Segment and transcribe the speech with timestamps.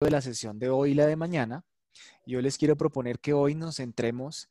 [0.00, 1.64] de la sesión de hoy y la de mañana,
[2.24, 4.48] yo les quiero proponer que hoy nos centremos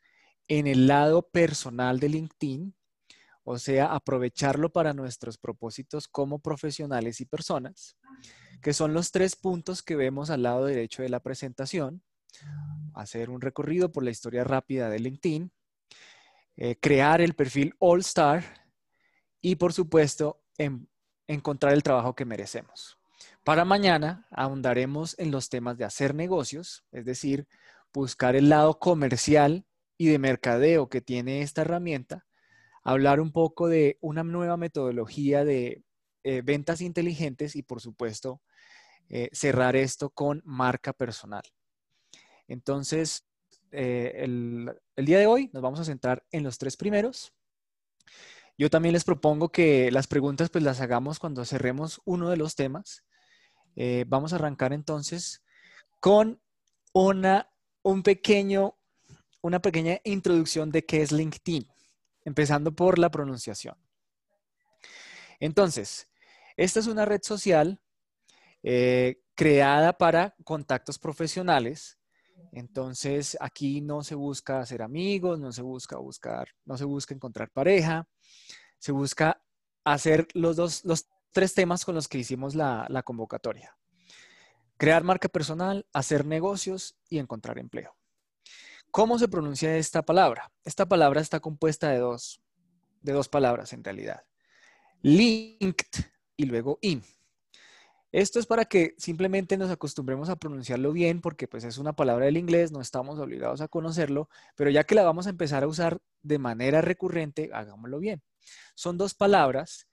[0.49, 2.75] en el lado personal de LinkedIn,
[3.43, 7.97] o sea, aprovecharlo para nuestros propósitos como profesionales y personas,
[8.61, 12.03] que son los tres puntos que vemos al lado derecho de la presentación.
[12.93, 15.51] Hacer un recorrido por la historia rápida de LinkedIn,
[16.57, 18.43] eh, crear el perfil All Star
[19.39, 20.43] y, por supuesto,
[21.27, 22.97] encontrar el trabajo que merecemos.
[23.47, 27.47] Para mañana ahondaremos en los temas de hacer negocios, es decir,
[27.93, 29.65] buscar el lado comercial
[29.97, 32.25] y de mercadeo que tiene esta herramienta,
[32.83, 35.81] hablar un poco de una nueva metodología de
[36.25, 38.41] eh, ventas inteligentes y, por supuesto,
[39.07, 41.43] eh, cerrar esto con marca personal.
[42.49, 43.25] Entonces,
[43.71, 47.31] eh, el, el día de hoy nos vamos a centrar en los tres primeros.
[48.57, 52.55] Yo también les propongo que las preguntas pues las hagamos cuando cerremos uno de los
[52.55, 53.06] temas.
[53.79, 55.43] Eh, vamos a arrancar entonces
[55.99, 56.41] con
[56.93, 57.51] una,
[57.83, 58.75] un pequeño,
[59.41, 61.67] una pequeña introducción de qué es LinkedIn,
[62.25, 63.75] empezando por la pronunciación.
[65.39, 66.09] Entonces,
[66.55, 67.79] esta es una red social
[68.63, 71.99] eh, creada para contactos profesionales.
[72.51, 77.51] Entonces, aquí no se busca hacer amigos, no se busca buscar, no se busca encontrar
[77.51, 78.07] pareja,
[78.79, 79.39] se busca
[79.83, 81.07] hacer los dos, los
[81.37, 83.77] tres temas con los que hicimos la, convocatoria.
[84.75, 87.95] Crear marca personal, hacer negocios y encontrar empleo.
[88.89, 90.51] ¿Cómo se pronuncia esta palabra?
[90.63, 92.41] Esta palabra está compuesta de dos,
[93.03, 94.23] de dos palabras en realidad.
[95.03, 96.05] Linked
[96.37, 97.03] y luego in.
[98.11, 102.25] Esto es para que simplemente nos acostumbremos a pronunciarlo bien, porque pues es una palabra
[102.25, 105.67] del inglés, no estamos obligados a conocerlo, pero ya que la vamos a empezar a
[105.67, 108.23] usar de manera recurrente, hagámoslo bien.
[108.73, 109.87] Son dos palabras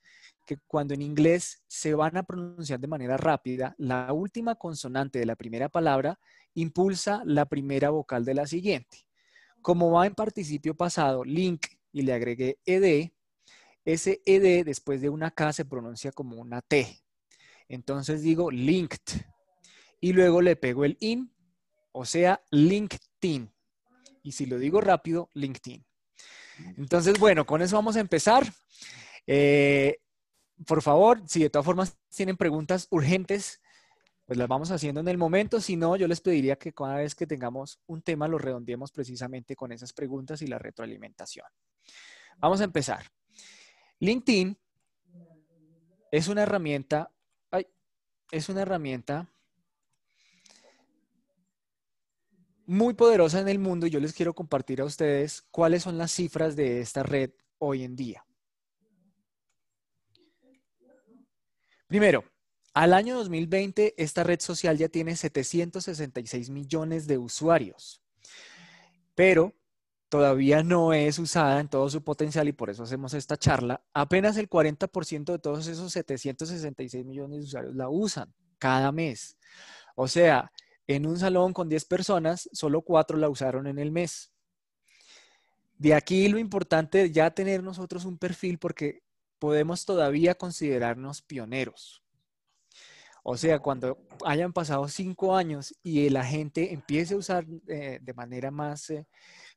[0.45, 5.27] que cuando en inglés se van a pronunciar de manera rápida, la última consonante de
[5.27, 6.19] la primera palabra
[6.55, 9.07] impulsa la primera vocal de la siguiente.
[9.63, 13.11] Como va en participio pasado, link, y le agregué ed,
[13.85, 17.01] ese ed después de una K se pronuncia como una T.
[17.69, 19.23] Entonces digo linked.
[20.01, 21.33] Y luego le pego el in,
[21.93, 23.51] o sea, LinkedIn.
[24.23, 25.85] Y si lo digo rápido, LinkedIn.
[26.77, 28.45] Entonces, bueno, con eso vamos a empezar.
[29.27, 29.99] Eh,
[30.67, 33.61] por favor, si de todas formas tienen preguntas urgentes,
[34.27, 35.61] pues las vamos haciendo en el momento.
[35.61, 39.55] Si no, yo les pediría que cada vez que tengamos un tema lo redondeemos precisamente
[39.57, 41.47] con esas preguntas y la retroalimentación.
[42.39, 43.05] Vamos a empezar.
[44.01, 44.57] LinkedIn
[46.11, 47.11] es una herramienta,
[48.31, 49.29] es una herramienta
[52.67, 56.13] muy poderosa en el mundo y yo les quiero compartir a ustedes cuáles son las
[56.13, 58.25] cifras de esta red hoy en día.
[61.95, 62.25] Primero,
[62.73, 68.03] al año 2020 esta red social ya tiene 766 millones de usuarios,
[69.15, 69.55] pero
[70.09, 73.81] todavía no es usada en todo su potencial y por eso hacemos esta charla.
[73.93, 79.39] Apenas el 40% de todos esos 766 millones de usuarios la usan cada mes.
[79.95, 80.51] O sea,
[80.89, 84.33] en un salón con 10 personas, solo 4 la usaron en el mes.
[85.79, 89.05] De aquí lo importante ya tener nosotros un perfil porque
[89.39, 92.03] podemos todavía considerarnos pioneros.
[93.23, 98.15] O sea, cuando hayan pasado cinco años y la gente empiece a usar eh, de
[98.15, 99.07] manera más eh,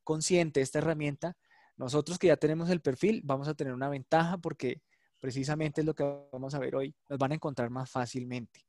[0.03, 1.35] consciente esta herramienta,
[1.75, 4.81] nosotros que ya tenemos el perfil vamos a tener una ventaja porque
[5.19, 8.66] precisamente es lo que vamos a ver hoy, nos van a encontrar más fácilmente.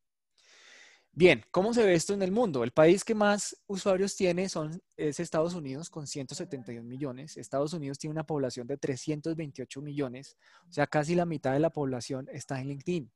[1.12, 2.62] Bien, ¿cómo se ve esto en el mundo?
[2.62, 7.36] El país que más usuarios tiene son, es Estados Unidos con 171 millones.
[7.36, 10.36] Estados Unidos tiene una población de 328 millones,
[10.68, 13.10] o sea, casi la mitad de la población está en LinkedIn.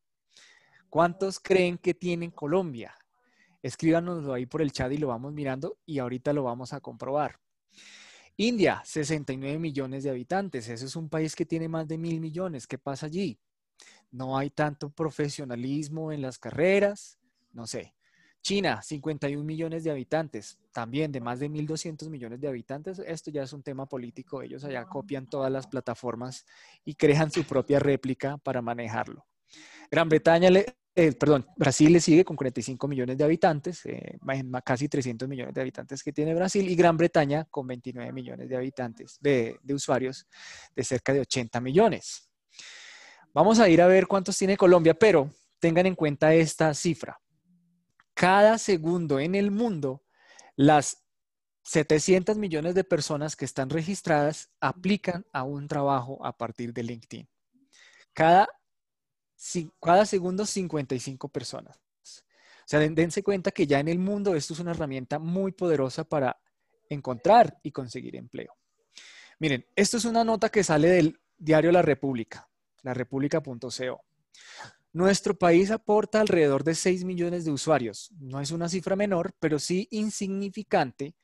[0.91, 2.95] ¿Cuántos creen que tiene Colombia?
[3.63, 7.39] Escríbanoslo ahí por el chat y lo vamos mirando y ahorita lo vamos a comprobar.
[8.37, 10.69] India, 69 millones de habitantes.
[10.69, 12.67] Ese es un país que tiene más de mil millones.
[12.67, 13.39] ¿Qué pasa allí?
[14.11, 17.21] No hay tanto profesionalismo en las carreras
[17.53, 17.95] no sé.
[18.43, 23.01] China, 51 millones de habitantes, también de más de 1.200 millones de habitantes.
[23.07, 24.43] Esto ya es un tema político.
[24.43, 26.45] Ellos allá copian todas las plataformas
[26.85, 29.25] y crean su propia réplica para manejarlo.
[29.89, 30.49] Gran Bretaña,
[30.95, 34.19] eh, perdón, Brasil le sigue con 45 millones de habitantes, eh,
[34.65, 38.57] casi 300 millones de habitantes que tiene Brasil, y Gran Bretaña con 29 millones de
[38.57, 40.27] habitantes, de, de usuarios
[40.75, 42.29] de cerca de 80 millones.
[43.33, 45.31] Vamos a ir a ver cuántos tiene Colombia, pero
[45.61, 47.22] tengan en cuenta esta cifra
[48.15, 50.03] cada segundo en el mundo,
[50.57, 51.05] las
[51.65, 57.29] 700 millones de personas que están registradas aplican a un trabajo a partir de LinkedIn.
[58.13, 58.49] Cada,
[59.81, 61.77] cada segundo, 55 personas.
[61.77, 66.05] O sea, dense cuenta que ya en el mundo esto es una herramienta muy poderosa
[66.05, 66.41] para
[66.89, 68.55] encontrar y conseguir empleo.
[69.39, 72.49] Miren, esto es una nota que sale del diario La República,
[72.83, 74.05] larepublica.co.
[74.93, 78.13] Nuestro país aporta alrededor de 6 millones de usuarios.
[78.21, 81.15] No es una cifra menor, pero sí insignificante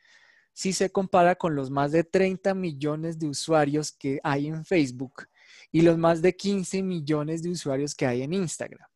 [0.55, 5.29] si se compara con los más de 30 millones de usuarios que hay en Facebook
[5.70, 8.88] y los más de 15 millones de usuarios que hay en Instagram.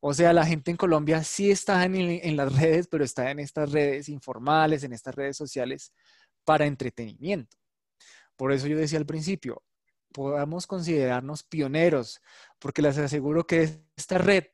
[0.00, 3.38] O sea, la gente en Colombia sí está en, en, las redes, pero está en
[3.38, 5.92] estas redes informales, en estas redes sociales
[6.44, 7.56] para entretenimiento.
[8.36, 9.62] Por eso yo decía al principio,
[10.12, 12.20] podamos considerarnos pioneros,
[12.58, 14.44] porque les aseguro que esta red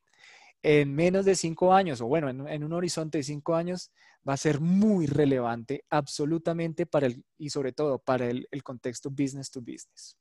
[0.64, 3.92] en menos de cinco años, o bueno, en, un horizonte de cinco años,
[4.26, 9.50] va a ser muy relevante absolutamente para el, y sobre todo para el, contexto business
[9.50, 10.16] to business.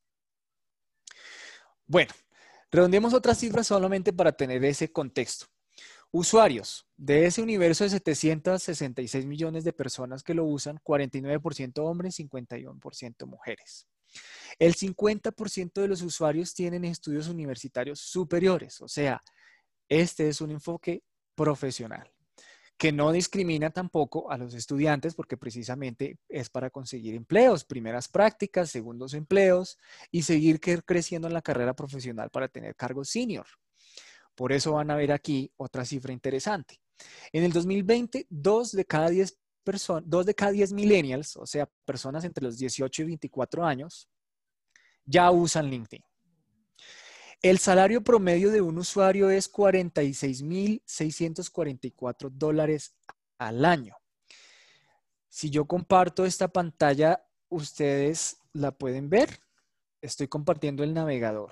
[1.87, 2.11] Bueno,
[2.69, 5.45] redondeemos otras cifras solamente para tener ese contexto.
[6.11, 6.85] Usuarios.
[6.97, 13.87] De ese universo de 766 millones de personas que lo usan, 49% hombres, 51% mujeres.
[14.59, 19.21] El 50% de los usuarios tienen estudios universitarios superiores, o sea,
[19.89, 21.03] este es un enfoque
[21.35, 22.13] profesional
[22.77, 28.71] que no discrimina tampoco a los estudiantes porque precisamente es para conseguir empleos, primeras prácticas,
[28.71, 29.77] segundos empleos
[30.11, 33.45] y seguir creciendo en la carrera profesional para tener cargos senior.
[34.35, 36.79] Por eso van a ver aquí otra cifra interesante.
[37.31, 41.69] En el 2020, dos de cada 10 personas, dos de cada 10 millennials, o sea,
[41.85, 44.09] personas entre los 18 y 24 años,
[45.05, 46.03] ya usan LinkedIn.
[47.41, 52.95] El salario promedio de un usuario es 46.644 dólares
[53.37, 53.97] al año.
[55.27, 59.41] Si yo comparto esta pantalla, ustedes la pueden ver.
[59.99, 61.51] Estoy compartiendo el navegador.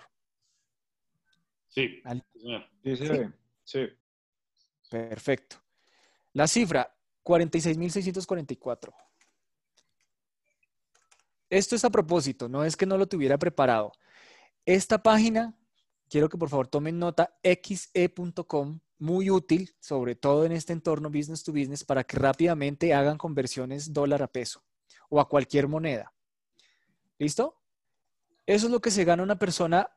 [1.68, 2.02] Sí,
[3.63, 3.88] Sí,
[4.90, 5.58] Perfecto.
[6.34, 8.94] La cifra, 46.644.
[11.50, 13.92] Esto es a propósito, no es que no lo tuviera preparado.
[14.66, 15.58] Esta página,
[16.10, 21.44] quiero que por favor tomen nota, xe.com, muy útil, sobre todo en este entorno business
[21.44, 24.64] to business, para que rápidamente hagan conversiones dólar a peso
[25.10, 26.14] o a cualquier moneda.
[27.18, 27.62] ¿Listo?
[28.46, 29.90] Eso es lo que se gana una persona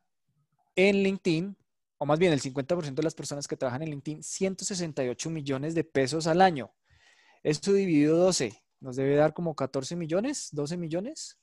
[0.75, 1.57] en LinkedIn
[1.99, 5.85] o más bien el 50% de las personas que trabajan en LinkedIn, 168 millones de
[5.85, 6.73] pesos al año.
[7.45, 11.39] Esto dividido 12, nos debe dar como 14 millones, 12 millones.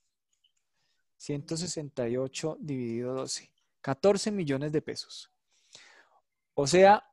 [1.17, 5.31] 168 dividido 12, 14 millones de pesos.
[6.55, 7.05] O sea,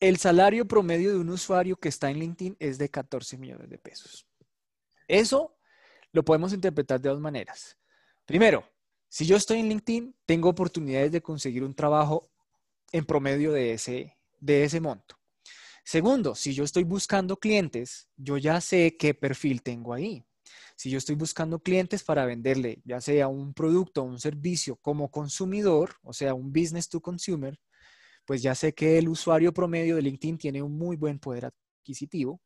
[0.00, 3.78] el salario promedio de un usuario que está en LinkedIn es de 14 millones de
[3.78, 4.26] pesos.
[5.06, 5.58] Eso
[6.12, 7.76] lo podemos interpretar de dos maneras.
[8.24, 8.66] Primero,
[9.08, 12.30] si yo estoy en LinkedIn, tengo oportunidades de conseguir un trabajo
[12.92, 15.18] en promedio de ese, de ese monto.
[15.84, 20.24] Segundo, si yo estoy buscando clientes, yo ya sé qué perfil tengo ahí.
[20.76, 25.10] Si yo estoy buscando clientes para venderle, ya sea un producto o un servicio como
[25.10, 27.58] consumidor, o sea, un business to consumer,
[28.24, 32.40] pues ya sé que el usuario promedio de LinkedIn tiene un muy buen poder adquisitivo.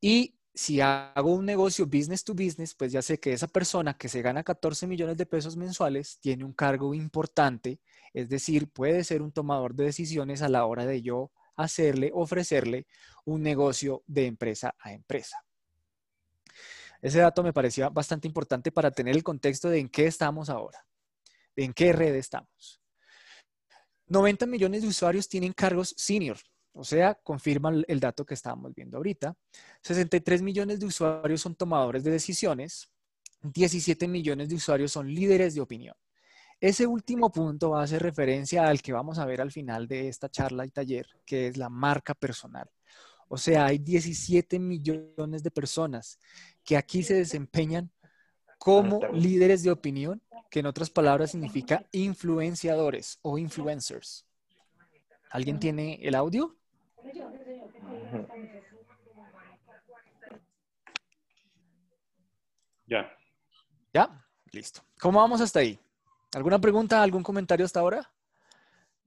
[0.00, 4.08] Y si hago un negocio business to business, pues ya sé que esa persona que
[4.08, 7.80] se gana 14 millones de pesos mensuales tiene un cargo importante,
[8.14, 12.86] es decir, puede ser un tomador de decisiones a la hora de yo hacerle, ofrecerle
[13.24, 15.44] un negocio de empresa a empresa.
[17.00, 20.86] Ese dato me parecía bastante importante para tener el contexto de en qué estamos ahora,
[21.54, 22.80] de en qué red estamos.
[24.06, 26.38] 90 millones de usuarios tienen cargos senior,
[26.72, 29.36] o sea, confirma el dato que estábamos viendo ahorita.
[29.82, 32.90] 63 millones de usuarios son tomadores de decisiones.
[33.42, 35.94] 17 millones de usuarios son líderes de opinión.
[36.60, 40.64] Ese último punto hace referencia al que vamos a ver al final de esta charla
[40.64, 42.70] y taller, que es la marca personal.
[43.28, 46.18] O sea, hay 17 millones de personas
[46.62, 47.90] que aquí se desempeñan
[48.58, 54.24] como líderes de opinión, que en otras palabras significa influenciadores o influencers.
[55.30, 56.56] ¿Alguien tiene el audio?
[62.86, 63.10] Ya.
[63.92, 64.24] ¿Ya?
[64.52, 64.80] Listo.
[65.00, 65.78] ¿Cómo vamos hasta ahí?
[66.34, 68.12] ¿Alguna pregunta, algún comentario hasta ahora?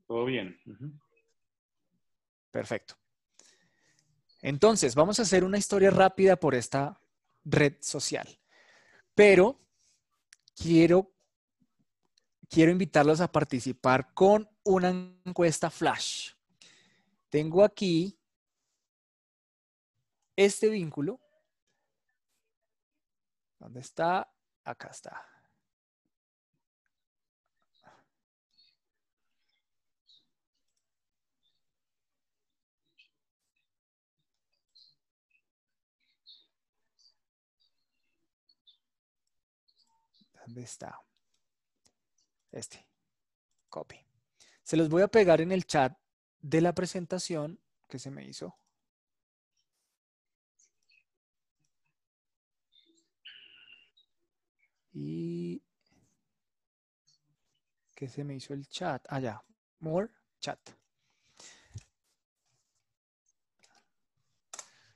[0.07, 0.57] Todo bien.
[2.51, 2.95] Perfecto.
[4.41, 7.01] Entonces, vamos a hacer una historia rápida por esta
[7.43, 8.39] red social.
[9.13, 9.59] Pero
[10.55, 11.11] quiero,
[12.49, 14.89] quiero invitarlos a participar con una
[15.25, 16.31] encuesta flash.
[17.29, 18.17] Tengo aquí
[20.35, 21.19] este vínculo.
[23.59, 24.31] ¿Dónde está?
[24.63, 25.36] Acá está.
[40.47, 40.97] ¿Dónde está?
[42.53, 42.87] Este.
[43.67, 43.97] Copy.
[44.63, 45.93] Se los voy a pegar en el chat
[46.39, 48.57] de la presentación que se me hizo.
[54.93, 55.61] Y
[57.93, 59.05] que se me hizo el chat.
[59.09, 59.41] Allá.
[59.43, 59.45] Ah,
[59.79, 60.07] More
[60.39, 60.59] chat.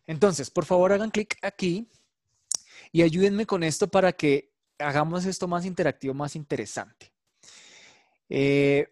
[0.07, 1.91] Entonces, por favor, hagan clic aquí
[2.93, 4.50] y ayúdenme con esto para que
[4.81, 7.13] hagamos esto más interactivo, más interesante.
[8.29, 8.87] Eh,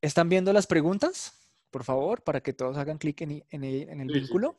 [0.00, 1.32] ¿Están viendo las preguntas?
[1.70, 4.58] Por favor, para que todos hagan clic en, el vínculo.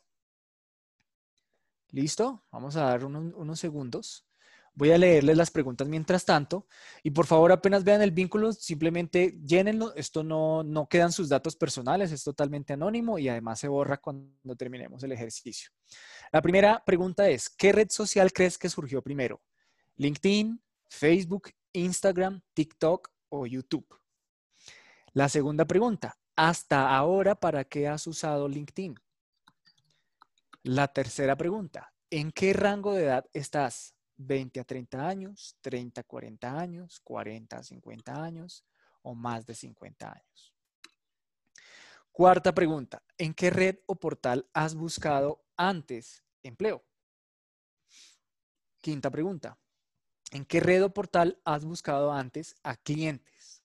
[1.89, 2.45] ¿Listo?
[2.51, 4.25] Vamos a dar unos segundos.
[4.73, 6.67] Voy a leerles las preguntas mientras tanto.
[7.03, 9.93] Y por favor, apenas vean el vínculo, simplemente llénenlo.
[9.95, 14.55] Esto no, no quedan sus datos personales, es totalmente anónimo y además se borra cuando
[14.55, 15.71] terminemos el ejercicio.
[16.31, 19.41] La primera pregunta es, ¿qué red social crees que surgió primero?
[20.01, 23.85] ¿LinkedIn, Facebook, Instagram, TikTok o YouTube?
[25.13, 28.95] La segunda pregunta, ¿hasta ahora para qué has usado LinkedIn?
[30.63, 33.93] La tercera pregunta, ¿en qué rango de edad estás?
[34.17, 38.65] 20 a 30 años, 30 a 40 años, 40 a 50 años
[39.03, 40.55] o más de 50 años.
[42.11, 46.83] Cuarta pregunta, ¿en qué red o portal has buscado antes empleo?
[48.81, 49.59] Quinta pregunta,
[50.31, 53.61] ¿en qué red o portal has buscado antes a clientes?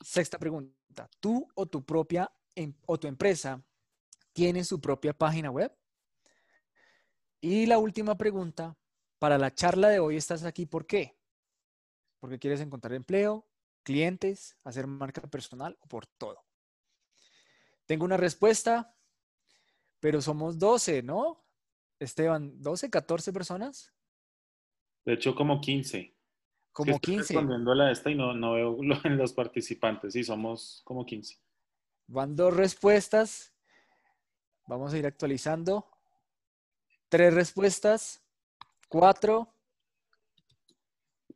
[0.00, 3.62] Sexta pregunta, ¿tú o tu propia em, o tu empresa
[4.32, 5.76] tiene su propia página web?
[7.40, 8.76] Y la última pregunta,
[9.18, 11.18] para la charla de hoy estás aquí, ¿por qué?
[12.18, 13.46] Porque quieres encontrar empleo,
[13.82, 16.44] clientes, hacer marca personal o por todo.
[17.86, 18.94] Tengo una respuesta,
[20.00, 21.44] pero somos 12, ¿no?
[21.98, 23.92] Esteban, 12, 14 personas.
[25.06, 26.12] De hecho, como 15.
[26.72, 27.32] Como estoy 15.
[27.34, 30.12] respondiendo a la esta y no, no veo en los participantes.
[30.12, 31.38] Sí, somos como 15.
[32.08, 33.54] Van dos respuestas.
[34.66, 35.86] Vamos a ir actualizando.
[37.08, 38.22] Tres respuestas.
[38.88, 39.48] Cuatro.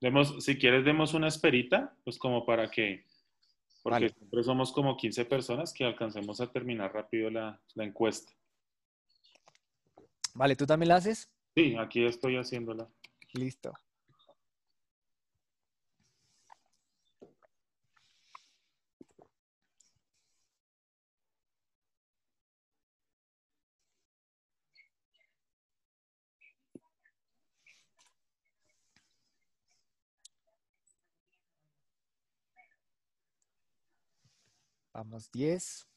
[0.01, 3.05] Demos, si quieres, demos una esperita, pues como para que,
[3.83, 8.33] porque siempre somos como 15 personas que alcancemos a terminar rápido la, la encuesta.
[10.35, 11.31] Vale, ¿tú también la haces?
[11.55, 12.89] Sí, aquí estoy haciéndola.
[13.35, 13.73] Listo.
[34.93, 35.90] Vamos 10.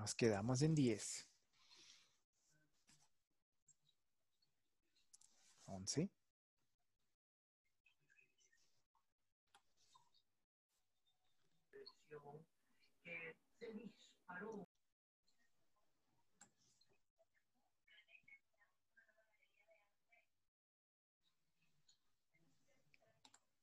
[0.00, 1.28] Nos quedamos en 10.
[5.66, 6.08] 11.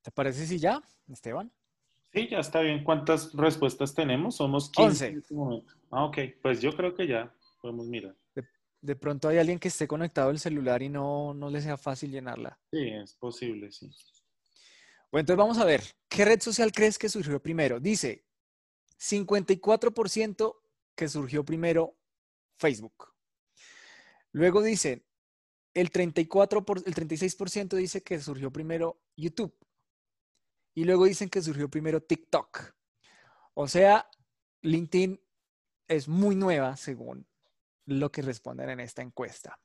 [0.03, 1.51] ¿Te parece si ya, Esteban?
[2.17, 2.83] Sí, ya está bien.
[2.83, 4.37] ¿Cuántas respuestas tenemos?
[4.37, 5.71] Somos 15 en este momento.
[5.91, 6.17] Ah, ok.
[6.41, 7.31] Pues yo creo que ya
[7.61, 8.15] podemos mirar.
[8.81, 12.11] De, pronto hay alguien que esté conectado al celular y no, no le sea fácil
[12.11, 12.57] llenarla.
[12.71, 13.91] Sí, es posible, sí.
[15.11, 15.83] Bueno, entonces vamos a ver.
[16.09, 17.79] ¿Qué red social crees que surgió primero?
[17.79, 18.25] Dice
[18.99, 20.55] 54%
[20.95, 21.97] que surgió primero
[22.57, 23.13] Facebook.
[24.31, 25.05] Luego dice
[25.75, 29.53] el 34 por, el 36% dice que surgió primero YouTube.
[30.77, 32.75] Y luego dicen que surgió primero TikTok.
[33.55, 34.07] O sea,
[34.61, 35.19] LinkedIn
[35.87, 37.25] es muy nueva según
[37.87, 39.59] lo que responden en esta encuesta.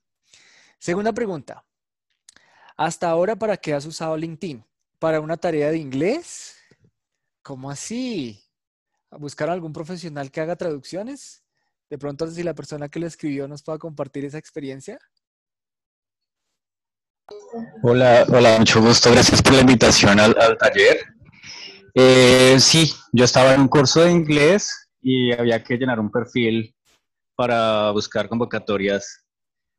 [0.78, 1.66] Segunda pregunta.
[2.78, 4.64] Hasta ahora, ¿para qué has usado LinkedIn?
[4.99, 6.57] ¿Para una tarea de inglés?
[7.42, 8.42] ¿Cómo así?
[9.11, 11.45] ¿Buscar algún profesional que haga traducciones?
[11.90, 14.99] De pronto, si la persona que lo escribió nos pueda compartir esa experiencia.
[17.82, 19.10] Hola, hola, mucho gusto.
[19.10, 20.98] Gracias por la invitación al, taller.
[21.94, 26.74] Eh, sí, yo estaba en un curso de inglés y había que llenar un perfil
[27.34, 29.24] para buscar convocatorias,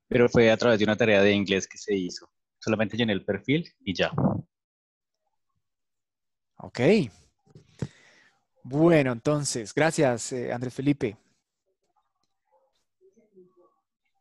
[0.07, 2.29] pero fue a través de una tarea de inglés que se hizo.
[2.59, 4.11] Solamente llené el perfil y ya.
[6.57, 6.79] Ok.
[8.63, 11.17] Bueno, entonces, gracias, eh, Andrés Felipe.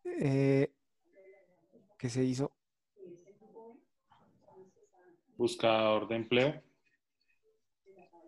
[0.05, 0.73] Eh,
[1.99, 2.53] ¿Qué se hizo?
[5.43, 6.63] Buscador de empleo.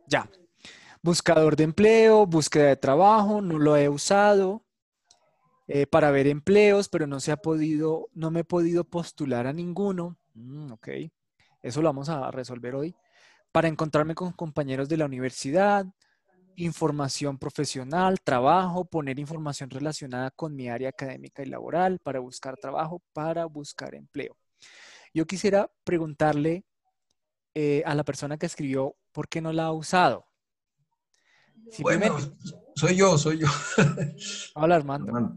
[0.08, 0.28] Ya.
[1.00, 4.64] Buscador de empleo, búsqueda de trabajo, no lo he usado
[5.68, 9.52] eh, para ver empleos, pero no se ha podido, no me he podido postular a
[9.52, 10.18] ninguno.
[10.34, 10.88] Mm, ok,
[11.62, 12.96] eso lo vamos a resolver hoy.
[13.52, 15.86] Para encontrarme con compañeros de la universidad,
[16.56, 23.02] información profesional, trabajo, poner información relacionada con mi área académica y laboral, para buscar trabajo,
[23.12, 24.36] para buscar empleo.
[25.12, 26.64] Yo quisiera preguntarle
[27.54, 30.26] eh, a la persona que escribió por qué no la ha usado.
[31.80, 32.18] Bueno,
[32.74, 33.46] soy yo, soy yo.
[34.54, 35.36] Hola, Armando.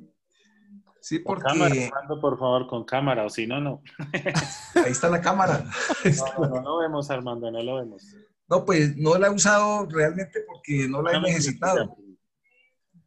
[0.99, 1.43] Sí, porque...
[1.43, 3.81] Con cámara, Armando, por favor, con cámara, o si no, no.
[4.75, 5.63] Ahí está la cámara.
[6.37, 8.03] No, no, lo vemos, Armando, no lo vemos.
[8.49, 11.95] No, pues no la he usado realmente porque no la he necesitado.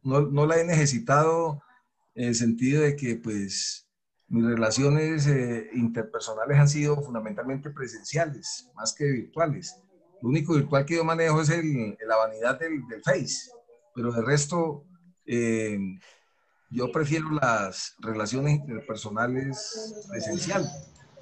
[0.03, 1.61] No, no la he necesitado
[2.15, 3.87] en el sentido de que, pues,
[4.31, 9.77] mis relaciones eh, interpersonales han sido fundamentalmente presenciales, más que virtuales.
[10.21, 13.51] Lo único virtual que yo manejo es el, la vanidad del, Face,
[13.93, 14.85] pero de resto,
[15.25, 15.77] eh,
[16.69, 20.71] yo prefiero las relaciones interpersonales presenciales.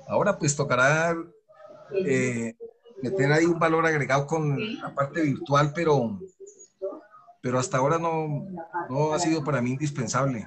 [0.08, 1.18] Ahora pues tocará
[2.06, 2.54] eh,
[3.02, 6.20] meter ahí un valor agregado con la parte virtual, pero,
[7.42, 8.46] pero hasta ahora no,
[8.88, 10.46] no ha sido para mí indispensable.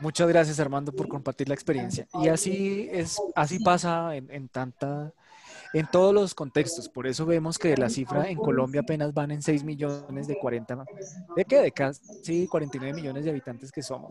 [0.00, 2.06] Muchas gracias Armando por compartir la experiencia.
[2.14, 5.12] Y así es, así pasa en, en, tanta,
[5.74, 6.88] en todos los contextos.
[6.88, 10.84] Por eso vemos que la cifra en Colombia apenas van en 6 millones de 40,
[11.36, 11.60] ¿de qué?
[11.60, 14.10] De casi 49 millones de habitantes que somos.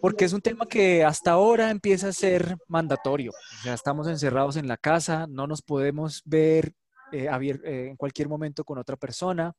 [0.00, 3.30] Porque es un tema que hasta ahora empieza a ser mandatorio.
[3.30, 6.74] O sea, estamos encerrados en la casa, no nos podemos ver
[7.12, 9.54] eh, eh, en cualquier momento con otra persona.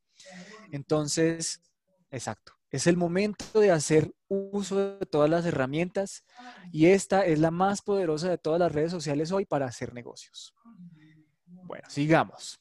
[0.71, 1.61] Entonces,
[2.11, 2.56] exacto.
[2.69, 6.23] Es el momento de hacer uso de todas las herramientas
[6.71, 10.53] y esta es la más poderosa de todas las redes sociales hoy para hacer negocios.
[11.45, 12.59] Bueno, sigamos.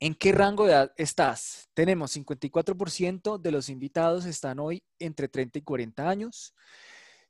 [0.00, 1.68] ¿En qué rango de edad estás?
[1.72, 6.54] Tenemos 54% de los invitados están hoy entre 30 y 40 años,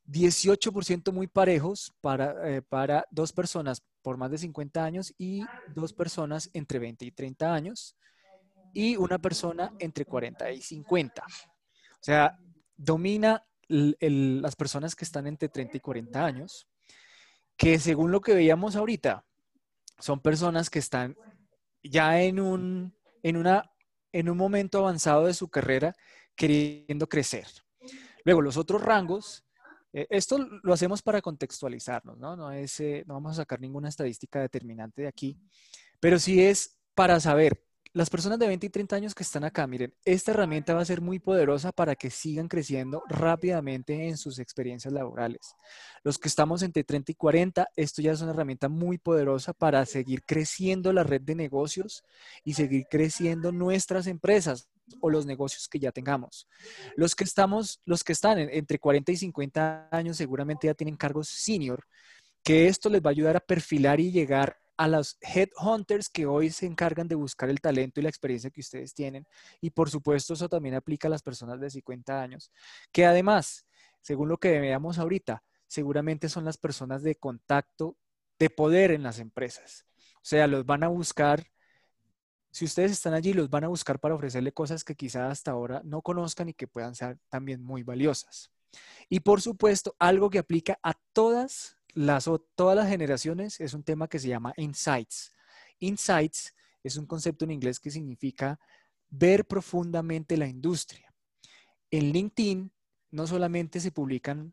[0.07, 5.93] 18% muy parejos para, eh, para dos personas por más de 50 años y dos
[5.93, 7.97] personas entre 20 y 30 años
[8.75, 11.25] y una persona entre 40 y 50.
[12.05, 12.39] O sea,
[12.77, 16.69] domina las personas que están entre 30 y 40 años,
[17.57, 19.25] que según lo que veíamos ahorita,
[19.99, 21.17] son personas que están
[21.83, 23.71] ya en un, en una,
[24.13, 25.95] en un momento avanzado de su carrera
[26.37, 27.47] queriendo crecer.
[28.23, 29.47] Luego, los otros rangos,
[29.95, 32.53] eh, esto lo hacemos para contextualizarnos, ¿no?
[32.53, 35.39] Es, eh, no vamos a sacar ninguna estadística determinante de aquí,
[36.01, 39.69] pero sí es para saber las personas de 20 y 30 años que están acá,
[39.69, 44.41] miren, esta herramienta va a ser muy poderosa para que sigan creciendo rápidamente en sus
[44.41, 45.55] experiencias laborales.
[46.03, 49.87] Los que estamos entre 30 y 40, esto ya es una herramienta muy poderosa para
[49.87, 52.03] seguir creciendo la red de negocios
[52.43, 54.69] y seguir creciendo nuestras empresas
[55.01, 56.49] o los negocios que ya tengamos.
[56.97, 61.29] Los que estamos, los que están entre 40 y 50 años seguramente ya tienen cargos
[61.29, 61.87] senior,
[62.43, 66.51] que esto les va a ayudar a perfilar y llegar a los headhunters que hoy
[66.51, 69.27] se encargan de buscar el talento y la experiencia que ustedes tienen.
[69.61, 72.51] Y por supuesto, eso también aplica a las personas de 50 años,
[72.93, 73.67] que además,
[74.01, 77.97] según lo que veamos ahorita, seguramente son las personas de contacto,
[78.39, 79.87] de poder en las empresas.
[80.17, 81.47] O sea, los van a buscar,
[82.51, 85.83] si ustedes están allí, los van a buscar para ofrecerle cosas que quizás hasta ahora
[85.85, 88.51] no conozcan y que puedan ser también muy valiosas.
[89.09, 94.09] Y por supuesto, algo que aplica a todas las, todas las generaciones es un tema
[94.09, 95.33] que se llama insights.
[95.79, 98.59] Insights es un concepto en inglés que significa
[99.09, 101.13] ver profundamente la industria.
[101.91, 102.73] En LinkedIn
[103.13, 104.53] no solamente se publican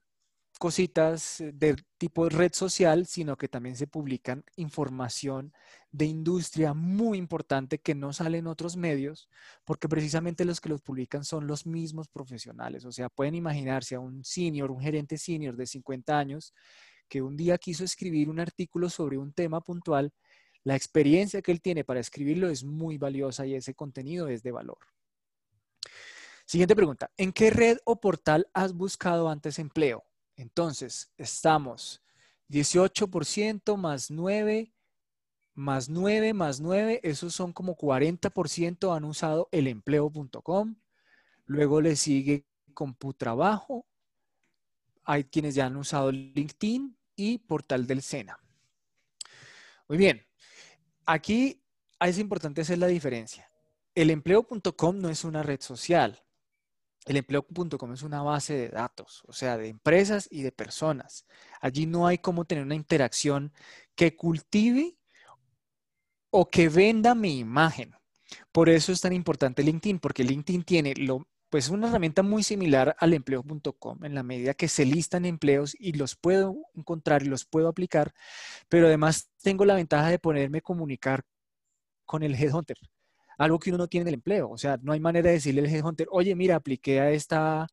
[0.59, 5.51] cositas de tipo red social, sino que también se publican información
[5.91, 9.27] de industria muy importante que no sale en otros medios,
[9.65, 12.85] porque precisamente los que los publican son los mismos profesionales.
[12.85, 16.53] O sea, pueden imaginarse a un senior, un gerente senior de 50 años,
[17.11, 20.13] que un día quiso escribir un artículo sobre un tema puntual,
[20.63, 24.53] la experiencia que él tiene para escribirlo es muy valiosa y ese contenido es de
[24.53, 24.77] valor.
[26.45, 27.11] Siguiente pregunta.
[27.17, 30.05] ¿En qué red o portal has buscado antes empleo?
[30.37, 32.01] Entonces, estamos
[32.47, 34.73] 18% más 9,
[35.53, 40.77] más 9, más 9, esos son como 40% han usado elempleo.com.
[41.45, 43.85] Luego le sigue Computrabajo.
[45.03, 48.39] Hay quienes ya han usado LinkedIn, y Portal del SENA.
[49.87, 50.25] Muy bien,
[51.05, 51.61] aquí
[51.99, 53.51] es importante hacer la diferencia.
[53.93, 56.23] El empleo.com no es una red social.
[57.05, 61.25] El empleo.com es una base de datos, o sea, de empresas y de personas.
[61.59, 63.51] Allí no hay cómo tener una interacción
[63.95, 64.95] que cultive
[66.29, 67.95] o que venda mi imagen.
[68.51, 72.95] Por eso es tan importante LinkedIn, porque LinkedIn tiene lo, pues una herramienta muy similar
[72.97, 77.43] al empleo.com en la medida que se listan empleos y los puedo encontrar y los
[77.45, 78.13] puedo aplicar,
[78.69, 81.23] pero además tengo la ventaja de ponerme a comunicar
[82.05, 82.77] con el headhunter,
[83.37, 84.49] algo que uno no tiene en el empleo.
[84.49, 87.67] O sea, no hay manera de decirle al headhunter, oye, mira, apliqué a esta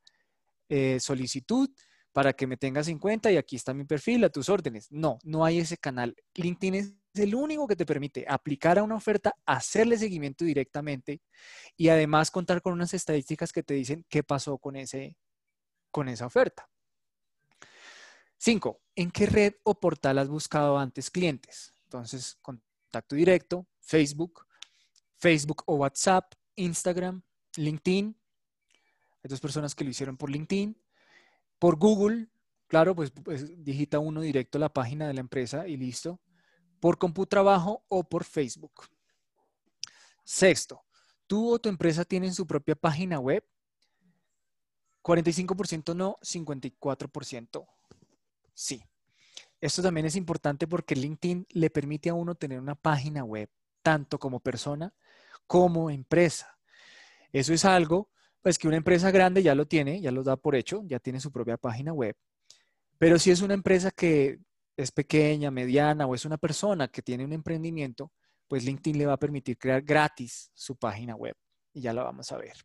[0.68, 1.70] eh, solicitud
[2.12, 4.90] para que me tengas en cuenta y aquí está mi perfil a tus órdenes.
[4.90, 6.16] No, no hay ese canal.
[6.34, 11.20] LinkedIn es el único que te permite aplicar a una oferta, hacerle seguimiento directamente
[11.76, 15.16] y además contar con unas estadísticas que te dicen qué pasó con, ese,
[15.90, 16.68] con esa oferta.
[18.36, 21.74] Cinco, ¿en qué red o portal has buscado antes clientes?
[21.84, 24.46] Entonces, contacto directo, Facebook,
[25.16, 27.22] Facebook o WhatsApp, Instagram,
[27.56, 28.16] LinkedIn.
[29.22, 30.80] Hay dos personas que lo hicieron por LinkedIn.
[31.58, 32.28] Por Google,
[32.68, 36.20] claro, pues, pues digita uno directo la página de la empresa y listo
[36.80, 38.88] por CompuTrabajo o por Facebook.
[40.24, 40.84] Sexto,
[41.26, 43.44] tú o tu empresa tienen su propia página web.
[45.02, 47.66] 45% no, 54%
[48.58, 48.82] sí.
[49.60, 53.48] Esto también es importante porque LinkedIn le permite a uno tener una página web,
[53.82, 54.92] tanto como persona
[55.46, 56.58] como empresa.
[57.32, 58.10] Eso es algo,
[58.42, 61.20] pues que una empresa grande ya lo tiene, ya lo da por hecho, ya tiene
[61.20, 62.16] su propia página web.
[62.98, 64.40] Pero si es una empresa que
[64.78, 68.12] es pequeña, mediana o es una persona que tiene un emprendimiento,
[68.46, 71.36] pues LinkedIn le va a permitir crear gratis su página web.
[71.72, 72.56] Y ya la vamos a ver.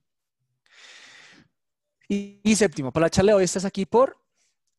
[2.08, 4.15] Y, séptimo, para la charla de hoy estás aquí por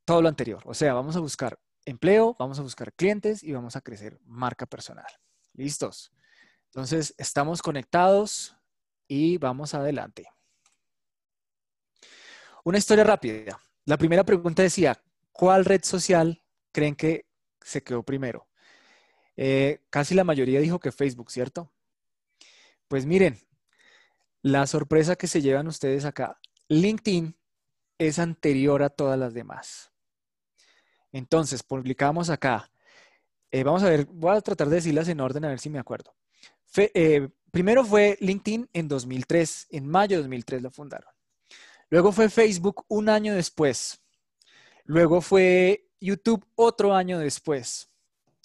[0.05, 0.62] todo lo anterior.
[0.64, 4.64] O sea, vamos a buscar empleo, vamos a buscar clientes y vamos a crecer marca
[4.64, 5.11] personal.
[5.55, 6.12] ¿Listos?
[6.66, 8.57] Entonces, estamos conectados
[9.09, 10.29] y vamos adelante.
[12.62, 13.59] Una historia rápida.
[13.87, 16.43] La primera pregunta decía, ¿cuál red social
[16.74, 17.26] creen que
[17.62, 18.48] se quedó primero?
[19.37, 21.72] Eh, casi la mayoría dijo que Facebook, ¿cierto?
[22.88, 23.38] Pues miren,
[24.42, 27.37] la sorpresa que se llevan ustedes acá, LinkedIn
[27.98, 29.92] es anterior a todas las demás.
[31.12, 32.70] Entonces, publicamos acá.
[33.50, 35.78] Eh, vamos a ver, voy a tratar de decirlas en orden a ver si me
[35.78, 36.14] acuerdo.
[36.76, 41.12] Eh, primero fue LinkedIn en 2003, en mayo de 2003 lo fundaron.
[41.88, 44.00] Luego fue Facebook un año después.
[44.84, 47.90] Luego fue YouTube otro año después.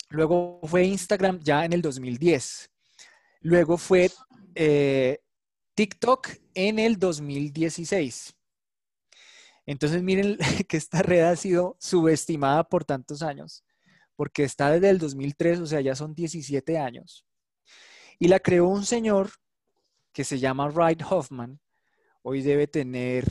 [0.09, 2.71] Luego fue Instagram ya en el 2010.
[3.41, 4.12] Luego fue
[4.55, 5.19] eh,
[5.75, 8.35] TikTok en el 2016.
[9.65, 13.63] Entonces miren que esta red ha sido subestimada por tantos años,
[14.15, 17.25] porque está desde el 2003, o sea, ya son 17 años.
[18.17, 19.29] Y la creó un señor
[20.12, 21.59] que se llama Wright Hoffman.
[22.23, 23.25] Hoy debe tener,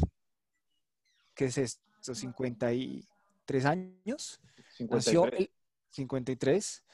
[1.34, 1.82] ¿qué es esto?
[2.14, 3.06] 50 y
[3.48, 4.40] tres años.
[4.76, 4.90] 53.
[4.90, 5.50] Nació el
[5.90, 6.84] 53.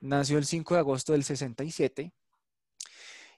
[0.00, 2.12] Nació el 5 de agosto del 67.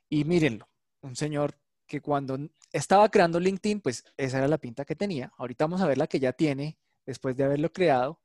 [0.09, 0.69] Y mírenlo,
[1.01, 2.39] un señor que cuando
[2.73, 5.33] estaba creando LinkedIn, pues esa era la pinta que tenía.
[5.37, 8.21] Ahorita vamos a ver la que ya tiene después de haberlo creado,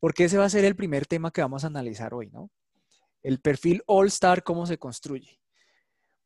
[0.00, 2.50] porque ese va a ser el primer tema que vamos a analizar hoy, ¿no?
[3.22, 5.40] El perfil All Star, cómo se construye.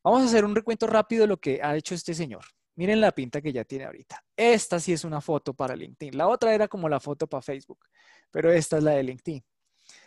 [0.03, 2.45] Vamos a hacer un recuento rápido de lo que ha hecho este señor.
[2.77, 4.23] Miren la pinta que ya tiene ahorita.
[4.35, 6.15] Esta sí es una foto para LinkedIn.
[6.15, 7.79] La otra era como la foto para Facebook,
[8.29, 9.43] pero esta es la de LinkedIn.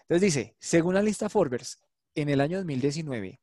[0.03, 1.83] Entonces dice, según la lista Forbes,
[2.15, 3.41] en el año 2019,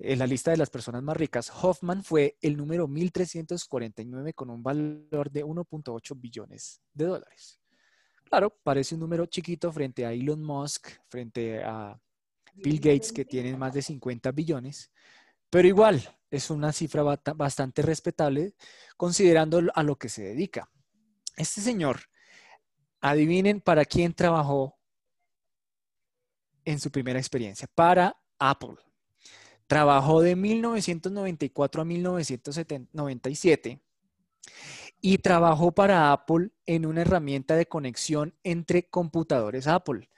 [0.00, 4.60] en la lista de las personas más ricas, Hoffman fue el número 1349 con un
[4.60, 7.60] valor de 1.8 billones de dólares.
[8.24, 11.96] Claro, parece un número chiquito frente a Elon Musk, frente a
[12.54, 14.90] Bill Gates, que tienen más de 50 billones,
[15.48, 16.02] pero igual,
[16.36, 18.54] es una cifra bastante respetable
[18.96, 20.70] considerando a lo que se dedica.
[21.36, 22.00] Este señor,
[23.00, 24.78] adivinen para quién trabajó
[26.64, 27.68] en su primera experiencia.
[27.74, 28.76] Para Apple.
[29.66, 33.80] Trabajó de 1994 a 1997
[35.00, 40.08] y trabajó para Apple en una herramienta de conexión entre computadores Apple.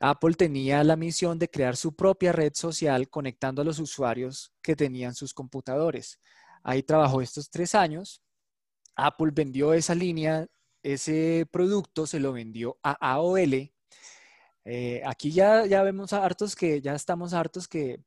[0.00, 4.74] Apple tenía la misión de crear su propia red social conectando a los usuarios que
[4.74, 6.18] tenían sus computadores.
[6.62, 8.22] Ahí trabajó estos tres años.
[8.96, 10.46] Apple vendió esa línea,
[10.82, 13.72] ese producto se lo vendió a AOL.
[14.64, 18.00] Eh, aquí ya, ya vemos hartos que, ya estamos hartos que,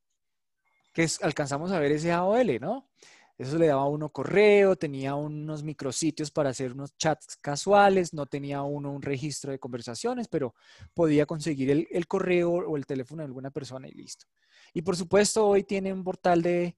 [0.93, 2.89] que alcanzamos a ver ese AOL, ¿no?
[3.37, 8.27] Eso le daba a uno correo, tenía unos micrositios para hacer unos chats casuales, no
[8.27, 10.53] tenía uno un registro de conversaciones, pero
[10.93, 14.27] podía conseguir el, correo o el teléfono de alguna persona y listo.
[14.73, 16.77] Y por supuesto, hoy tiene un portal de,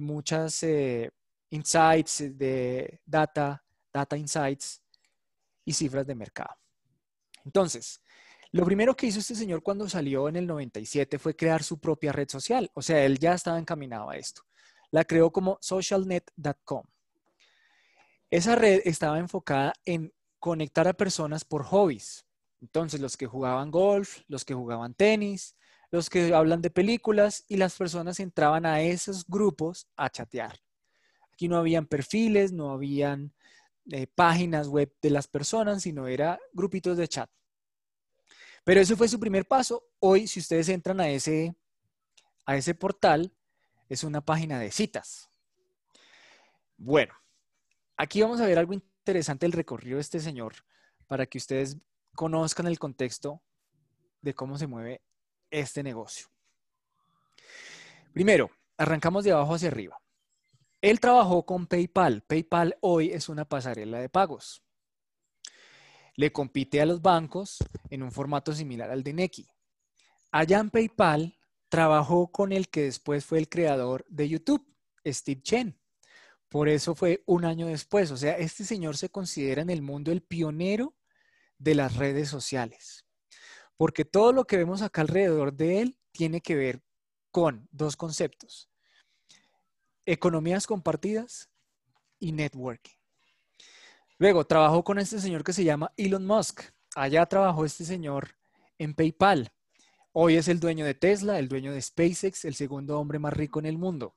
[0.00, 1.10] muchas eh,
[1.50, 4.82] insights, de data, data insights
[5.64, 6.54] y cifras de mercado.
[7.44, 8.00] Entonces,
[8.52, 12.12] Lo primero que hizo este señor cuando salió en el 97 fue crear su propia
[12.12, 12.70] red social.
[12.74, 14.42] O sea, él ya estaba encaminado a esto.
[14.90, 16.84] La creó como socialnet.com.
[18.30, 22.26] Esa red estaba enfocada en conectar a personas por hobbies.
[22.60, 25.56] Entonces, los que jugaban golf, los que jugaban tenis,
[25.90, 30.58] los que hablan de películas y las personas entraban a esos grupos a chatear.
[31.32, 33.34] Aquí no habían perfiles, no habían
[33.90, 37.30] eh, páginas web de las personas, sino era grupitos de chat.
[38.64, 39.84] Pero ese fue su primer paso.
[40.00, 41.54] Hoy, si ustedes entran a ese,
[42.46, 43.35] a ese portal,
[43.88, 45.30] es una página de citas.
[46.76, 47.14] Bueno,
[47.96, 50.54] aquí vamos a ver algo interesante del recorrido de este señor
[51.06, 51.78] para que ustedes
[52.14, 53.42] conozcan el contexto
[54.20, 55.02] de cómo se mueve
[55.50, 56.28] este negocio.
[58.12, 59.98] Primero, arrancamos de abajo hacia arriba.
[60.80, 62.22] Él trabajó con PayPal.
[62.22, 64.62] PayPal hoy es una pasarela de pagos
[66.16, 67.58] le compite a los bancos
[67.90, 69.46] en un formato similar al de Neki.
[70.32, 71.35] Allá en PayPal
[71.68, 74.66] trabajó con el que después fue el creador de YouTube,
[75.04, 75.80] Steve Chen.
[76.48, 78.10] Por eso fue un año después.
[78.10, 80.94] O sea, este señor se considera en el mundo el pionero
[81.58, 83.04] de las redes sociales.
[83.76, 86.82] Porque todo lo que vemos acá alrededor de él tiene que ver
[87.30, 88.70] con dos conceptos.
[90.06, 91.50] Economías compartidas
[92.18, 92.96] y networking.
[94.18, 96.62] Luego trabajó con este señor que se llama Elon Musk.
[96.94, 98.36] Allá trabajó este señor
[98.78, 99.52] en PayPal.
[100.18, 103.58] Hoy es el dueño de Tesla, el dueño de SpaceX, el segundo hombre más rico
[103.58, 104.14] en el mundo.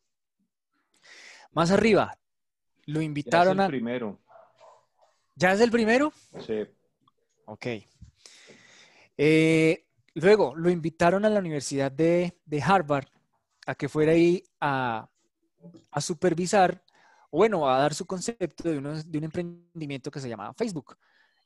[1.52, 2.18] Más arriba,
[2.86, 4.20] lo invitaron ya es el primero.
[5.36, 6.14] ¿Ya es el primero?
[6.40, 6.66] Sí.
[7.44, 7.66] Ok.
[9.18, 12.34] Eh, luego, lo invitaron a la Universidad de,
[12.64, 13.10] Harvard
[13.66, 15.10] a que fuera ahí a,
[15.92, 16.82] a supervisar
[17.30, 20.96] bueno, a dar su concepto de, de un emprendimiento que se llamaba Facebook.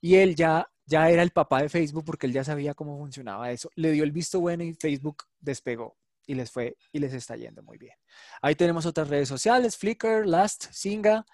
[0.04, 3.52] Y él ya, ya era el papá de Facebook porque él ya sabía cómo funcionaba
[3.52, 3.70] eso.
[3.76, 5.96] Le dio el visto bueno y Facebook despegó
[6.28, 7.96] y les fue y les está yendo muy bien.
[8.42, 11.26] Ahí tenemos otras redes sociales, Flickr, Last, Singa.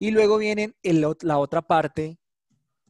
[0.00, 2.18] Y luego viene la otra parte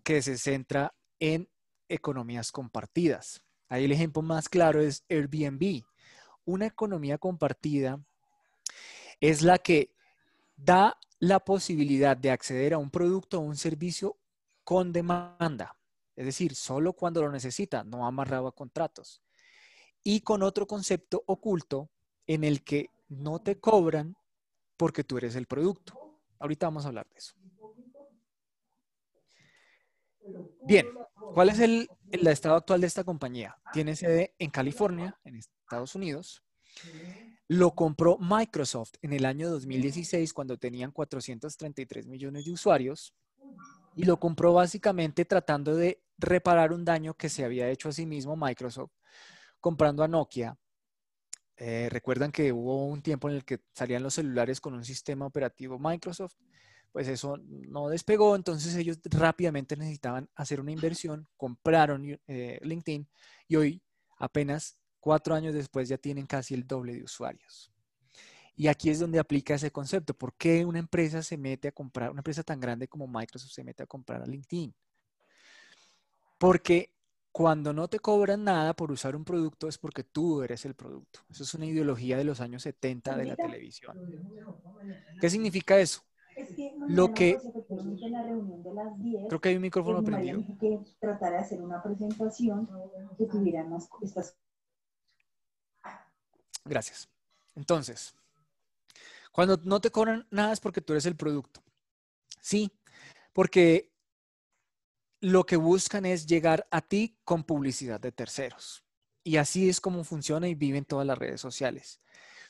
[0.02, 1.46] que se centra en
[1.90, 3.42] economías compartidas.
[3.68, 5.82] Ahí el ejemplo más claro es Airbnb.
[6.46, 8.02] Una economía compartida
[9.20, 9.92] es la que
[10.56, 14.16] da la posibilidad de acceder a un producto o un servicio
[14.64, 15.76] con demanda,
[16.14, 19.22] es decir, solo cuando lo necesita, no amarrado a contratos.
[20.04, 21.90] Y con otro concepto oculto
[22.26, 24.16] en el que no te cobran
[24.76, 26.20] porque tú eres el producto.
[26.38, 27.34] Ahorita vamos a hablar de eso.
[30.64, 30.86] Bien,
[31.34, 33.56] ¿cuál es el, el estado actual de esta compañía?
[33.72, 36.42] Tiene sede en California, en Estados Unidos
[37.48, 43.14] lo compró Microsoft en el año 2016 cuando tenían 433 millones de usuarios
[43.94, 48.06] y lo compró básicamente tratando de reparar un daño que se había hecho a sí
[48.06, 48.92] mismo Microsoft
[49.60, 50.56] comprando a Nokia.
[51.56, 55.26] Eh, recuerdan que hubo un tiempo en el que salían los celulares con un sistema
[55.26, 56.34] operativo Microsoft,
[56.90, 63.08] pues eso no despegó, entonces ellos rápidamente necesitaban hacer una inversión, compraron eh, LinkedIn
[63.48, 63.82] y hoy
[64.18, 67.71] apenas Cuatro años después ya tienen casi el doble de usuarios.
[68.54, 70.14] Y aquí es donde aplica ese concepto.
[70.14, 73.64] ¿Por qué una empresa se mete a comprar, una empresa tan grande como Microsoft se
[73.64, 74.74] mete a comprar a LinkedIn?
[76.38, 76.90] Porque
[77.32, 81.20] cuando no te cobran nada por usar un producto es porque tú eres el producto.
[81.30, 83.96] Eso es una ideología de los años 70 de la televisión.
[85.18, 86.02] ¿Qué significa eso?
[86.88, 87.38] Lo que
[89.28, 90.42] creo que hay un micrófono prendido.
[90.60, 92.68] que tratar de hacer una presentación
[93.16, 94.36] que tuviera más estas
[96.64, 97.08] Gracias.
[97.54, 98.14] Entonces,
[99.32, 101.62] cuando no te cobran nada es porque tú eres el producto.
[102.40, 102.70] Sí,
[103.32, 103.90] porque
[105.20, 108.84] lo que buscan es llegar a ti con publicidad de terceros.
[109.24, 112.00] Y así es como funciona y viven todas las redes sociales.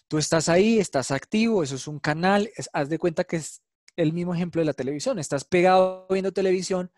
[0.09, 3.63] Tú estás ahí, estás activo, eso es un canal, haz de cuenta que es
[3.97, 5.19] el mismo ejemplo de la televisión.
[5.19, 6.91] Estás pegado viendo televisión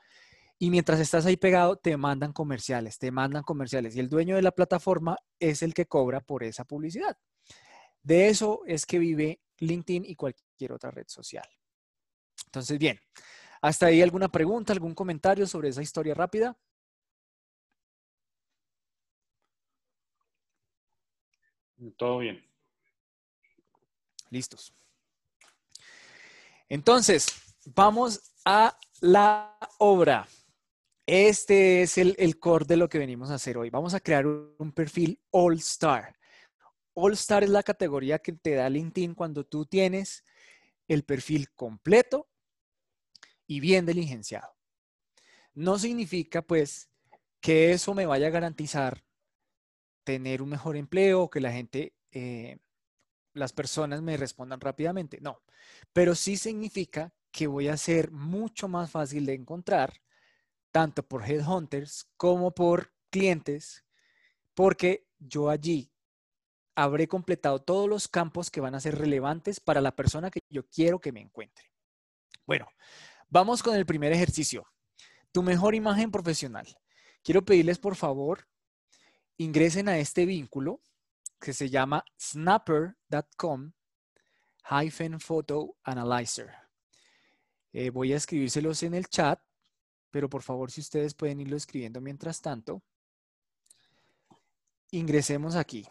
[0.58, 3.96] y mientras estás ahí pegado, te mandan comerciales, te mandan comerciales.
[3.96, 7.18] Y el dueño de la plataforma es el que cobra por esa publicidad.
[8.04, 11.48] De eso es que vive LinkedIn y cualquier otra red social.
[12.46, 13.00] Entonces, bien,
[13.62, 16.56] ¿hasta ahí alguna pregunta, algún comentario sobre esa historia rápida?
[21.96, 22.44] Todo bien.
[24.30, 24.72] Listos.
[26.68, 30.28] Entonces, vamos a la obra.
[31.06, 33.70] Este es el, core de lo que venimos a hacer hoy.
[33.70, 36.16] Vamos a crear un, perfil All Star.
[36.94, 40.24] All Star es la categoría que te da LinkedIn cuando tú tienes
[40.88, 42.28] el perfil completo
[43.46, 44.54] y bien diligenciado.
[45.54, 46.90] No significa, pues,
[47.40, 49.04] que eso me vaya a garantizar
[50.04, 52.58] tener un mejor empleo, que la gente, eh,
[53.32, 55.20] las personas me respondan rápidamente.
[55.20, 55.42] No,
[55.92, 60.02] pero sí significa que voy a ser mucho más fácil de encontrar,
[60.70, 63.84] tanto por headhunters como por clientes,
[64.54, 65.93] porque yo allí
[66.74, 70.66] habré completado todos los campos que van a ser relevantes para la persona que yo
[70.68, 71.70] quiero que me encuentre.
[72.46, 72.66] Bueno,
[73.28, 74.66] vamos con el primer ejercicio.
[75.32, 76.66] Tu mejor imagen profesional.
[77.22, 78.46] Quiero pedirles, por favor,
[79.36, 80.80] ingresen a este vínculo
[81.40, 83.72] que se llama snapper.com
[84.70, 86.50] hyphen photo analyzer.
[87.72, 89.40] Eh, voy a escribírselos en el chat,
[90.10, 92.82] pero por favor, si ustedes pueden irlo escribiendo mientras tanto,
[94.90, 95.86] ingresemos aquí.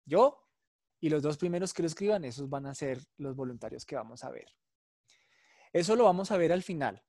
[0.05, 0.47] yo
[1.01, 4.23] y los dos primeros que lo escriban, esos van a ser los voluntarios que vamos
[4.23, 4.55] a ver.
[5.73, 7.03] Eso lo vamos a ver al final,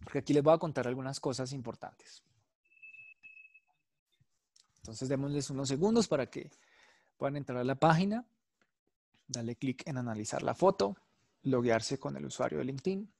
[0.00, 2.22] porque aquí les voy a contar algunas cosas importantes.
[4.78, 6.50] Entonces, démosles unos segundos para que
[7.16, 8.26] puedan entrar a la página,
[9.26, 10.98] darle clic en analizar la foto,
[11.44, 13.13] loguearse con el usuario de LinkedIn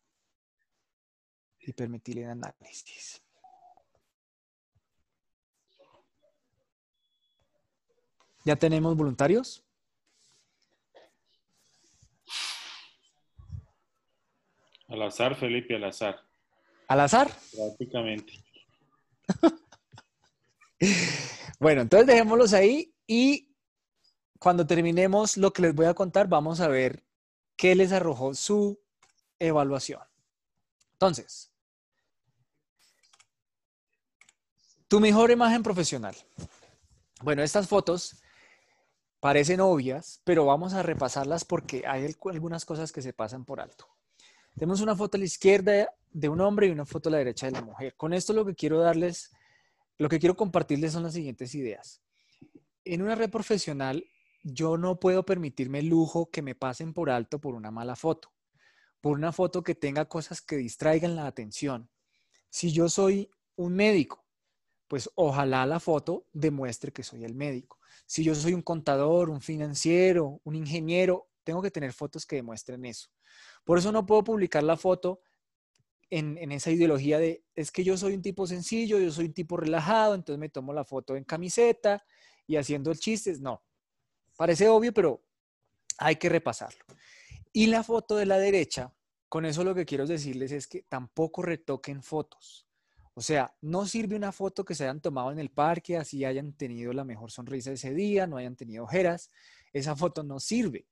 [1.66, 3.20] y permitirle el análisis.
[8.44, 9.64] ¿Ya tenemos voluntarios?
[14.88, 16.20] Al azar, Felipe, al azar.
[16.88, 17.31] ¿Al azar?
[17.57, 18.44] Prácticamente.
[21.59, 23.48] bueno, entonces dejémoslos ahí y
[24.38, 27.03] cuando terminemos lo que les voy a contar, vamos a ver
[27.57, 28.79] qué les arrojó su
[29.38, 30.03] evaluación.
[30.92, 31.53] Entonces,
[34.94, 36.14] tu mejor imagen profesional.
[37.20, 38.22] Bueno, estas fotos
[39.18, 43.88] parecen obvias, pero vamos a repasarlas porque hay algunas cosas que se pasan por alto.
[44.54, 47.46] Tenemos una foto a la izquierda de un hombre y una foto a la derecha
[47.46, 47.96] de la mujer.
[47.96, 49.33] Con esto lo que quiero darles,
[49.98, 52.00] lo que quiero compartirles son las siguientes ideas.
[52.85, 54.07] En una red profesional,
[54.44, 58.33] yo no puedo permitirme el lujo que me pasen por alto por una mala foto,
[59.00, 61.90] por una foto que tenga cosas que distraigan la atención.
[62.48, 64.23] Si yo soy un médico,
[64.88, 67.79] pues ojalá la foto demuestre que soy el médico.
[68.07, 72.85] Si yo soy un contador, un financiero, un ingeniero, tengo que tener fotos que demuestren
[72.85, 73.09] eso.
[73.64, 75.20] Por eso no puedo publicar la foto
[76.11, 79.57] en, esa ideología de, es que yo soy un tipo sencillo, yo soy un tipo
[79.57, 82.05] relajado, entonces me tomo la foto en camiseta
[82.47, 83.40] y haciendo chistes.
[83.40, 83.64] No,
[84.37, 85.25] parece obvio, pero
[85.99, 86.85] hay que repasarlo.
[87.53, 88.94] Y la foto de la derecha,
[89.29, 92.68] con eso lo que quiero decirles es que tampoco retoquen fotos.
[93.14, 96.53] O sea, no sirve una foto que se hayan tomado en el parque, así hayan
[96.53, 99.31] tenido la mejor sonrisa ese día, no hayan tenido ojeras.
[99.72, 100.88] Esa foto no sirve.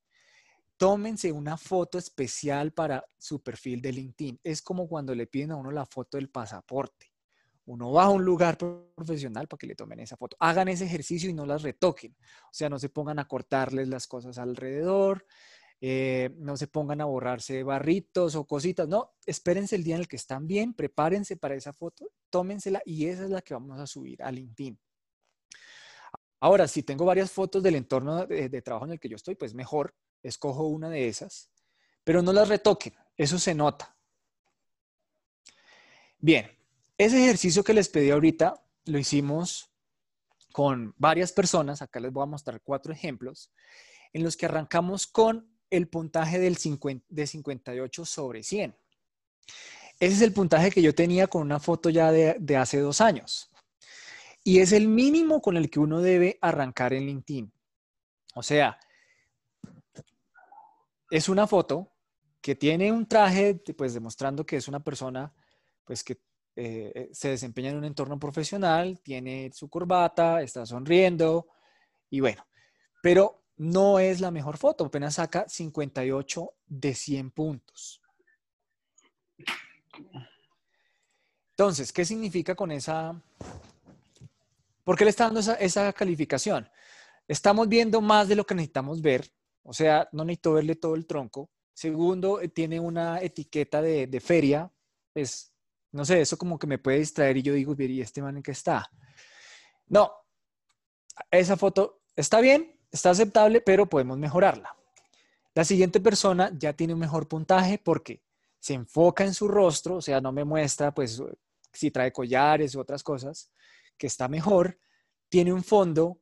[0.77, 4.41] Tómense una foto especial para su perfil de LinkedIn.
[4.45, 7.13] Es como cuando le piden a uno la foto del pasaporte.
[7.65, 10.37] Uno va a un lugar profesional para que le tomen esa foto.
[10.41, 12.17] Hagan ese ejercicio y no las retoquen.
[12.45, 15.27] O sea, no se pongan a cortarles las cosas alrededor,
[15.85, 20.07] eh, no se pongan a borrarse barritos o cositas, no, espérense el día en el
[20.07, 23.87] que están bien, prepárense para esa foto, tómensela y esa es la que vamos a
[23.89, 24.79] subir a LinkedIn.
[26.39, 29.35] Ahora, si tengo varias fotos del entorno de, de trabajo en el que yo estoy,
[29.35, 29.93] pues mejor,
[30.23, 31.51] escojo una de esas,
[32.05, 33.97] pero no las retoquen, eso se nota.
[36.19, 36.49] Bien,
[36.97, 39.69] ese ejercicio que les pedí ahorita lo hicimos
[40.53, 43.51] con varias personas, acá les voy a mostrar cuatro ejemplos,
[44.13, 46.59] en los que arrancamos con el puntaje del
[47.09, 48.77] de 58 sobre 100.
[49.99, 53.01] Ese es el puntaje que yo tenía con una foto ya de, de hace dos
[53.01, 53.51] años.
[54.45, 57.53] Y es el mínimo con el que uno debe arrancar en LinkedIn.
[58.35, 58.79] O sea,
[61.11, 61.93] es una foto
[62.41, 65.33] que tiene un traje, pues demostrando que es una persona,
[65.85, 66.21] pues que
[66.55, 71.49] eh, se desempeña en un entorno profesional, tiene su corbata, está sonriendo
[72.11, 72.47] y bueno,
[73.03, 78.03] pero no es la mejor foto, apenas saca 58 de 100 puntos.
[81.51, 83.21] Entonces, ¿qué significa con esa,
[84.85, 86.69] ¿Por qué le está dando esa, calificación?
[87.29, 89.33] Estamos viendo más de lo que necesitamos ver,
[89.63, 91.51] o sea, no necesito verle todo el tronco.
[91.73, 94.71] Segundo, eh, tiene una etiqueta de, de feria,
[95.13, 95.55] pues,
[95.93, 98.43] no sé, eso como que me puede distraer y yo digo, ¿y este man en
[98.43, 98.91] qué está?
[99.87, 100.11] No,
[101.31, 104.77] esa foto está bien, está aceptable, pero podemos mejorarla.
[105.55, 108.23] La siguiente persona ya tiene un mejor puntaje porque
[108.61, 111.21] se enfoca en su rostro, o sea, no me muestra pues
[111.73, 113.51] si trae collares u otras cosas,
[113.99, 114.79] que está mejor,
[115.29, 116.21] tiene un fondo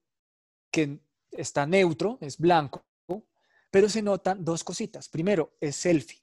[0.70, 1.00] que
[1.30, 2.84] está neutro, es blanco,
[3.70, 5.08] pero se notan dos cositas.
[5.08, 6.22] Primero, es selfie.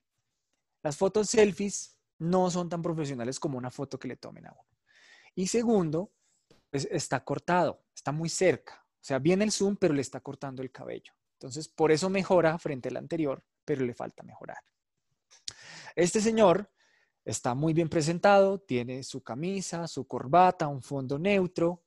[0.83, 4.77] Las fotos selfies no son tan profesionales como una foto que le tomen a uno.
[5.35, 6.11] Y segundo,
[6.69, 8.86] pues está cortado, está muy cerca.
[9.07, 11.13] Sea, viene el zoom, pero le está cortando el cabello.
[11.35, 14.57] Entonces, por eso mejora frente al anterior, pero le falta mejorar.
[15.95, 16.69] Este señor
[17.23, 21.85] está muy bien presentado, tiene su camisa, su corbata, un fondo neutro,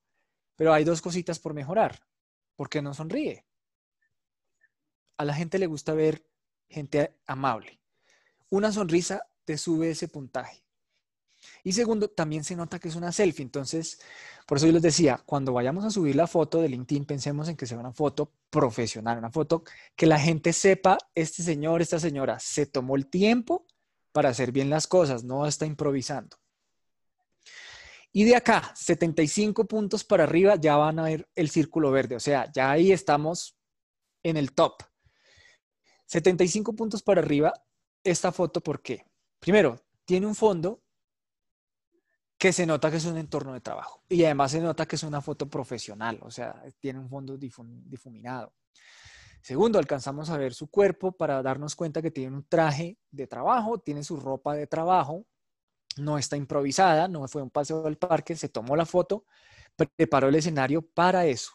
[0.56, 2.00] pero hay dos cositas por mejorar.
[2.56, 3.44] ¿Por qué no sonríe?
[5.18, 6.26] A la gente le gusta ver
[6.70, 7.82] gente amable.
[8.48, 10.64] Una sonrisa te sube ese puntaje.
[11.64, 13.44] Y segundo, también se nota que es una selfie.
[13.44, 14.00] Entonces,
[14.46, 17.56] por eso yo les decía, cuando vayamos a subir la foto de LinkedIn, pensemos en
[17.56, 19.64] que sea una foto profesional, una foto
[19.96, 23.66] que la gente sepa, este señor, esta señora, se tomó el tiempo
[24.12, 26.36] para hacer bien las cosas, no está improvisando.
[28.12, 32.16] Y de acá, 75 puntos para arriba, ya van a ver el círculo verde.
[32.16, 33.56] O sea, ya ahí estamos
[34.22, 34.82] en el top.
[36.06, 37.52] 75 puntos para arriba,
[38.02, 39.04] esta foto, ¿por qué?
[39.38, 40.82] Primero, tiene un fondo
[42.40, 44.02] que se nota que es un entorno de trabajo.
[44.08, 48.54] Y además se nota que es una foto profesional, o sea, tiene un fondo difuminado.
[49.42, 53.78] Segundo, alcanzamos a ver su cuerpo para darnos cuenta que tiene un traje de trabajo,
[53.78, 55.26] tiene su ropa de trabajo,
[55.98, 59.26] no está improvisada, no fue un paseo al parque, se tomó la foto,
[59.96, 61.52] preparó el escenario para eso.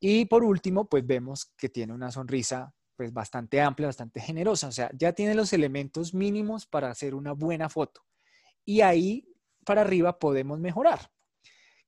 [0.00, 4.72] Y por último, pues vemos que tiene una sonrisa pues bastante amplia, bastante generosa, o
[4.72, 8.00] sea, ya tiene los elementos mínimos para hacer una buena foto.
[8.64, 9.29] Y ahí
[9.70, 11.12] para arriba podemos mejorar.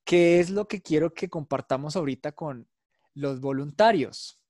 [0.04, 2.68] ¿Qué es lo que quiero que compartamos ahorita con
[3.12, 4.40] los voluntarios?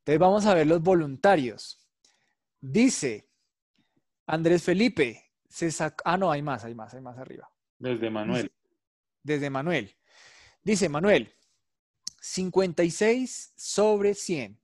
[0.00, 1.88] Entonces vamos a ver los voluntarios.
[2.60, 3.30] Dice
[4.26, 5.70] Andrés Felipe, se
[6.04, 7.50] ah, no, hay más, hay más, hay más arriba.
[7.78, 8.52] Desde Manuel.
[9.22, 9.96] desde Manuel.
[10.62, 11.32] Dice Manuel,
[12.20, 14.60] 56 sobre 100.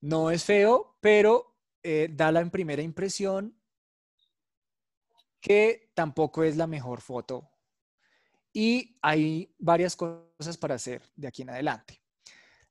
[0.00, 3.56] No es feo, pero eh, da la primera impresión
[5.40, 7.50] que tampoco es la mejor foto.
[8.52, 12.00] Y hay varias cosas para hacer de aquí en adelante.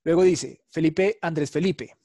[0.03, 1.97] Luego dice, Felipe, Andrés Felipe,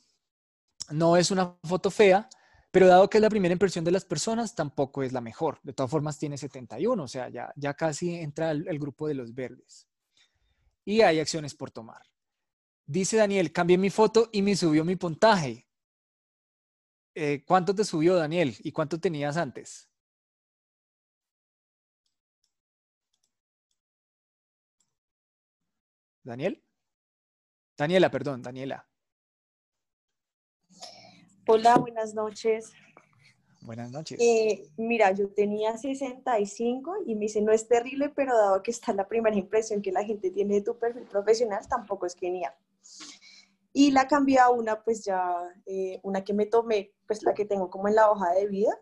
[0.91, 2.29] no es una foto fea,
[2.71, 5.61] pero dado que es la primera impresión de las personas, tampoco es la mejor.
[5.63, 9.35] De todas formas, tiene 71, o sea, ya, ya casi entra el, grupo de los
[9.35, 9.87] verdes.
[10.85, 12.03] Y hay acciones por tomar.
[12.87, 15.69] Dice Daniel, cambié mi foto y me subió mi puntaje.
[17.15, 18.57] Eh, ¿Cuánto te subió, Daniel?
[18.61, 19.92] ¿Y cuánto tenías antes?
[26.25, 26.63] Daniel.
[27.77, 28.87] Daniela, perdón, Daniela.
[31.49, 32.73] Hola, buenas noches.
[33.63, 34.21] Buenas noches.
[34.21, 38.93] Eh, mira, yo tenía 65 y me dice, no es terrible, pero dado que está
[38.93, 42.53] la primera impresión que la gente tiene de tu perfil profesional, tampoco es genial.
[43.73, 45.35] Y la cambié a una, pues ya,
[45.67, 48.73] eh, una que me tomé, pues la que tengo como en la hoja de vida,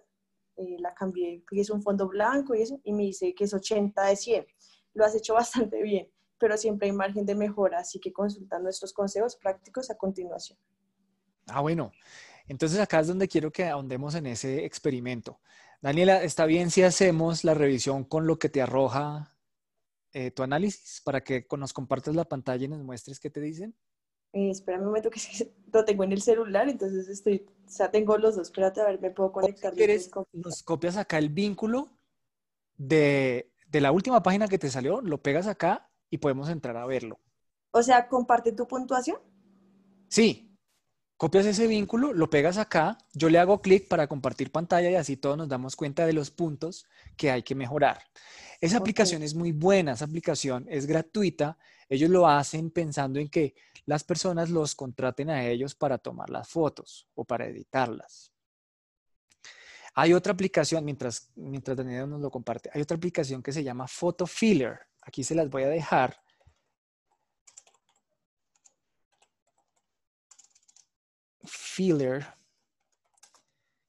[0.57, 3.55] eh, la cambié, que es un fondo blanco y eso, y me dice que es
[3.55, 4.47] 80 de 100.
[4.95, 6.11] Lo has hecho bastante bien
[6.41, 10.59] pero siempre hay margen de mejora, así que consulta nuestros consejos prácticos a continuación.
[11.47, 11.93] Ah, bueno.
[12.49, 15.39] Entonces acá es donde quiero que ahondemos en ese experimento.
[15.81, 19.37] Daniela, ¿está bien si hacemos la revisión con lo que te arroja
[20.13, 23.77] eh, tu análisis para que nos compartas la pantalla y nos muestres qué te dicen?
[24.33, 25.21] Eh, espérame un momento que
[25.73, 28.49] lo tengo en el celular, entonces estoy, sea, tengo los dos.
[28.49, 29.73] Espérate a ver, me puedo conectar.
[29.75, 31.97] ¿Quieres, nos copias acá el vínculo
[32.77, 36.87] de, de la última página que te salió, lo pegas acá y podemos entrar a
[36.87, 37.19] verlo.
[37.71, 39.19] O sea, comparte tu puntuación.
[40.09, 40.47] Sí.
[41.17, 45.19] Copias ese vínculo, lo pegas acá, yo le hago clic para compartir pantalla y así
[45.19, 46.87] todos nos damos cuenta de los puntos
[47.17, 48.03] que hay que mejorar.
[48.61, 51.59] Esa aplicación es muy buena, esa aplicación es gratuita.
[51.89, 53.55] Ellos lo hacen pensando en que
[53.87, 58.33] las personas los contraten a ellos para tomar las fotos o para editarlas.
[59.95, 63.89] Hay otra aplicación, mientras, mientras Daniel nos lo comparte, hay otra aplicación que se llama
[63.89, 64.79] Photo Filler.
[65.11, 66.23] Aquí se las voy a dejar.
[71.43, 72.25] Filler,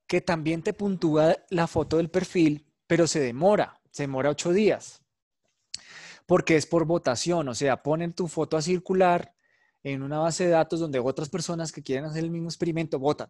[0.08, 5.04] que también te puntúa la foto del perfil, pero se demora, se demora ocho días.
[6.26, 9.36] porque es por votación, o sea, ponen tu foto a circular
[9.84, 13.30] en una base de datos donde otras personas que quieren hacer el mismo experimento votan.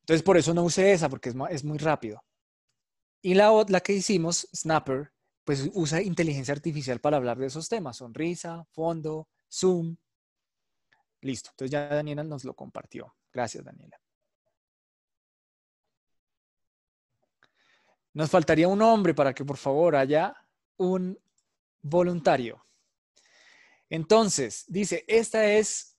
[0.00, 2.20] Entonces, por eso no usé esa, porque es, muy rápido.
[3.20, 5.12] Y la, la que hicimos, Snapper,
[5.44, 9.96] pues usa inteligencia artificial para hablar de esos temas, sonrisa, fondo, zoom.
[11.20, 13.16] Listo, entonces ya Daniela nos lo compartió.
[13.32, 13.98] Gracias, Daniela.
[18.12, 20.34] Nos faltaría un hombre para que por favor haya
[20.76, 21.18] un
[21.80, 22.64] voluntario.
[23.88, 25.96] Entonces, dice, esta es,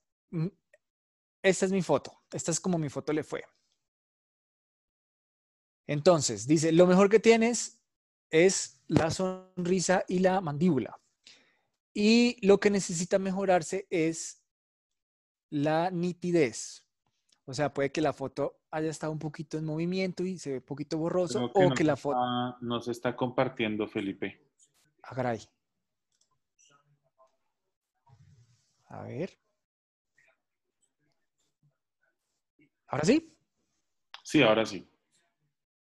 [1.42, 2.22] esta es mi foto.
[2.32, 3.44] Esta es como mi foto le fue.
[5.90, 7.82] Entonces, dice, lo mejor que tienes
[8.30, 11.02] es la sonrisa y la mandíbula.
[11.96, 14.44] Y lo que necesita mejorarse es
[15.50, 16.86] la nitidez.
[17.46, 20.58] O sea, puede que la foto haya estado un poquito en movimiento y se ve
[20.58, 22.20] un poquito borroso, o no que la foto...
[22.20, 24.48] está- no se está compartiendo, Felipe.
[25.02, 25.40] Ah, caray.
[28.90, 29.40] A ver.
[32.86, 33.36] ¿Ahora sí?
[34.24, 34.88] Sí, ahora sí.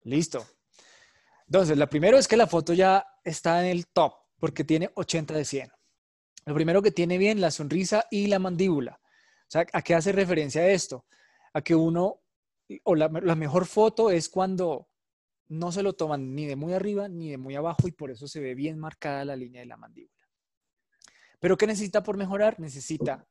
[0.03, 0.45] Listo.
[1.47, 5.33] Entonces, lo primero es que la foto ya está en el top, porque tiene 80
[5.33, 5.71] de 100.
[6.45, 8.99] Lo primero que tiene bien, la sonrisa y la mandíbula.
[9.01, 11.05] O sea, ¿a qué hace referencia esto?
[11.53, 12.21] A que uno,
[12.83, 14.87] o la, la mejor foto es cuando
[15.47, 18.27] no se lo toman ni de muy arriba ni de muy abajo y por eso
[18.27, 20.27] se ve bien marcada la línea de la mandíbula.
[21.39, 22.59] Pero ¿qué necesita por mejorar?
[22.59, 23.27] Necesita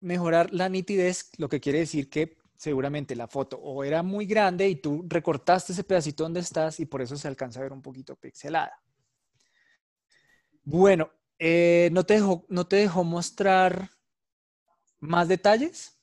[0.00, 4.68] mejorar la nitidez, lo que quiere decir que seguramente la foto o era muy grande
[4.68, 7.80] y tú recortaste ese pedacito donde estás y por eso se alcanza a ver un
[7.80, 8.82] poquito pixelada.
[10.64, 13.90] Bueno, eh, ¿no, te dejó, ¿no te dejó mostrar
[14.98, 15.96] más detalles?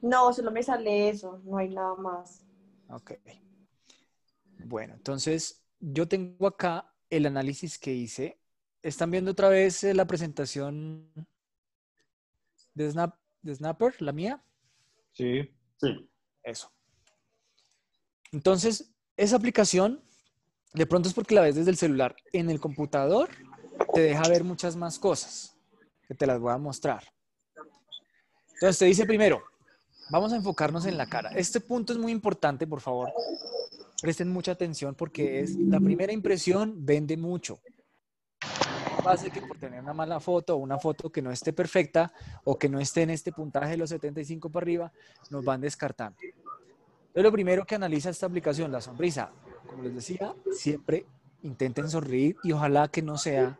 [0.00, 2.46] No, solo me sale eso, no hay nada más.
[2.88, 3.14] Ok.
[4.66, 8.40] Bueno, entonces yo tengo acá el análisis que hice.
[8.82, 11.10] ¿Están viendo otra vez eh, la presentación
[12.76, 14.44] de, Snap, de Snapper, la mía?
[15.12, 15.50] Sí.
[15.80, 16.08] Sí.
[16.42, 16.70] Eso.
[18.32, 20.02] Entonces, esa aplicación,
[20.74, 22.14] de pronto es porque la ves desde el celular.
[22.32, 23.30] En el computador
[23.94, 25.56] te deja ver muchas más cosas,
[26.06, 27.02] que te las voy a mostrar.
[28.54, 29.42] Entonces, te dice primero,
[30.10, 31.30] vamos a enfocarnos en la cara.
[31.30, 33.10] Este punto es muy importante, por favor.
[34.02, 37.58] Presten mucha atención porque es la primera impresión vende mucho.
[39.06, 42.58] Pase que por tener una mala foto o una foto que no esté perfecta o
[42.58, 44.92] que no esté en este puntaje de los 75 para arriba,
[45.30, 46.18] nos van descartando.
[46.20, 49.30] Entonces, lo primero que analiza esta aplicación, la sonrisa,
[49.68, 51.06] como les decía, siempre
[51.44, 53.56] intenten sonreír y ojalá que no sea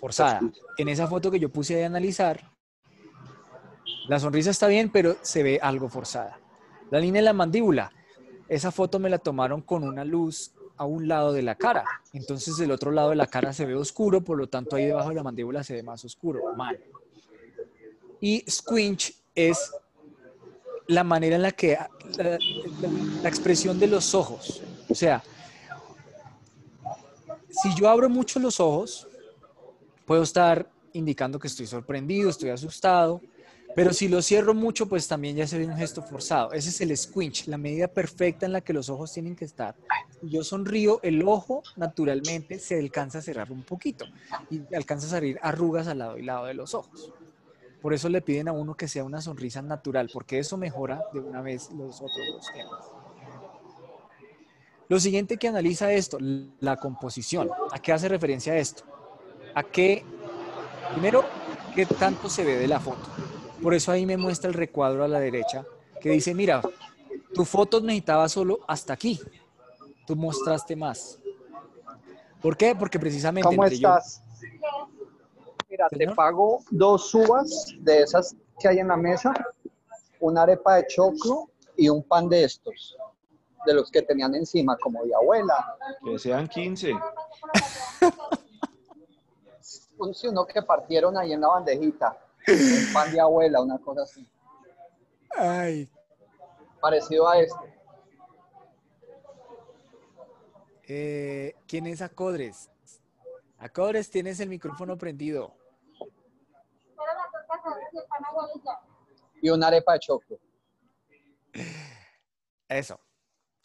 [0.00, 0.40] forzada.
[0.76, 2.50] En esa foto que yo puse a analizar,
[4.08, 6.40] la sonrisa está bien, pero se ve algo forzada.
[6.90, 7.92] La línea de la mandíbula,
[8.48, 11.84] esa foto me la tomaron con una luz a un lado de la cara.
[12.12, 15.10] Entonces del otro lado de la cara se ve oscuro, por lo tanto ahí debajo
[15.10, 16.54] de la mandíbula se ve más oscuro.
[16.56, 16.78] Mal.
[18.20, 19.72] Y squinch es
[20.86, 21.78] la manera en la que
[22.16, 24.62] la expresión de los ojos.
[24.88, 25.22] O sea,
[27.50, 29.06] si yo abro mucho los ojos,
[30.06, 33.20] puedo estar indicando que estoy sorprendido, estoy asustado,
[33.74, 36.52] pero si lo cierro mucho, pues también ya se ve un gesto forzado.
[36.52, 39.76] Ese es el squinch, la medida perfecta en la que los ojos tienen que estar.
[40.20, 44.04] Si yo sonrío, el ojo naturalmente se alcanza a cerrar un poquito
[44.50, 47.12] y alcanza a salir arrugas al lado y lado de los ojos.
[47.80, 51.20] Por eso le piden a uno que sea una sonrisa natural, porque eso mejora de
[51.20, 52.84] una vez los otros dos temas.
[54.88, 56.18] Lo siguiente que analiza esto,
[56.60, 57.50] la composición.
[57.70, 58.84] ¿A qué hace referencia esto?
[59.54, 60.02] A qué,
[60.92, 61.24] primero,
[61.74, 63.06] qué tanto se ve de la foto.
[63.62, 65.64] Por eso ahí me muestra el recuadro a la derecha
[66.00, 66.62] que dice, mira,
[67.34, 69.20] tu foto necesitaba solo hasta aquí.
[70.06, 71.18] Tú mostraste más.
[72.40, 72.74] ¿Por qué?
[72.74, 74.22] Porque precisamente ¿Cómo yo- estás?
[75.68, 79.34] Mira, te pago dos uvas de esas que hay en la mesa,
[80.20, 82.96] una arepa de choclo y un pan de estos,
[83.66, 85.76] de los que tenían encima, como de abuela.
[86.02, 86.92] Que sean 15.
[89.98, 92.16] Un, sí, uno que partieron ahí en la bandejita,
[92.52, 94.28] un pan de abuela, una cosa así,
[95.36, 95.88] Ay,
[96.80, 97.78] parecido a este.
[100.88, 102.70] eh, ¿quién es Acodres?
[103.58, 105.54] Acodres, tienes el micrófono prendido.
[109.42, 110.38] Y una arepa de choclo.
[112.68, 113.00] Eso.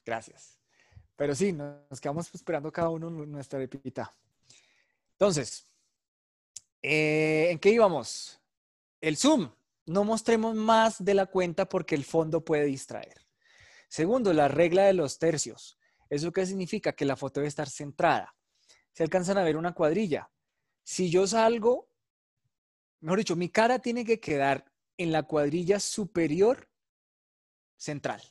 [0.06, 0.60] Gracias.
[1.16, 4.12] Pero sí, nos quedamos esperando cada uno nuestra repita.
[5.14, 5.68] Entonces,
[6.82, 8.40] eh, ¿en qué íbamos?
[9.04, 9.52] El zoom.
[9.86, 13.28] No mostremos más de la cuenta porque el fondo puede distraer.
[13.90, 15.78] Segundo, la regla de los tercios.
[16.10, 16.94] ¿Eso qué significa?
[16.94, 18.34] Que la foto debe estar centrada.
[18.94, 20.32] Se alcanzan a ver una cuadrilla.
[20.84, 21.90] Si yo salgo,
[23.02, 26.70] mejor dicho, mi cara tiene que quedar en la cuadrilla superior
[27.76, 28.22] central.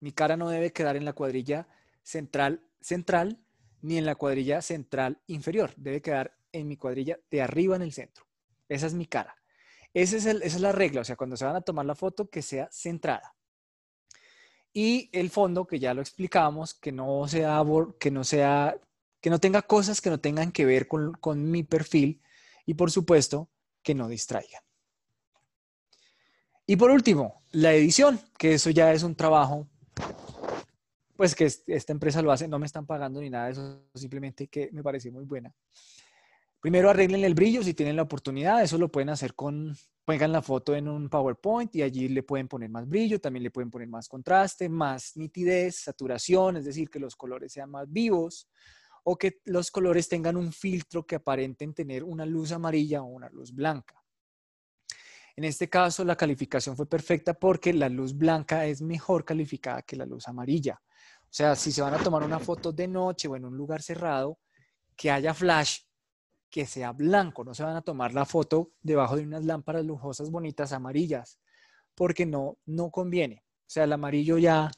[0.00, 1.68] Mi cara no debe quedar en la cuadrilla
[2.02, 3.44] central central
[3.80, 5.72] ni en la cuadrilla central inferior.
[5.76, 8.26] Debe quedar en mi cuadrilla de arriba en el centro.
[8.68, 9.38] Esa es mi cara.
[9.94, 11.00] Es esa es la regla.
[11.00, 13.34] O sea, cuando se van a tomar la foto, que sea centrada.
[14.72, 18.76] Y el fondo, que ya lo explicamos, que no sea,
[19.20, 22.22] que no tenga cosas que no tengan que ver con, con mi perfil.
[22.66, 23.48] Y por supuesto,
[23.82, 24.62] que no distraigan.
[26.66, 29.66] Y por último, la edición, que eso ya es un trabajo
[31.18, 34.46] pues que esta empresa lo hace, no me están pagando ni nada de eso, simplemente
[34.46, 35.52] que me pareció muy buena.
[36.60, 40.42] Primero arreglen el brillo si tienen la oportunidad, eso lo pueden hacer con, pongan la
[40.42, 43.88] foto en un PowerPoint y allí le pueden poner más brillo, también le pueden poner
[43.88, 48.48] más contraste, más nitidez, saturación, es decir, que los colores sean más vivos
[49.04, 53.30] o que los colores tengan un filtro que aparenten tener una luz amarilla o una
[53.30, 53.94] luz blanca.
[55.36, 59.94] En este caso, la calificación fue perfecta porque la luz blanca es mejor calificada que
[59.94, 60.82] la luz amarilla.
[61.22, 63.80] O sea, si se van a tomar una foto de noche o en un lugar
[63.80, 64.40] cerrado,
[64.96, 65.82] que haya flash,
[66.50, 67.44] que sea blanco.
[67.44, 71.38] No se van a tomar la foto debajo de unas lámparas lujosas, bonitas, amarillas,
[71.94, 73.44] porque no, no conviene.
[73.60, 74.70] O sea, el amarillo ya,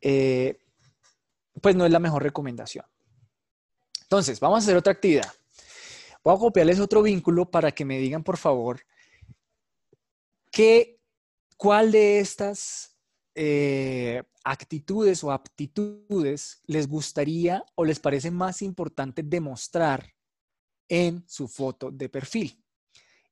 [0.00, 0.58] eh,
[1.60, 2.84] pues no es la mejor recomendación.
[4.02, 5.32] Entonces, vamos a hacer otra actividad.
[6.22, 8.80] Voy a copiarles otro vínculo para que me digan, por favor,
[10.50, 11.00] qué,
[11.56, 12.96] cuál de estas
[13.34, 20.15] eh, actitudes o aptitudes les gustaría o les parece más importante demostrar
[20.88, 22.62] en su foto de perfil.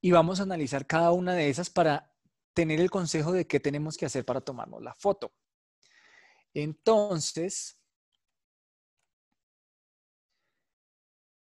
[0.01, 2.13] Y vamos a analizar cada una de esas para
[2.53, 5.33] tener el consejo de qué tenemos que hacer para tomarnos la foto.
[6.55, 7.79] Entonces,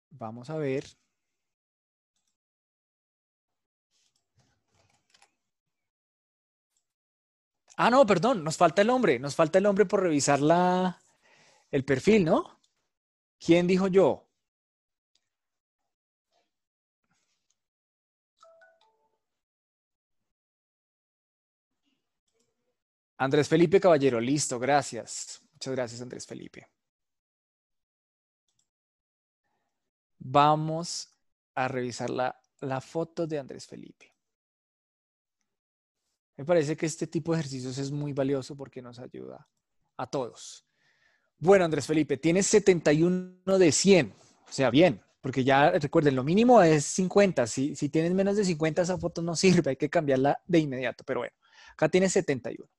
[0.09, 0.85] vamos a ver
[7.77, 11.01] Ah, no, perdón, nos falta el hombre, nos falta el hombre por revisar la,
[11.71, 12.61] el perfil, ¿no?
[13.39, 14.24] ¿Quién dijo yo?
[23.17, 25.41] Andrés Felipe Caballero, listo, gracias.
[25.53, 26.69] Muchas gracias, Andrés Felipe.
[30.19, 31.09] Vamos
[31.53, 34.13] a revisar la, la foto de Andrés Felipe.
[36.37, 39.47] Me parece que este tipo de ejercicios es muy valioso porque nos ayuda
[39.97, 40.67] a todos.
[41.37, 44.13] Bueno, Andrés Felipe, tienes 71 de 100.
[44.47, 47.47] O sea, bien, porque ya recuerden, lo mínimo es 50.
[47.47, 51.03] Si, si tienes menos de 50, esa foto no sirve, hay que cambiarla de inmediato.
[51.05, 51.33] Pero bueno,
[51.73, 52.69] acá tienes 71.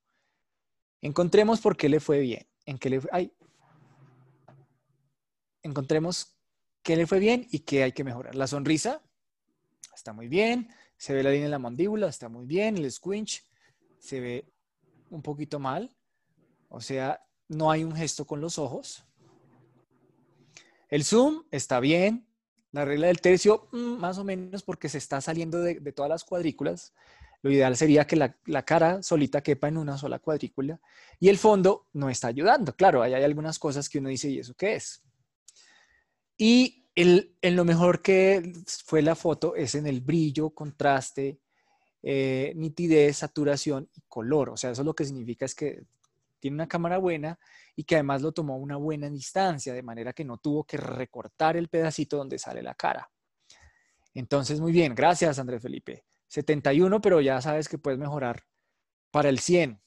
[1.03, 2.47] Encontremos por qué le fue bien.
[2.65, 3.33] En qué le ay.
[5.63, 6.37] Encontremos
[6.83, 8.35] qué le fue bien y qué hay que mejorar.
[8.35, 9.03] La sonrisa
[9.95, 10.69] está muy bien.
[10.97, 12.77] Se ve la línea de la mandíbula, está muy bien.
[12.77, 13.45] El squinch
[13.99, 14.53] se ve
[15.11, 15.95] un poquito mal.
[16.69, 19.05] O sea, no hay un gesto con los ojos.
[20.89, 22.27] El zoom está bien.
[22.73, 26.25] La regla del tercio, mm, más o menos, porque se está saliendo de, todas las
[26.25, 26.93] cuadrículas.
[27.47, 30.81] Lo ideal sería que la, cara solita quepa en una sola cuadrícula.
[31.21, 32.75] Y el fondo no está ayudando.
[32.75, 35.05] Claro, hay, hay algunas cosas que uno dice, ¿y eso qué es?
[36.37, 38.53] Y en lo mejor que
[38.85, 41.39] fue la foto es en el brillo, contraste,
[42.03, 44.51] eh, nitidez, saturación y color.
[44.51, 45.85] O sea, eso lo que significa es que
[46.41, 47.39] tiene una cámara buena
[47.77, 50.79] y que además lo tomó a una buena distancia, de manera que no tuvo que
[50.79, 53.09] recortar el pedacito donde sale la cara.
[54.15, 56.05] Entonces, muy bien, gracias Andrés Felipe.
[56.29, 58.45] 71, pero ya sabes que puedes mejorar
[59.11, 59.81] para el 100.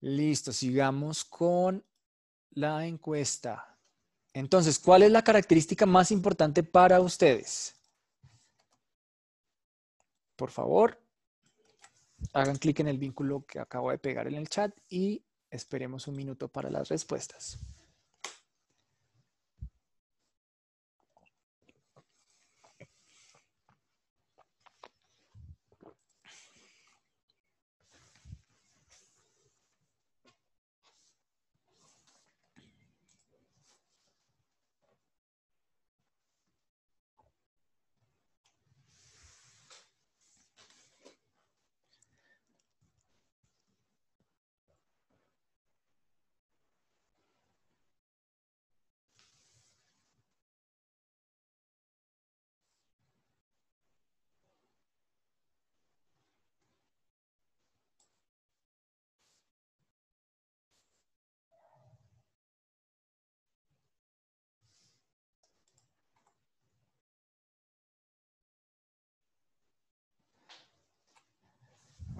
[0.00, 1.84] Listo, sigamos con
[2.50, 3.78] la encuesta.
[4.34, 7.74] Entonces, ¿cuál es la característica más importante para ustedes?
[10.36, 11.00] Por favor,
[12.32, 16.16] hagan clic en el vínculo que acabo de pegar en el chat y esperemos un
[16.16, 17.58] minuto para las respuestas.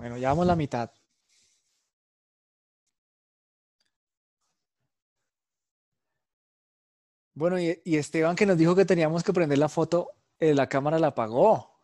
[0.05, 0.91] Bueno, ya vamos la mitad.
[7.33, 10.69] Bueno, y, y Esteban que nos dijo que teníamos que prender la foto, eh, la
[10.69, 11.81] cámara la apagó.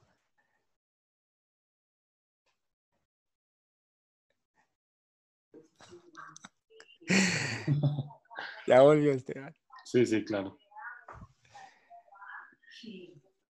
[8.67, 9.57] ya volvió Esteban.
[9.87, 10.59] Sí, sí, claro.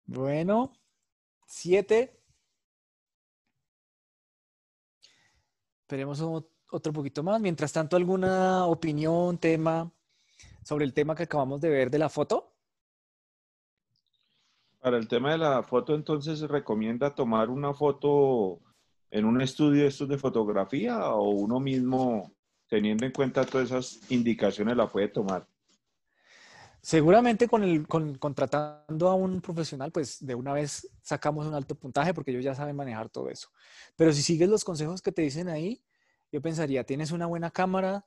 [0.05, 0.74] Bueno,
[1.47, 2.18] siete.
[5.89, 6.21] Esperemos
[6.69, 7.41] otro poquito más.
[7.41, 9.91] Mientras tanto, ¿alguna opinión, tema
[10.63, 12.53] sobre el tema que acabamos de ver de la foto?
[14.79, 18.59] Para el tema de la foto, entonces, ¿recomienda tomar una foto
[19.09, 22.35] en un estudio estos de fotografía o uno mismo,
[22.67, 25.47] teniendo en cuenta todas esas indicaciones, la puede tomar?
[26.82, 31.75] Seguramente con el, con, contratando a un profesional, pues de una vez sacamos un alto
[31.75, 33.49] puntaje porque ellos ya saben manejar todo eso.
[33.95, 35.84] Pero si sigues los consejos que te dicen ahí,
[36.32, 38.05] yo pensaría, tienes una buena cámara,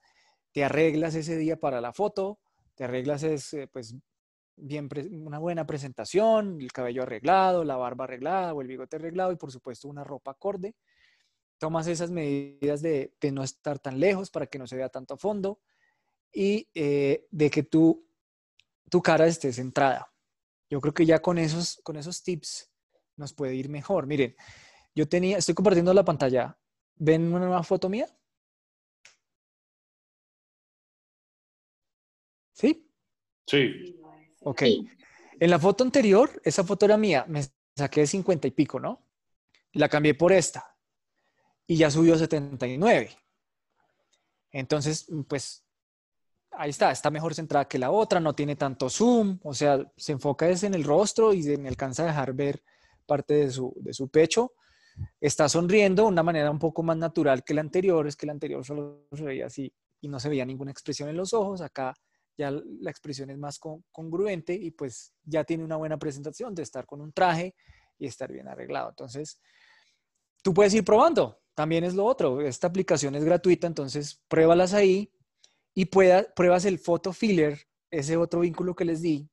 [0.52, 2.38] te arreglas ese día para la foto,
[2.74, 3.94] te arreglas es, eh, pues
[4.56, 9.36] bien una buena presentación, el cabello arreglado, la barba arreglada o el bigote arreglado y
[9.36, 10.74] por supuesto una ropa acorde.
[11.58, 15.14] Tomas esas medidas de, de no estar tan lejos para que no se vea tanto
[15.14, 15.60] a fondo
[16.32, 18.06] y eh, de que tú
[18.92, 20.12] tu cara esté centrada.
[20.68, 22.70] Yo creo que ya con esos, con esos tips
[23.16, 24.06] nos puede ir mejor.
[24.06, 24.36] Miren,
[24.94, 26.58] yo tenía, estoy compartiendo la pantalla.
[26.96, 28.06] ¿Ven una nueva foto mía?
[32.52, 32.86] ¿Sí?
[33.46, 33.98] Sí.
[34.40, 34.62] Ok.
[35.40, 37.40] En la foto anterior, esa foto era mía, me
[37.74, 39.08] saqué de 50 y pico, ¿no?
[39.72, 40.76] La cambié por esta
[41.66, 43.16] y ya subió a 79.
[44.50, 45.64] Entonces, pues
[46.52, 50.12] ahí está, está mejor centrada que la otra, no tiene tanto zoom, o sea, se
[50.12, 52.62] enfoca es en el rostro y se me alcanza a dejar ver
[53.06, 54.52] parte de su, de su pecho.
[55.20, 58.32] Está sonriendo de una manera un poco más natural que la anterior, es que la
[58.32, 61.60] anterior solo se veía así y no se veía ninguna expresión en los ojos.
[61.62, 61.94] Acá
[62.36, 66.62] ya la expresión es más con- congruente y pues ya tiene una buena presentación de
[66.62, 67.54] estar con un traje
[67.98, 68.90] y estar bien arreglado.
[68.90, 69.40] Entonces,
[70.42, 72.40] tú puedes ir probando, también es lo otro.
[72.40, 75.10] Esta aplicación es gratuita, entonces pruébalas ahí
[75.74, 77.60] y pueda- pruebas el photo filler,
[77.90, 79.28] ese otro vínculo que les di.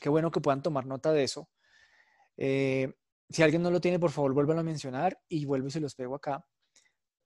[0.00, 1.48] Qué bueno que puedan tomar nota de eso.
[2.36, 2.92] Eh,
[3.28, 5.94] si alguien no lo tiene, por favor, vuélvanlo a mencionar y vuelvo y se los
[5.94, 6.44] pego acá.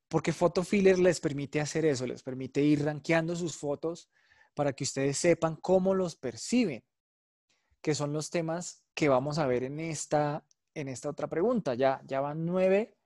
[0.09, 4.11] Porque Photo Filler les permite hacer eso, les permite ir rankeando sus fotos
[4.55, 6.83] para que ustedes sepan cómo los perciben,
[7.83, 11.75] que son los temas que vamos a ver en esta, en esta otra pregunta.
[11.75, 12.97] Ya, ya van nueve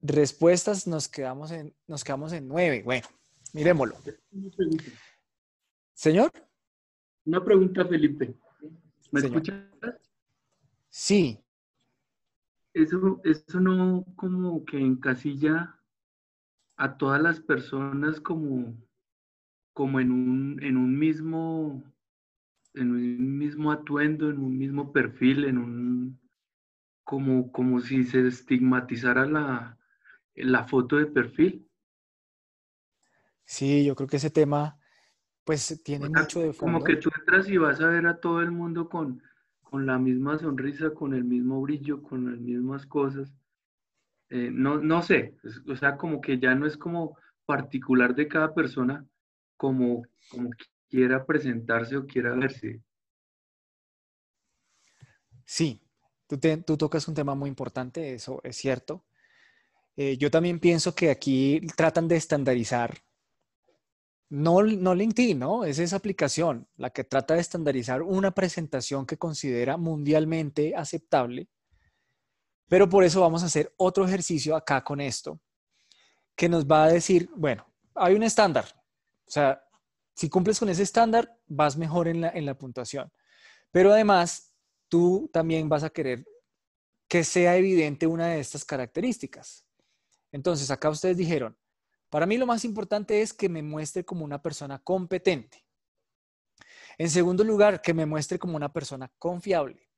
[0.00, 2.82] respuestas, nos quedamos en, nos quedamos en nueve.
[2.82, 3.06] Bueno,
[3.52, 3.96] miremoslo.
[5.94, 6.30] Señor,
[7.24, 8.34] Una pregunta, Felipe.
[9.10, 9.36] ¿Me Señor.
[9.38, 9.64] escuchas?
[10.90, 11.38] sí,
[12.74, 15.78] Eso, eso no como que encasilla
[16.76, 18.74] a todas las personas como,
[19.74, 21.82] como en un, en un mismo,
[22.74, 26.20] en un mismo atuendo, en un mismo perfil, en un,
[27.04, 29.78] como, como si se estigmatizara la,
[30.34, 31.68] la foto de perfil.
[33.44, 34.78] Sí, yo creo que ese tema
[35.44, 36.84] pues tiene O sea, mucho de Como fondo.
[36.84, 39.22] que tú entras y vas a ver a todo el mundo con,
[39.62, 43.32] con la misma sonrisa, con el mismo brillo, con las mismas cosas.
[44.30, 47.16] Eh, no, no sé, es- o sea, como que ya no es como
[47.46, 49.06] particular de cada persona,
[49.56, 50.50] como, como
[50.90, 52.82] quiera presentarse o quiera verse.
[55.44, 55.80] Sí,
[56.26, 59.04] tú, te- tú tocas un tema muy importante, eso es cierto.
[59.96, 62.98] Eh, yo también pienso que aquí tratan de estandarizar,
[64.32, 65.66] no, no LinkedIn, ¿no?
[65.66, 71.50] Es esa aplicación la que trata de estandarizar una presentación que considera mundialmente aceptable,
[72.66, 75.38] pero por eso vamos a hacer otro ejercicio acá con esto,
[76.34, 78.64] que nos va a decir, bueno, hay un estándar,
[79.26, 79.62] o sea,
[80.14, 83.12] si cumples con ese estándar, vas mejor en la, en la puntuación,
[83.70, 84.54] pero además
[84.88, 86.24] tú también vas a querer
[87.06, 89.66] que sea evidente una de estas características.
[90.30, 91.54] Entonces, acá ustedes dijeron,
[92.12, 95.64] para mí lo más importante es que me muestre como una persona competente.
[96.98, 99.88] En segundo lugar, que me muestre como una persona confiable.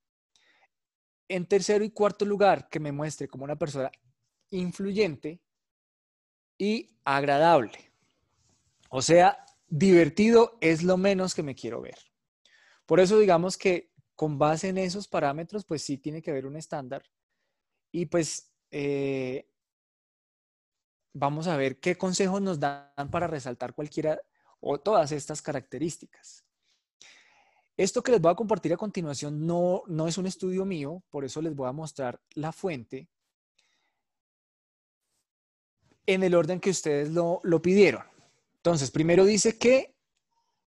[1.26, 3.90] En tercero y cuarto lugar, que me muestre como una persona
[4.50, 5.42] influyente
[6.56, 7.92] y agradable.
[8.90, 11.98] O sea, divertido es lo menos que me quiero ver.
[12.86, 16.54] Por eso digamos que con base en esos parámetros, pues sí tiene que haber un
[16.54, 17.02] estándar.
[17.90, 19.50] Y pues eh,
[21.14, 24.20] vamos a ver qué consejos nos dan para resaltar cualquiera
[24.60, 26.44] o todas estas características.
[27.76, 31.24] Esto que les voy a compartir a continuación no, no es un estudio mío, por
[31.24, 33.08] eso les voy a mostrar la fuente.
[36.06, 38.02] en el orden que ustedes lo, lo pidieron.
[38.56, 39.94] Entonces, primero dice que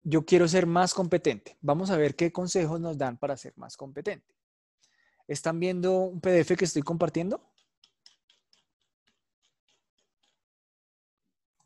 [0.04, 1.58] yo quiero ser más competente.
[1.62, 4.36] Vamos a ver qué consejos nos dan para ser más competente.
[5.28, 7.42] ¿Están viendo un PDF que estoy compartiendo?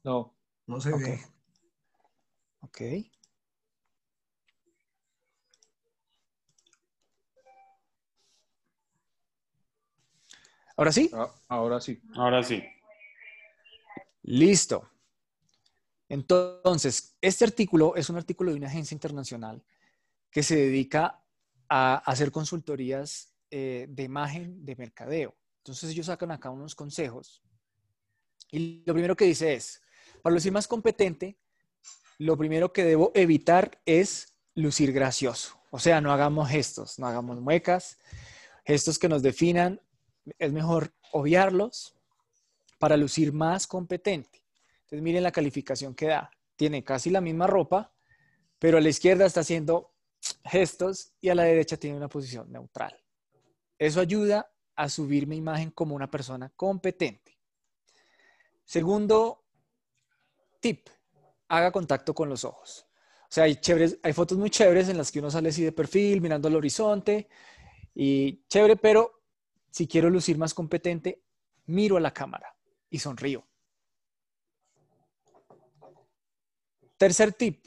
[0.04, 0.36] No.
[0.68, 1.00] No se Ok.
[1.02, 1.20] ve.
[2.62, 2.82] Ok.
[10.78, 11.10] ¿Ahora sí?
[11.14, 12.02] Ah, Ahora sí.
[12.16, 12.64] Ahora sí.
[14.24, 14.90] Listo.
[16.10, 19.64] Entonces, este artículo es un artículo de una agencia internacional
[20.30, 21.24] que se dedica
[21.70, 25.36] a hacer consultorías eh, de imagen de mercadeo.
[25.58, 27.44] Entonces, ellos sacan acá unos consejos.
[28.52, 29.82] Y lo primero que dice es,
[30.22, 31.38] para lucir más competente,
[32.18, 35.60] lo primero que debo evitar es lucir gracioso.
[35.72, 37.98] O sea, no hagamos gestos, no hagamos muecas,
[38.66, 39.82] gestos que nos definan.
[40.38, 41.96] Es mejor obviarlos
[42.78, 44.44] para lucir más competente.
[44.82, 46.30] Entonces, miren la calificación que da.
[46.56, 47.94] Tiene casi la misma ropa,
[48.60, 49.94] pero a la izquierda está haciendo
[50.44, 52.96] gestos y a la derecha tiene una posición neutral.
[53.80, 57.40] Eso ayuda a subir mi imagen como una persona competente.
[58.66, 59.41] Segundo
[60.62, 60.88] tip,
[61.50, 62.88] haga contacto con los ojos.
[63.24, 65.72] O sea, hay, chéveres, hay fotos muy chéveres en las que uno sale así de
[65.72, 67.28] perfil, mirando al horizonte,
[67.94, 69.22] y chévere, pero
[69.70, 71.24] si quiero lucir más competente,
[71.66, 72.56] miro a la cámara
[72.90, 73.46] y sonrío.
[76.98, 77.66] Tercer tip,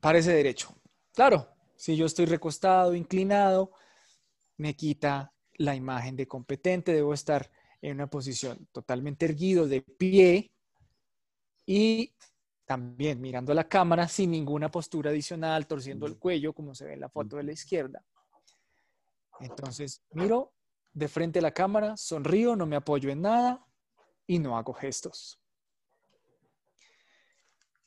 [0.00, 0.74] parece derecho.
[1.12, 3.72] Claro, si yo estoy recostado, inclinado,
[4.58, 7.50] me quita la imagen de competente, debo estar
[7.80, 10.51] en una posición totalmente erguido, de pie
[11.66, 12.14] y
[12.64, 17.00] también mirando la cámara sin ninguna postura adicional, torciendo el cuello, como se ve en
[17.00, 18.04] la foto de la izquierda.
[19.40, 20.52] Entonces, miro
[20.92, 23.66] de frente a la cámara, sonrío, no me apoyo en nada
[24.26, 25.38] y no hago gestos.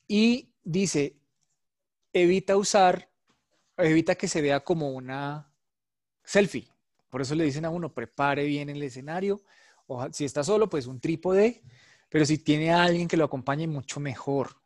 [0.08, 1.16] Y dice,
[2.12, 3.10] evita usar,
[3.76, 5.52] evita que se vea como una
[6.22, 6.68] selfie.
[7.10, 9.42] Por eso le dicen a uno, prepare bien el escenario.
[9.86, 11.62] O si está solo, pues un trípode,
[12.16, 14.56] pero si tiene a alguien que lo acompañe, mucho mejor.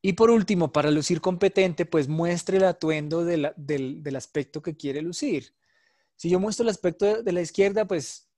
[0.00, 5.02] Y por último, para lucir competente, pues muestre el atuendo del, del aspecto que quiere
[5.02, 5.54] lucir.
[6.16, 8.30] Si yo muestro el aspecto de, de la izquierda, pues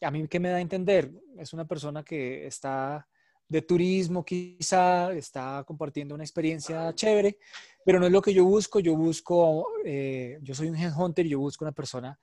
[0.00, 3.06] a mí qué me da a entender, es una persona que está
[3.46, 7.38] de turismo quizá, está compartiendo una experiencia chévere,
[7.84, 11.38] pero no es lo que yo busco, yo busco, eh, yo soy un headhunter, yo
[11.38, 12.18] busco una persona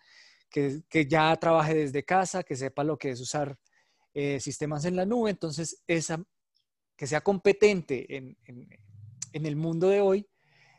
[0.49, 3.57] que, que ya trabaje desde casa, que sepa lo que es usar
[4.17, 6.23] eh, sistemas en la nube, entonces esa,
[6.95, 10.25] que sea competente en, en, el mundo de hoy,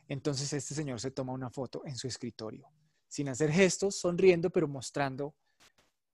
[0.09, 2.66] entonces este señor se toma una foto en su escritorio,
[3.09, 5.34] sin hacer gestos, sonriendo, pero mostrando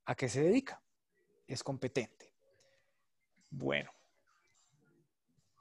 [0.05, 0.83] a qué se dedica.
[1.47, 2.35] Es competente.
[3.49, 3.93] Bueno.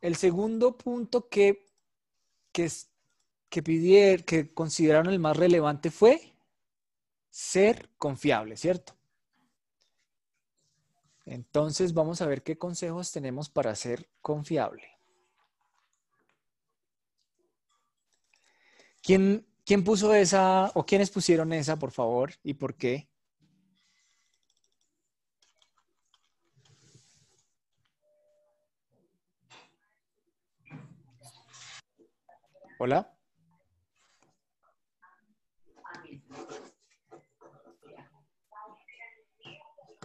[0.02, 1.68] El segundo punto que,
[2.52, 2.72] que,
[3.52, 6.34] que, que consideraron el más relevante fue
[7.30, 8.98] ser confiable, ¿cierto?
[11.26, 14.84] Entonces vamos a ver qué consejos tenemos para ser confiable.
[19.02, 23.08] ¿Quién, quién puso esa o quiénes pusieron esa, por favor, y por qué?
[32.80, 33.11] Hola.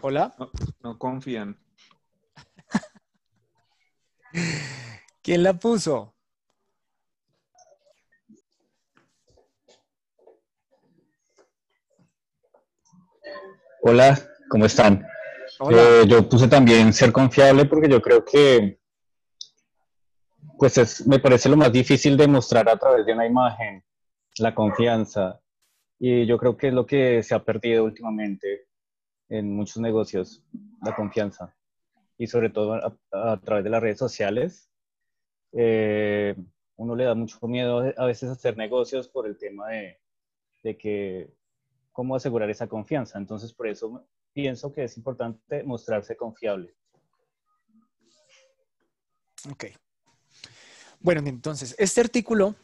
[0.09, 0.32] Hola.
[0.38, 0.50] No,
[0.84, 1.59] no confían.
[5.20, 6.14] ¿Quién la puso?
[13.82, 14.16] Hola,
[14.48, 15.04] ¿cómo están?
[15.59, 15.82] Hola.
[15.82, 18.78] Eh, yo puse también ser confiable porque yo creo que,
[20.57, 23.84] pues es, me parece lo más difícil de mostrar a través de una imagen,
[24.38, 25.40] la confianza.
[25.98, 28.68] Y yo creo que es lo que se ha perdido últimamente
[29.28, 30.42] en muchos negocios,
[30.82, 31.54] la confianza.
[32.18, 32.74] Y sobre todo
[33.12, 34.70] a, través de las redes sociales.
[35.52, 36.34] Eh,
[36.76, 39.98] uno le da mucho miedo a veces hacer negocios por el tema de,
[40.62, 41.34] de que
[41.92, 43.18] cómo asegurar esa confianza.
[43.18, 46.74] Entonces, por eso pienso que es importante mostrarse confiable.
[49.50, 49.66] Ok.
[51.00, 52.54] Bueno, entonces, este artículo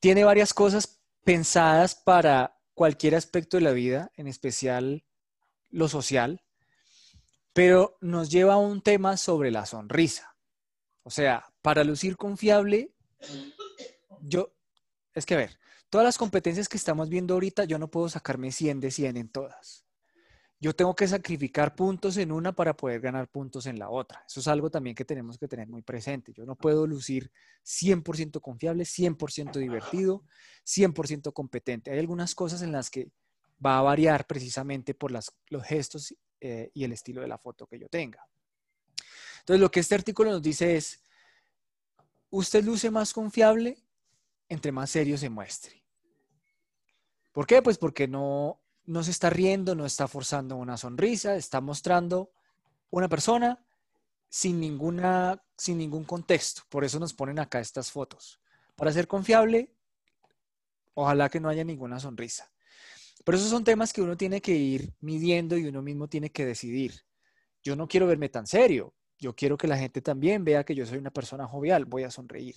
[0.00, 5.04] tiene varias cosas pensadas para cualquier aspecto de la vida, en especial
[5.70, 6.42] lo social,
[7.52, 10.36] pero nos lleva a un tema sobre la sonrisa.
[11.02, 12.94] O sea, para lucir confiable,
[14.22, 14.52] yo,
[15.14, 15.58] es que a ver,
[15.88, 19.28] todas las competencias que estamos viendo ahorita, yo no puedo sacarme 100 de 100 en
[19.28, 19.84] todas.
[20.62, 24.22] yo tengo que sacrificar puntos en una para poder ganar puntos en la otra.
[24.28, 26.34] Eso es algo también que tenemos que tener muy presente.
[26.34, 27.32] Yo no puedo lucir
[27.64, 30.22] 100% confiable, 100% divertido,
[30.66, 31.90] 100% competente.
[31.90, 33.10] Hay algunas cosas en las que
[33.64, 35.32] va a variar precisamente por los
[35.64, 38.26] gestos eh, y el estilo de la foto que yo tenga.
[39.40, 41.02] Entonces, lo que este artículo nos dice es,
[42.30, 43.82] usted luce más confiable
[44.50, 45.82] entre más serio se muestre.
[47.32, 47.62] ¿Por qué?
[47.62, 52.32] Pues porque no, no se está riendo, no está forzando una sonrisa, está mostrando
[52.90, 53.64] una persona
[54.28, 56.62] sin, ninguna, sin ningún contexto.
[56.68, 58.40] Por eso nos ponen acá estas fotos.
[58.74, 59.72] Para ser confiable,
[60.94, 62.50] ojalá que no haya ninguna sonrisa.
[63.24, 66.46] Pero esos son temas que uno tiene que ir midiendo y uno mismo tiene que
[66.46, 66.94] decidir.
[67.62, 68.94] Yo no quiero verme tan serio.
[69.18, 72.10] Yo quiero que la gente también vea que yo soy una persona jovial, voy a
[72.10, 72.56] sonreír.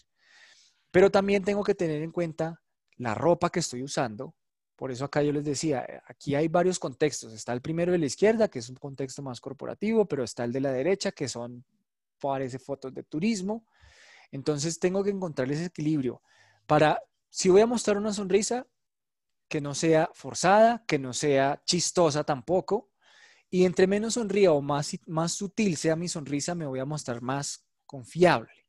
[0.91, 2.61] Pero también tengo que tener en cuenta
[2.97, 4.36] la ropa que estoy usando.
[4.76, 7.34] Por eso acá yo les decía, aquí hay varios contextos.
[7.34, 10.53] Está el primero de la izquierda, que es un contexto más corporativo, pero está el
[10.53, 11.66] de la derecha, que son,
[12.20, 13.66] parece, fotos de turismo.
[14.32, 16.22] Entonces tengo que encontrar ese equilibrio
[16.66, 18.66] para, si voy a mostrar una sonrisa,
[19.54, 22.89] que no sea forzada, que no sea chistosa tampoco.
[23.51, 27.22] Y entre menos sonría o más, más sutil sea mi sonrisa, me voy a mostrar
[27.22, 28.66] más confiable.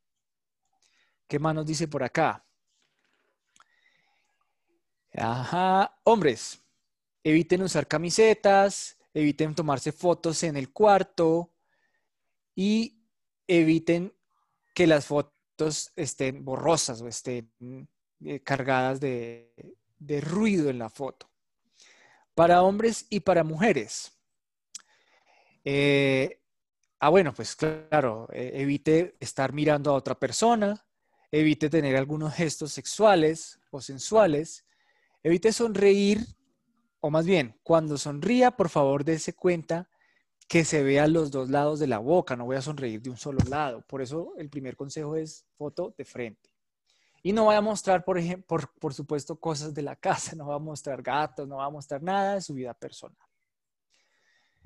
[1.27, 2.47] ¿Qué más nos dice por acá?
[5.15, 6.63] Ajá, hombres,
[7.23, 11.55] eviten usar camisetas, eviten tomarse fotos en el cuarto
[12.55, 13.09] y
[13.47, 14.15] eviten
[14.75, 17.89] que las fotos estén borrosas o estén
[18.23, 19.51] eh, cargadas de,
[20.07, 21.31] de ruido en la foto.
[22.35, 24.13] Para hombres y para mujeres.
[25.65, 26.41] Eh,
[27.01, 30.85] ah, bueno, pues claro, eh, evite estar mirando a otra persona,
[31.31, 34.67] evite tener algunos gestos sexuales o sensuales,
[35.23, 36.21] evite sonreír,
[37.01, 39.89] o más bien, cuando sonría, por favor, dése cuenta
[40.49, 43.17] que se vean los dos lados de la boca, no voy a sonreír de un
[43.17, 43.83] solo lado.
[43.87, 46.54] Por eso el primer consejo es foto de frente.
[47.27, 50.49] Y no voy a mostrar, por ejemplo, por, por supuesto, cosas de la casa, no
[50.49, 53.17] va a mostrar gatos, no va a mostrar nada de su vida personal.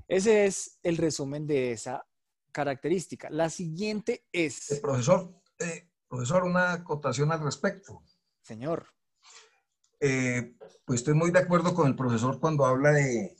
[0.08, 2.04] Ese es el resumen de esa
[2.50, 3.30] característica.
[3.30, 4.72] La siguiente es...
[4.72, 8.02] Eh, profesor, eh, profesor, una acotación al respecto.
[8.42, 8.88] Señor.
[10.00, 13.36] Eh, pues estoy muy de acuerdo con el profesor cuando habla de,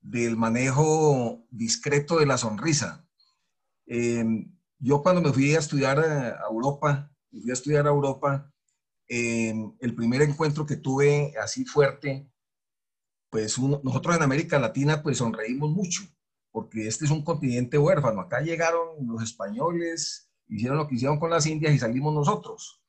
[0.00, 3.08] del manejo discreto de la sonrisa.
[3.86, 8.52] yo cuando me fui a estudiar a Europa, fui a estudiar a Europa,
[9.08, 12.28] el primer encuentro que tuve así fuerte,
[13.30, 16.02] pues nosotros en América Latina pues sonreímos mucho,
[16.50, 18.20] porque este es un continente huérfano.
[18.20, 22.82] Acá llegaron los españoles, hicieron lo que hicieron con las indias y salimos nosotros.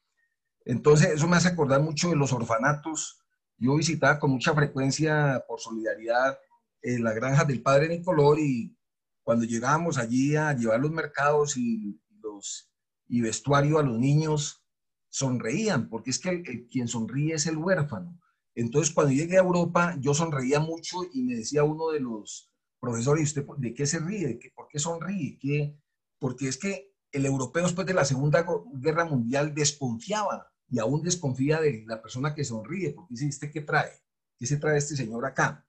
[0.65, 3.19] Entonces eso me hace acordar mucho de los orfanatos.
[3.57, 6.37] Yo visitaba con mucha frecuencia por solidaridad
[6.81, 8.77] eh, la granja del padre Nicolor y
[9.23, 12.71] cuando llegábamos allí a llevar los mercados y los
[13.07, 14.63] y vestuario a los niños,
[15.09, 18.19] sonreían, porque es que quien sonríe es el huérfano.
[18.55, 23.29] Entonces, cuando llegué a Europa, yo sonreía mucho y me decía uno de los profesores,
[23.29, 24.39] ¿usted de qué se ríe?
[24.55, 25.37] ¿Por qué sonríe?
[25.39, 25.77] ¿Qué?
[26.19, 31.61] Porque es que el europeo después de la Segunda Guerra Mundial desconfiaba y aún desconfía
[31.61, 33.91] de la persona que sonríe, porque dice, ¿este qué trae?
[34.37, 35.65] ¿Qué se trae este señor acá?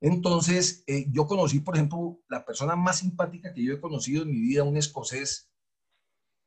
[0.00, 4.30] Entonces, eh, yo conocí, por ejemplo, la persona más simpática que yo he conocido en
[4.30, 5.51] mi vida, un escocés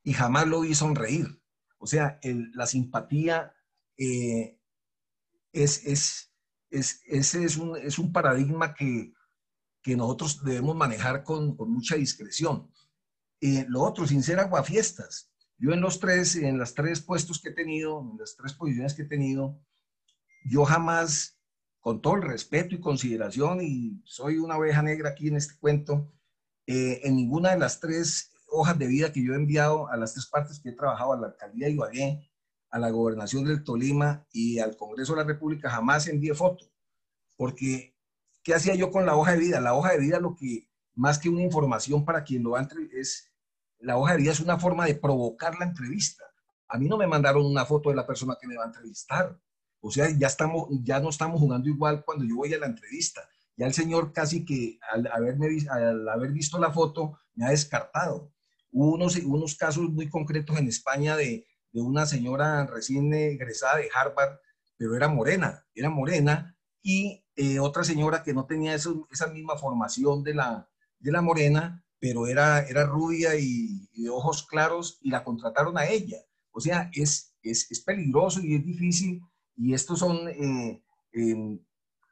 [0.05, 1.41] y jamás lo vi sonreír.
[1.79, 2.19] O sea,
[2.53, 3.53] la simpatía
[3.97, 4.57] eh,
[5.51, 6.31] es, es,
[6.69, 9.13] es, ese es un, es un paradigma que,
[9.81, 12.71] que, nosotros debemos manejar con, con mucha discreción.
[13.41, 15.31] Eh, lo otro, sin ser aguafiestas.
[15.57, 18.93] Yo en los tres, en las tres puestos que he tenido, en las tres posiciones
[18.93, 19.59] que he tenido,
[20.45, 21.39] yo jamás,
[21.79, 26.13] con todo el respeto y consideración, y soy una oveja negra aquí en este cuento,
[26.67, 30.13] eh, en ninguna de las tres hojas de vida que yo he enviado a las
[30.13, 32.29] tres partes que he trabajado, a la alcaldía de Ibagué,
[32.69, 36.65] a la gobernación del Tolima y al Congreso de la República, jamás envié foto.
[37.37, 37.95] Porque,
[38.43, 39.61] ¿qué hacía yo con la hoja de vida?
[39.61, 42.67] La hoja de vida lo que, más que una información para quien lo va a
[42.93, 43.31] es,
[43.79, 46.23] la hoja de vida es una forma de provocar la entrevista.
[46.67, 49.39] A mí no me mandaron una foto de la persona que me va a entrevistar.
[49.79, 53.21] O sea, ya, estamos, ya no estamos jugando igual cuando yo voy a la entrevista.
[53.55, 58.31] Ya el señor casi que al, haberme, al haber visto la foto me ha descartado.
[58.77, 63.87] Hubo unos, unos casos muy concretos en España de, de una señora recién egresada de
[63.95, 64.37] Harvard,
[64.75, 69.55] pero era morena, era morena, y eh, otra señora que no tenía eso, esa misma
[69.55, 70.69] formación de la,
[70.99, 75.85] de la morena, pero era, era rubia y, de ojos claros y la contrataron a
[75.85, 76.17] ella.
[76.51, 79.21] O sea, es, es, es peligroso y es difícil
[79.55, 81.59] y estos son eh, em,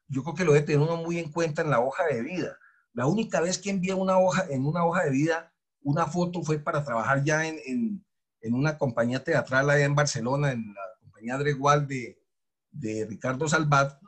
[0.07, 2.57] yo creo que lo debe tener uno muy en cuenta en la hoja de vida.
[2.93, 5.52] La única vez que envié una hoja, en una hoja de vida
[5.83, 8.05] una foto fue para trabajar ya en, en,
[8.41, 12.19] en una compañía teatral allá en Barcelona, en la compañía Dregual de,
[12.71, 13.99] de Ricardo Salvat.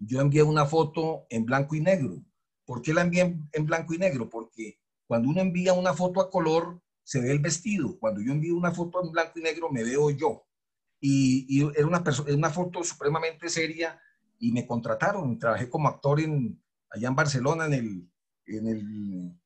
[0.00, 2.24] Yo envié una foto en blanco y negro.
[2.64, 4.28] ¿Por qué la envié en, blanco y negro?
[4.28, 7.98] Porque cuando uno envía una foto a color, se ve el vestido.
[7.98, 10.46] Cuando yo envío una foto en blanco y negro, me veo yo.
[11.00, 14.00] Y, y era una, una foto supremamente seria
[14.38, 15.38] y me contrataron.
[15.38, 18.10] Trabajé como actor en, allá en Barcelona, en el,
[18.46, 19.41] en el,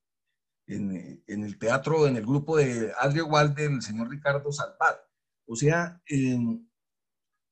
[0.67, 4.99] en, en el teatro, en el grupo de Adria Wald del señor Ricardo Salvat.
[5.47, 6.39] O sea, eh,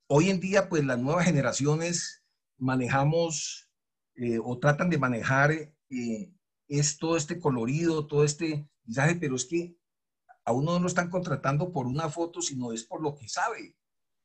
[0.08, 2.24] hoy en día, pues las nuevas generaciones
[2.58, 3.70] manejamos
[4.16, 6.34] eh, o tratan de manejar eh,
[6.68, 9.76] es todo este colorido, todo este mensaje, pero es que
[10.44, 13.76] a uno no lo están contratando por una foto, sino es por lo que sabe.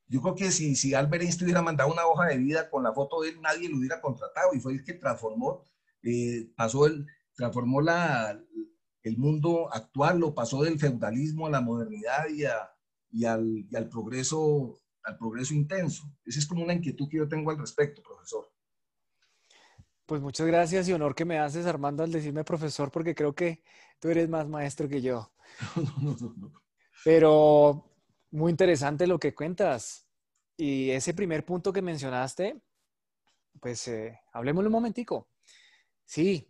[0.07, 2.93] Yo creo que si, si Albert Einstein hubiera mandado una hoja de vida con la
[2.93, 5.63] foto de él, nadie lo hubiera contratado y fue el que transformó,
[6.01, 8.41] eh, pasó el, transformó la,
[9.03, 12.71] el mundo actual, lo pasó del feudalismo a la modernidad y, a,
[13.11, 16.03] y, al, y al, progreso, al progreso intenso.
[16.25, 18.51] Esa es como una inquietud que yo tengo al respecto, profesor.
[20.05, 23.61] Pues muchas gracias y honor que me haces, Armando, al decirme profesor, porque creo que
[23.99, 25.31] tú eres más maestro que yo.
[26.01, 26.51] No, no, no,
[27.03, 27.91] Pero
[28.31, 30.07] muy interesante lo que cuentas.
[30.57, 32.61] Y ese primer punto que mencionaste,
[33.59, 35.29] pues eh, hablemos un momentico.
[36.05, 36.47] Sí,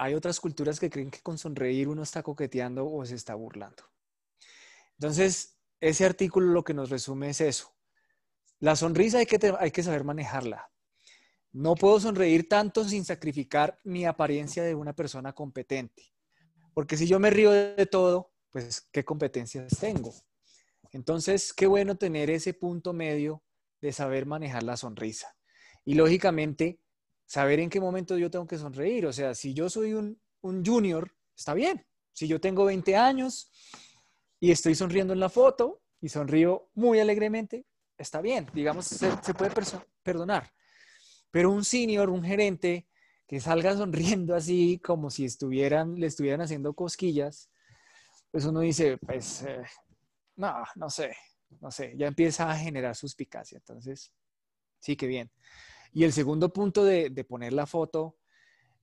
[0.00, 3.84] hay otras culturas que creen que con sonreír uno está coqueteando o se está burlando.
[4.94, 7.76] Entonces, ese artículo lo que nos resume es eso.
[8.60, 10.70] La sonrisa hay que, hay que saber manejarla.
[11.52, 16.14] No puedo sonreír tanto sin sacrificar mi apariencia de una persona competente.
[16.72, 20.14] Porque si yo me río de todo, pues ¿qué competencias tengo?
[20.92, 23.42] Entonces, qué bueno tener ese punto medio
[23.82, 25.36] de saber manejar la sonrisa.
[25.84, 26.80] Y lógicamente,
[27.30, 29.06] saber en qué momento yo tengo que sonreír.
[29.06, 31.86] O sea, si yo soy un, un junior, está bien.
[32.12, 33.52] Si yo tengo 20 años
[34.40, 37.66] y estoy sonriendo en la foto y sonrío muy alegremente,
[37.96, 38.48] está bien.
[38.52, 39.52] Digamos, se, puede
[40.02, 40.50] perdonar.
[41.30, 42.88] Pero un senior, un gerente,
[43.28, 47.48] que salga sonriendo así como si estuvieran, le estuvieran haciendo cosquillas,
[48.32, 49.62] pues uno dice, pues, eh,
[50.34, 51.16] no, no sé,
[51.60, 53.58] no sé, ya empieza a generar suspicacia.
[53.58, 54.10] Entonces,
[54.80, 55.30] sí, que bien.
[55.92, 58.16] Y el segundo punto de, poner la foto,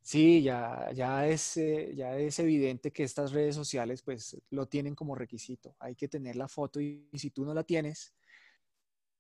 [0.01, 4.95] sí, ya, ya, es, eh, ya es evidente que estas redes sociales, pues, lo tienen
[4.95, 5.76] como requisito.
[5.80, 8.14] Hay que tener la foto y, y si tú no la tienes,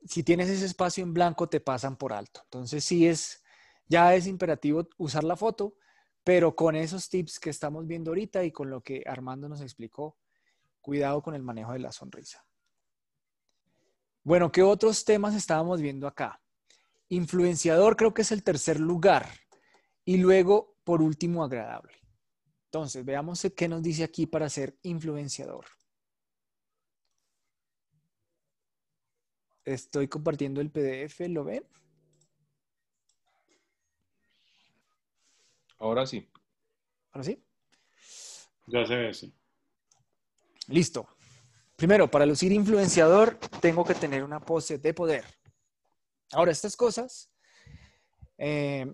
[0.05, 2.41] si tienes ese espacio en blanco, te pasan por alto.
[2.43, 3.43] Entonces, sí es,
[3.87, 5.75] ya es imperativo usar la foto,
[6.23, 10.17] pero con esos tips que estamos viendo ahorita y con lo que Armando nos explicó,
[10.81, 12.45] cuidado con el manejo de la sonrisa.
[14.23, 16.41] Bueno, ¿qué otros temas estábamos viendo acá?
[17.09, 19.29] Influenciador creo que es el tercer lugar.
[20.05, 21.93] Y luego, por último, agradable.
[22.65, 25.65] Entonces, veamos qué nos dice aquí para ser influenciador.
[29.63, 31.67] Estoy compartiendo el PDF, ¿lo ven?
[35.79, 36.29] Ahora sí.
[37.11, 37.43] ¿Ahora sí?
[38.67, 39.33] Ya se ve, sí.
[40.67, 41.07] Listo.
[41.75, 45.25] Primero, para lucir influenciador, tengo que tener una pose de poder.
[46.31, 47.29] Ahora, estas cosas,
[48.37, 48.85] eh,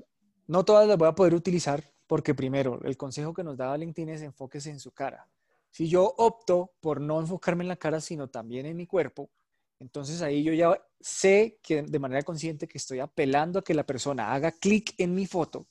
[0.47, 4.09] no todas las voy a poder utilizar porque primero, el consejo que nos da Valentín
[4.09, 5.27] es enfóquese en su cara.
[5.71, 9.31] Si yo opto por no enfocarme en la cara, sino también en mi cuerpo,
[9.79, 13.85] entonces ahí yo ya sé que de manera consciente que estoy apelando a que la
[13.85, 15.67] persona haga clic en mi foto,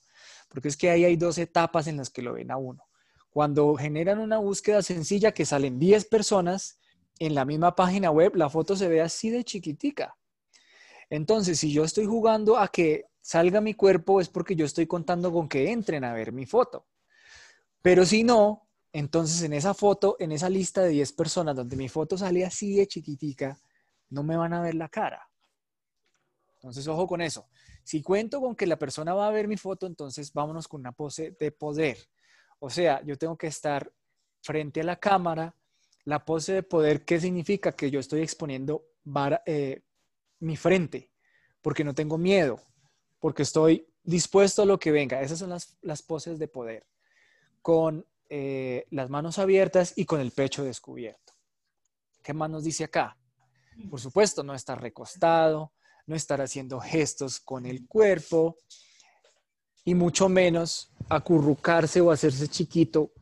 [0.49, 2.89] porque es que ahí hay dos etapas en las que lo ven a uno.
[3.31, 6.81] Cuando generan una búsqueda sencilla que salen 10 personas
[7.19, 10.17] en la misma página web, la foto se ve así de chiquitica.
[11.13, 15.31] Entonces, si yo estoy jugando a que salga mi cuerpo, es porque yo estoy contando
[15.31, 16.87] con que entren a ver mi foto.
[17.83, 21.91] Pero si no, entonces en esa foto, en esa lista de 10 personas donde mi
[21.91, 23.61] foto sale así de chiquitica,
[24.09, 25.29] no me van a ver la cara.
[26.55, 27.47] Entonces, ojo con eso.
[27.85, 30.93] Si cuento con que la persona va a ver mi foto, entonces vámonos con una
[30.93, 31.99] pose de poder.
[32.59, 33.93] O sea, yo tengo que estar
[34.41, 35.55] frente a la cámara.
[36.05, 37.73] La pose de poder, ¿qué significa?
[37.73, 38.87] Que yo estoy exponiendo
[39.45, 39.83] eh,
[40.43, 41.11] mi frente,
[41.61, 42.61] porque no tengo miedo,
[43.21, 45.23] porque estoy dispuesto a lo que venga.
[45.23, 46.87] Esas son las, las poses de poder,
[47.63, 51.33] con eh, las manos abiertas y con el pecho descubierto.
[52.23, 53.17] ¿Qué más nos dice acá?
[53.89, 55.73] Por supuesto, no estar recostado,
[56.07, 58.57] no estar haciendo gestos con el cuerpo
[59.85, 63.13] y mucho menos acurrucarse o hacerse chiquito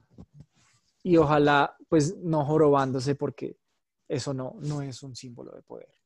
[1.02, 3.58] y ojalá pues no jorobándose porque
[4.08, 5.99] eso no, no es un símbolo de poder.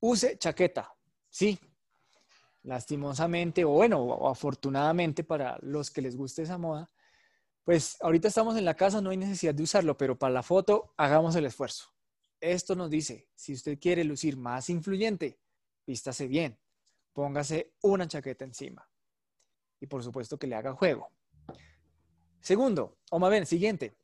[0.00, 0.94] Use chaqueta,
[1.28, 1.58] sí.
[2.62, 6.90] lastimosamente, o bueno, o afortunadamente para los que les guste esa moda,
[7.64, 10.94] pues ahorita estamos en la casa, no hay necesidad de usarlo, pero para la foto
[10.96, 11.94] hagamos el esfuerzo.
[12.40, 15.38] Esto nos dice, si usted quiere lucir más influyente,
[15.86, 16.58] vístase bien,
[17.12, 18.88] póngase una chaqueta encima.
[19.78, 21.10] Y por supuesto que le haga juego.
[22.40, 23.94] Segundo, o más bien, siguiente,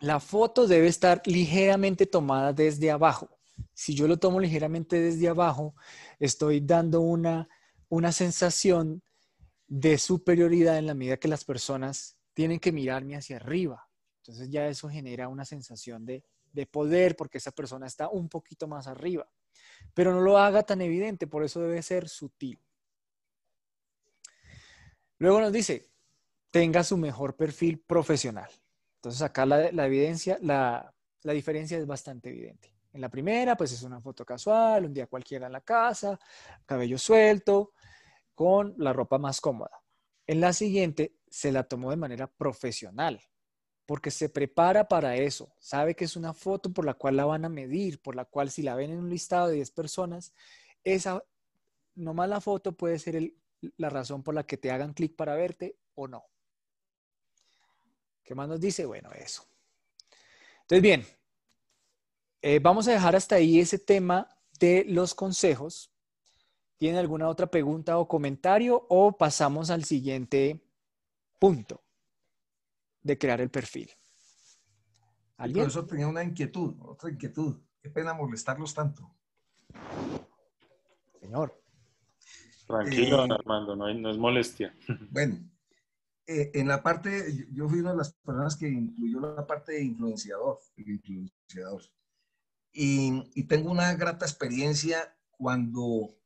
[0.00, 3.31] la foto debe estar ligeramente tomada desde abajo.
[3.74, 5.74] Si yo lo tomo ligeramente desde abajo,
[6.18, 7.48] estoy dando una,
[7.88, 9.02] una sensación
[9.66, 13.88] de superioridad en la medida que las personas tienen que mirarme hacia arriba.
[14.18, 18.68] Entonces ya eso genera una sensación de, de poder porque esa persona está un poquito
[18.68, 19.28] más arriba.
[19.94, 22.60] Pero no lo haga tan evidente, por eso debe ser sutil.
[25.18, 25.90] Luego nos dice,
[26.50, 28.50] tenga su mejor perfil profesional.
[28.96, 32.72] Entonces acá la, evidencia, la, la, diferencia es bastante evidente.
[32.92, 36.18] En la primera, pues es una foto casual, un día cualquiera en la casa,
[36.66, 37.72] cabello suelto,
[38.34, 39.82] con la ropa más cómoda.
[40.26, 43.20] En la siguiente, se la tomó de manera profesional,
[43.86, 45.54] porque se prepara para eso.
[45.58, 48.50] Sabe que es una foto por la cual la van a medir, por la cual
[48.50, 50.34] si la ven en un listado de 10 personas,
[50.84, 51.24] esa,
[51.94, 53.32] nomás la foto puede ser
[53.76, 56.24] la razón por la que te hagan clic para verte o no.
[58.22, 58.84] ¿Qué más nos dice?
[58.84, 59.44] Bueno, eso.
[60.62, 61.06] Entonces, bien,
[62.42, 64.28] eh, vamos a dejar hasta ahí ese tema
[64.58, 65.92] de los consejos.
[66.76, 70.60] ¿Tiene alguna otra pregunta o comentario o pasamos al siguiente
[71.38, 71.84] punto
[73.00, 73.90] de crear el perfil?
[75.36, 75.66] ¿Alguien?
[75.66, 77.60] eso tenía una inquietud, otra inquietud.
[77.80, 79.14] Qué pena molestarlos tanto.
[81.20, 81.60] Señor.
[82.66, 84.74] Tranquilo, eh, Armando, no, no es molestia.
[85.10, 85.48] Bueno,
[86.26, 89.84] eh, en la parte, yo fui una de las personas que incluyó la parte de
[89.84, 91.82] influenciador, influenciador.
[92.72, 96.16] Y, y, tengo una grata experiencia cuando,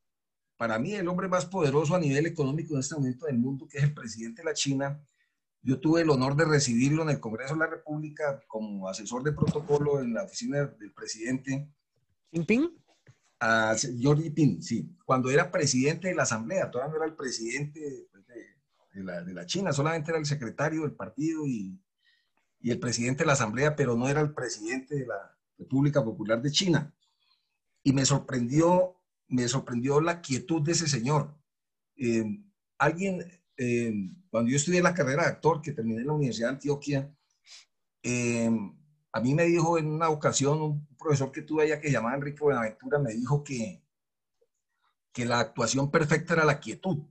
[0.56, 3.78] para mí, el hombre más poderoso a nivel económico en este momento del mundo, que
[3.78, 5.01] es el presidente de la China,
[5.66, 9.32] yo tuve el honor de recibirlo en el Congreso de la República como asesor de
[9.32, 11.68] protocolo en la oficina del presidente.
[12.31, 12.70] ¿Jinping?
[13.40, 14.97] A Jordi Pin, sí.
[15.05, 18.09] Cuando era presidente de la Asamblea, todavía no era el presidente
[18.93, 21.78] de la, China, solamente era el secretario del partido y,
[22.60, 26.41] y, el presidente de la Asamblea, pero no era el presidente de la República Popular
[26.41, 26.95] de China.
[27.83, 28.97] Y me sorprendió,
[29.28, 31.35] me sorprendió la quietud de ese señor.
[31.97, 32.24] Eh,
[32.78, 33.24] alguien,
[33.57, 33.93] eh,
[34.31, 37.16] cuando yo estudié la carrera de actor, que terminé en la Universidad de Antioquia,
[38.03, 38.51] eh,
[39.12, 42.43] a mí me dijo en una ocasión un profesor que tuve allá que llamaba Enrique
[42.43, 43.83] Buenaventura, me dijo que,
[45.12, 47.05] que la actuación perfecta era la quietud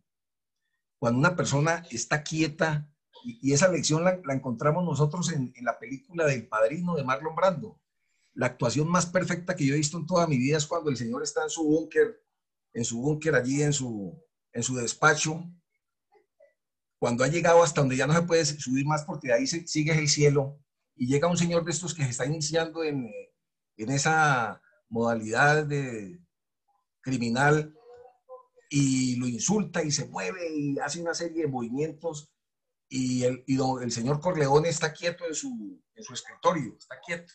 [1.06, 2.90] cuando una persona está quieta,
[3.24, 7.80] y, esa lección la, encontramos nosotros en, la película del Padrino de Marlon Brando.
[8.36, 10.98] La actuación más perfecta que yo he visto en toda mi vida es cuando el
[10.98, 12.22] señor está en su búnker,
[12.74, 14.22] en su búnker allí, en su,
[14.52, 15.42] en su despacho,
[17.00, 19.98] cuando ha llegado hasta donde ya no se puede subir más porque ahí se, sigue
[19.98, 20.60] el cielo,
[20.96, 23.10] y llega un señor de estos que se está iniciando en,
[23.78, 26.20] en esa modalidad de
[27.02, 27.74] criminal
[28.70, 32.32] y lo insulta y se mueve y hace una serie de movimientos.
[32.88, 37.34] Y el, y el señor Corleone está quieto en su, en su escritorio, está quieto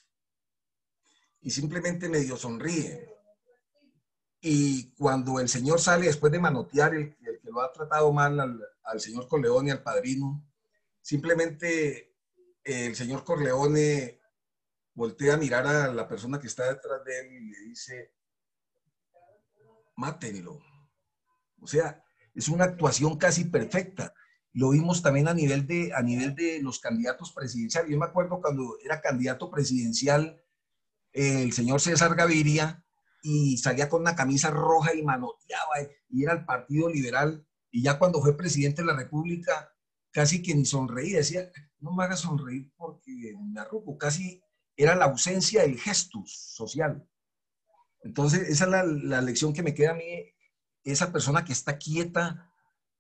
[1.41, 3.09] y simplemente medio sonríe.
[4.41, 8.39] Y cuando el señor sale después de manotear, el, el que lo ha tratado mal
[8.41, 10.45] al, al señor Corleone, al padrino,
[11.01, 12.17] simplemente
[12.65, 14.21] el señor Corleone
[14.95, 18.15] voltea a mirar a la persona que está detrás de él y le dice,
[19.97, 20.61] mátenlo.
[21.61, 22.03] O sea,
[22.35, 24.15] es una actuación casi perfecta.
[24.53, 27.91] Lo vimos también a nivel de, a nivel de los candidatos presidenciales.
[27.91, 30.43] Yo me acuerdo cuando era candidato presidencial
[31.13, 32.85] el señor César Gaviria
[33.23, 35.75] y salía con una camisa roja y manoteaba
[36.09, 37.47] y era el Partido Liberal.
[37.71, 39.73] Y ya cuando fue presidente de la República,
[40.11, 41.19] casi que ni sonreía.
[41.19, 43.97] Decía, no me hagas sonreír porque me arrugo.
[43.97, 44.43] Casi
[44.77, 47.07] era la ausencia del gestus social.
[48.03, 50.05] Entonces, esa es la, la lección que me queda a mí
[50.85, 52.51] esa persona que está quieta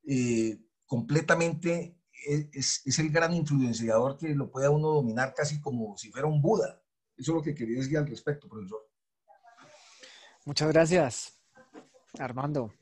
[0.06, 1.96] eh, completamente
[2.26, 6.42] es, es, el gran influenciador que lo puede uno dominar casi como si fuera un
[6.42, 6.79] Buda.
[7.20, 8.88] Eso es lo que quería decir al respecto, profesor.
[10.46, 11.38] Muchas gracias,
[12.18, 12.72] Armando.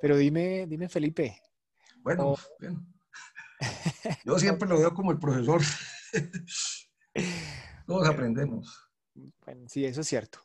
[0.00, 1.42] Pero dime, dime Felipe.
[1.98, 2.86] Bueno, bueno.
[4.24, 5.60] Yo siempre lo veo como el profesor.
[7.86, 8.90] Todos aprendemos.
[9.44, 10.38] Bueno, sí, eso es cierto.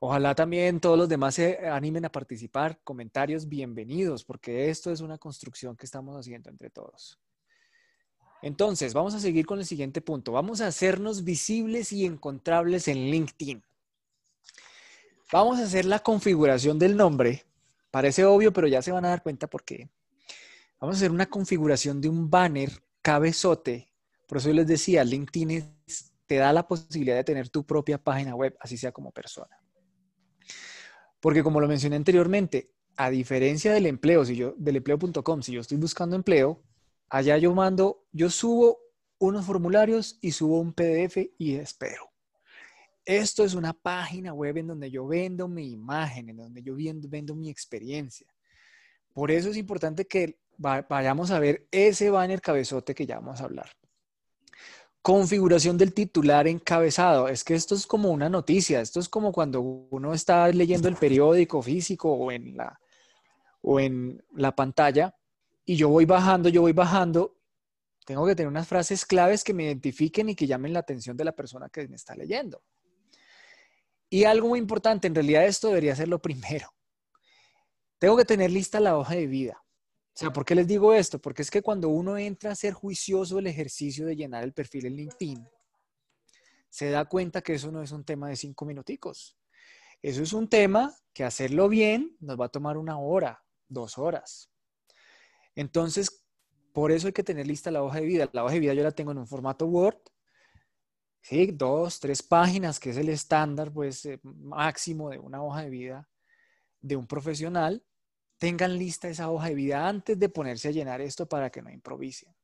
[0.00, 2.80] Ojalá también todos los demás se animen a participar.
[2.82, 7.20] Comentarios bienvenidos, porque esto es una construcción que estamos haciendo entre todos.
[8.42, 10.32] Entonces, vamos a seguir con el siguiente punto.
[10.32, 13.62] Vamos a hacernos visibles y encontrables en LinkedIn.
[15.32, 17.46] Vamos a hacer la configuración del nombre
[17.96, 19.88] Parece obvio, pero ya se van a dar cuenta porque
[20.78, 23.88] vamos a hacer una configuración de un banner cabezote.
[24.26, 25.64] Por eso yo les decía, LinkedIn
[26.26, 29.58] te da la posibilidad de tener tu propia página web, así sea como persona.
[31.20, 35.62] Porque como lo mencioné anteriormente, a diferencia del empleo, si yo, del empleo.com, si yo
[35.62, 36.62] estoy buscando empleo,
[37.08, 38.78] allá yo mando, yo subo
[39.18, 42.10] unos formularios y subo un PDF y espero.
[43.04, 47.34] Esto es una página web en donde yo vendo mi imagen, en donde yo vendo,
[47.34, 48.26] mi experiencia.
[49.12, 53.40] Por eso es importante que va- vayamos a ver ese banner cabezote que ya vamos
[53.40, 53.70] a hablar.
[55.02, 57.28] Configuración del titular encabezado.
[57.28, 58.80] Es que esto es como una noticia.
[58.80, 62.80] Esto es como cuando uno está leyendo el periódico físico o en la,
[63.62, 65.14] o en la pantalla
[65.66, 67.36] y yo voy bajando, yo voy bajando.
[68.06, 71.24] Tengo que tener unas frases claves que me identifiquen y que llamen la atención de
[71.24, 72.62] la persona que me está leyendo.
[74.08, 76.72] Y algo muy importante, en realidad esto debería ser lo primero.
[77.98, 79.60] Tengo que tener lista la hoja de vida.
[79.60, 81.18] O sea, ¿por qué les digo esto?
[81.18, 84.86] Porque es que cuando uno entra a ser juicioso el ejercicio de llenar el perfil
[84.86, 85.48] en LinkedIn,
[86.70, 89.36] se da cuenta que eso no es un tema de cinco minuticos.
[90.00, 94.50] Eso es un tema que hacerlo bien nos va a tomar una hora, dos horas.
[95.56, 96.24] Entonces,
[96.72, 98.30] por eso hay que tener lista la hoja de vida.
[98.32, 99.98] La hoja de vida yo la tengo en un formato Word,
[101.22, 101.50] ¿sí?
[101.52, 106.08] Dos, tres páginas, que es el estándar, pues, eh, máximo de una hoja de vida
[106.86, 107.84] de un profesional.
[108.38, 111.70] Tengan lista esa hoja de vida antes de ponerse a llenar esto para que no
[111.70, 112.34] improvisen.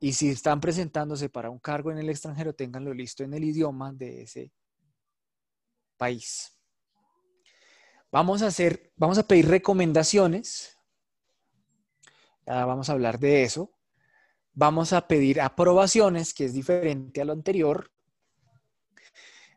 [0.00, 3.92] Y si están presentándose para un cargo en el extranjero, ténganlo listo en el idioma
[3.92, 4.52] de ese
[5.96, 6.56] país.
[8.10, 10.76] Vamos a hacer, vamos a pedir recomendaciones.
[12.50, 13.72] Vamos a hablar de eso.
[14.52, 17.92] Vamos a pedir aprobaciones, que es diferente a lo anterior,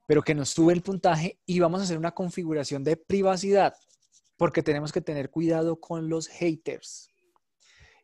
[0.06, 3.74] pero que nos sube el puntaje y vamos a hacer una configuración de privacidad,
[4.38, 7.10] porque tenemos que tener cuidado con los haters.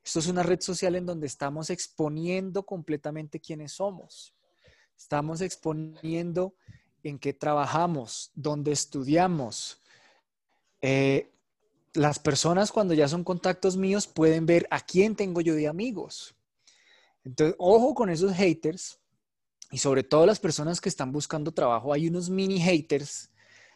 [0.04, 4.34] Esto es una red social en donde estamos exponiendo completamente quiénes somos.
[4.98, 6.56] Estamos exponiendo
[7.04, 9.84] en qué trabajamos, dónde estudiamos.
[10.82, 11.32] Eh,
[12.00, 16.34] las personas cuando ya son contactos míos pueden ver a quién tengo yo de amigos.
[17.26, 19.02] Entonces, ojo con esos haters
[19.70, 21.92] y sobre todo las personas que están buscando trabajo.
[21.92, 23.30] Hay unos mini haters.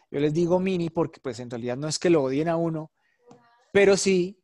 [0.10, 2.94] Yo les digo mini porque pues en realidad no es que lo odien a uno,
[3.74, 4.40] pero sí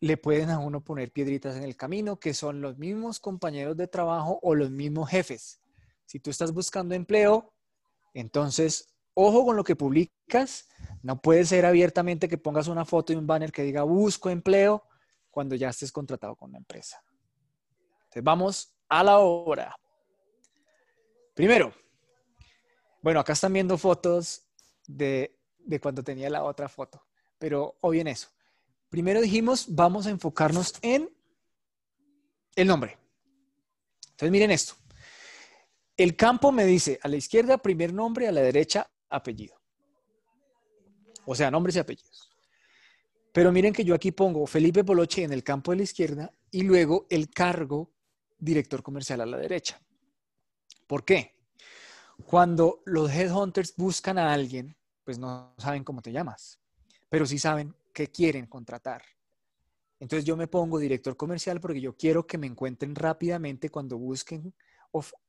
[0.00, 3.88] le pueden a uno poner piedritas en el camino, que son los mismos compañeros de
[3.88, 5.60] trabajo o los mismos jefes.
[6.06, 7.52] Si tú estás buscando empleo,
[8.14, 10.68] entonces, ojo con lo que publicas.
[11.02, 14.84] No puede ser abiertamente que pongas una foto y un banner que diga busco empleo
[15.30, 17.02] cuando ya estés contratado con la empresa.
[18.04, 19.74] Entonces, vamos a la obra.
[21.34, 21.72] Primero,
[23.00, 24.46] bueno, acá están viendo fotos
[24.86, 27.04] de, de cuando tenía la otra foto,
[27.38, 28.28] pero o bien eso.
[28.90, 31.08] Primero dijimos, vamos a enfocarnos en
[32.54, 32.98] el nombre.
[34.10, 34.74] Entonces, miren esto.
[35.96, 39.60] El campo me dice a la izquierda primer nombre, a la derecha apellido.
[41.24, 42.30] O sea, nombres y apellidos.
[43.32, 46.62] Pero miren que yo aquí pongo Felipe Poloche en el campo de la izquierda y
[46.62, 47.90] luego el cargo
[48.38, 49.80] director comercial a la derecha.
[50.86, 51.34] ¿Por qué?
[52.26, 56.60] Cuando los headhunters buscan a alguien, pues no saben cómo te llamas,
[57.08, 59.02] pero sí saben qué quieren contratar.
[59.98, 64.52] Entonces yo me pongo director comercial porque yo quiero que me encuentren rápidamente cuando busquen,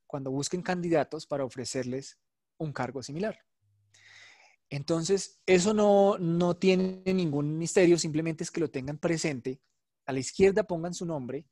[0.06, 2.18] cuando busquen candidatos para ofrecerles
[2.58, 3.38] un cargo similar.
[4.76, 9.60] Entonces, eso no, no tiene ningún misterio, simplemente es que lo tengan presente.
[10.04, 11.44] A la izquierda pongan su nombre,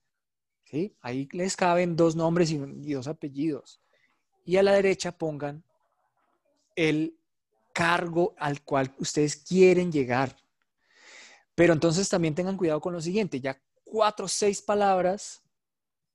[0.64, 0.96] ¿sí?
[1.00, 3.80] Ahí les caben dos nombres y, y dos apellidos.
[4.44, 5.62] Y a la derecha pongan
[6.74, 7.16] el
[7.72, 10.36] cargo al cual ustedes quieren llegar.
[11.54, 15.41] Pero entonces también tengan cuidado con lo siguiente, ya cuatro o seis palabras,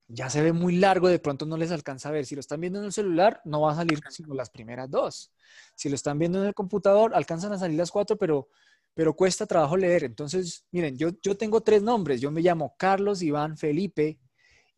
[0.07, 2.25] ya se ve muy largo, de pronto no les alcanza a ver.
[2.25, 5.33] Si lo están viendo en el celular, no va a salir sino las primeras dos.
[5.75, 8.49] Si lo están viendo en el computador, alcanzan a salir las cuatro, pero,
[8.93, 10.05] pero cuesta trabajo leer.
[10.05, 12.21] Entonces, miren, yo, yo tengo tres nombres.
[12.21, 14.19] Yo me llamo Carlos Iván Felipe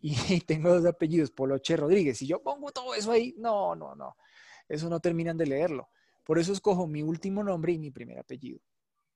[0.01, 0.15] y
[0.47, 2.18] tengo dos apellidos, Poloche Rodríguez.
[2.18, 4.15] Si yo pongo todo eso ahí, no, no, no.
[4.68, 5.89] Eso no terminan de leerlo.
[6.23, 8.60] Por eso escojo mi último nombre y mi primer apellido.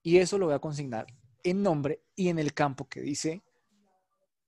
[0.03, 1.07] Y eso lo voy a consignar
[1.44, 3.44] en nombre y en el campo que dice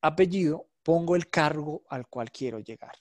[0.02, 2.94] apellido, pongo el cargo al cual quiero llegar.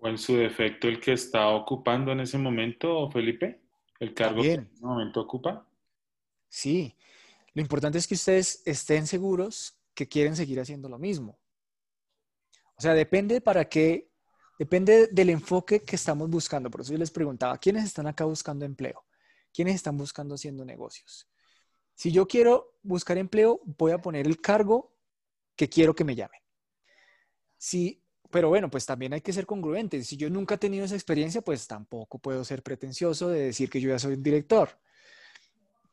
[0.00, 3.62] O en su defecto el que está ocupando en ese momento, Felipe,
[4.00, 4.74] el cargo que en También.
[4.74, 5.68] ese momento ocupa.
[6.48, 6.96] Sí,
[7.54, 11.38] lo importante es que ustedes estén seguros que quieren seguir haciendo lo mismo.
[12.76, 14.10] O sea, depende para qué,
[14.58, 16.70] depende del enfoque que estamos buscando.
[16.70, 19.06] Por eso yo les preguntaba, ¿quiénes están acá buscando empleo?
[19.54, 21.28] ¿Quiénes están buscando haciendo negocios?
[21.94, 24.92] Si yo quiero buscar empleo, voy a poner el cargo
[25.54, 26.40] que quiero que me llamen.
[27.56, 30.02] Si, pero bueno, pues también hay que ser congruente.
[30.02, 33.80] Si yo nunca he tenido esa experiencia, pues tampoco puedo ser pretencioso de decir que
[33.80, 34.70] yo ya soy un director.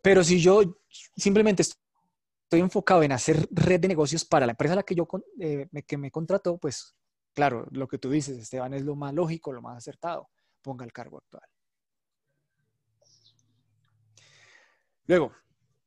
[0.01, 0.81] Pero si yo
[1.15, 5.07] simplemente estoy enfocado en hacer red de negocios para la empresa a la que yo
[5.39, 6.95] eh, me, que me contrató, pues
[7.33, 10.29] claro, lo que tú dices, Esteban, es lo más lógico, lo más acertado.
[10.61, 11.43] Ponga el cargo actual.
[15.05, 15.33] Luego,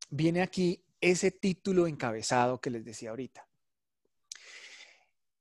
[0.09, 3.46] viene aquí ese título encabezado que les decía ahorita.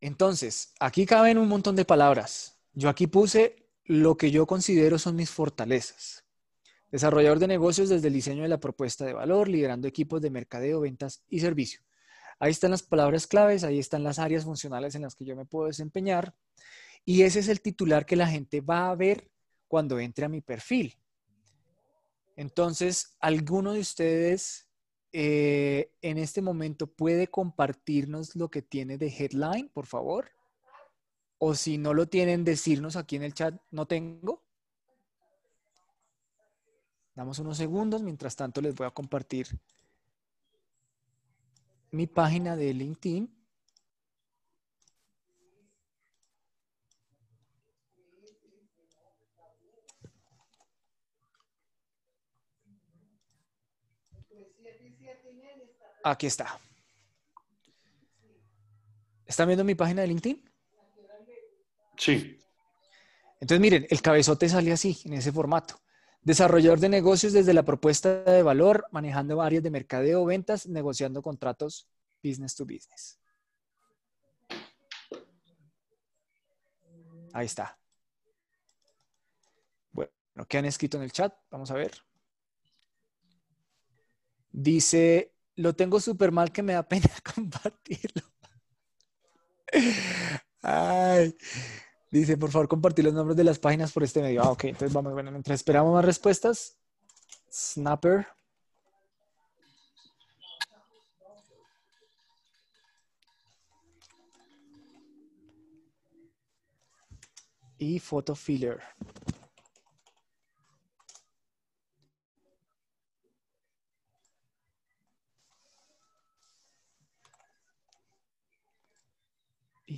[0.00, 2.58] Entonces, aquí caben un montón de palabras.
[2.72, 6.24] Yo aquí puse lo que yo considero son mis fortalezas.
[6.90, 10.80] Desarrollador de negocios desde el diseño de la propuesta de valor, liderando equipos de mercadeo,
[10.80, 11.80] ventas y servicio.
[12.38, 15.46] Ahí están las palabras claves, ahí están las áreas funcionales en las que yo me
[15.46, 16.34] puedo desempeñar.
[17.04, 19.30] Y ese es el titular que la gente va a ver
[19.68, 20.96] cuando entre a mi perfil.
[22.36, 24.65] Entonces, ¿alguno de ustedes
[25.18, 30.30] eh, en este momento puede compartirnos lo que tiene de headline, por favor?
[31.38, 34.42] O si no lo tienen, decirnos aquí en el chat, no tengo.
[37.14, 39.58] Damos unos segundos, mientras tanto les voy a compartir
[41.92, 43.35] mi página de LinkedIn.
[56.04, 56.58] Aquí está.
[59.26, 60.50] ¿Están viendo mi página de LinkedIn?
[61.96, 62.38] Sí.
[63.40, 65.80] Entonces, miren, el cabezote sale así, en ese formato.
[66.22, 71.88] Desarrollador de negocios desde la propuesta de valor, manejando áreas de mercadeo, ventas, negociando contratos
[72.22, 73.20] business to business.
[77.32, 77.78] Ahí está.
[79.92, 80.10] Bueno,
[80.48, 81.34] ¿qué han escrito en el chat?
[81.50, 81.92] Vamos a ver.
[84.50, 88.22] Dice lo tengo súper mal que me da pena compartirlo.
[90.62, 91.36] Ay.
[92.10, 94.42] Dice, por favor, compartir los nombres de las páginas por este medio.
[94.42, 96.78] Ah, ok, entonces vamos, bueno, mientras esperamos más respuestas.
[97.50, 98.26] Snapper.
[107.78, 108.80] Y Photo Filler.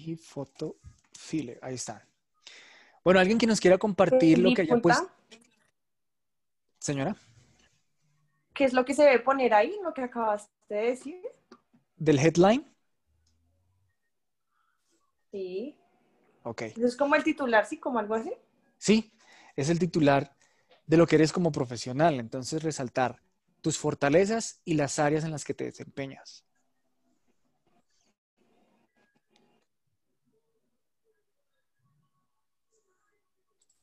[0.07, 0.77] Y foto
[1.13, 1.59] filler.
[1.63, 2.07] Ahí está.
[3.05, 5.11] Bueno, alguien que nos quiera compartir lo que haya puesto.
[6.79, 7.17] Señora.
[8.55, 11.23] ¿Qué es lo que se debe poner ahí, lo que acabas de decir?
[11.97, 12.67] ¿Del headline?
[15.31, 15.77] Sí.
[16.43, 16.63] Ok.
[16.63, 17.79] ¿Es como el titular, sí?
[17.79, 18.33] ¿Como algo así?
[18.79, 19.13] Sí,
[19.55, 20.35] es el titular
[20.87, 22.19] de lo que eres como profesional.
[22.19, 23.23] Entonces, resaltar
[23.61, 26.45] tus fortalezas y las áreas en las que te desempeñas.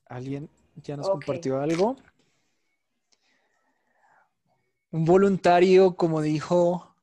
[0.08, 1.96] ¿Alguien ya nos compartió algo?
[4.92, 6.96] Un voluntario, como dijo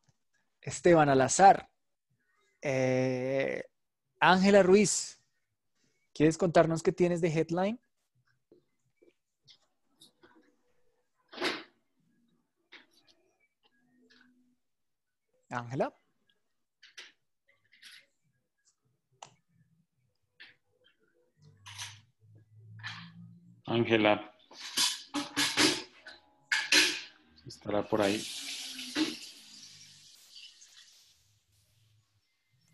[0.60, 1.68] Esteban Alazar.
[2.60, 3.64] Eh,
[4.20, 5.20] Ángela Ruiz,
[6.14, 7.80] ¿quieres contarnos qué tienes de headline?
[15.50, 15.94] Ángela.
[23.72, 24.30] Ángela.
[27.46, 28.22] Estará por ahí.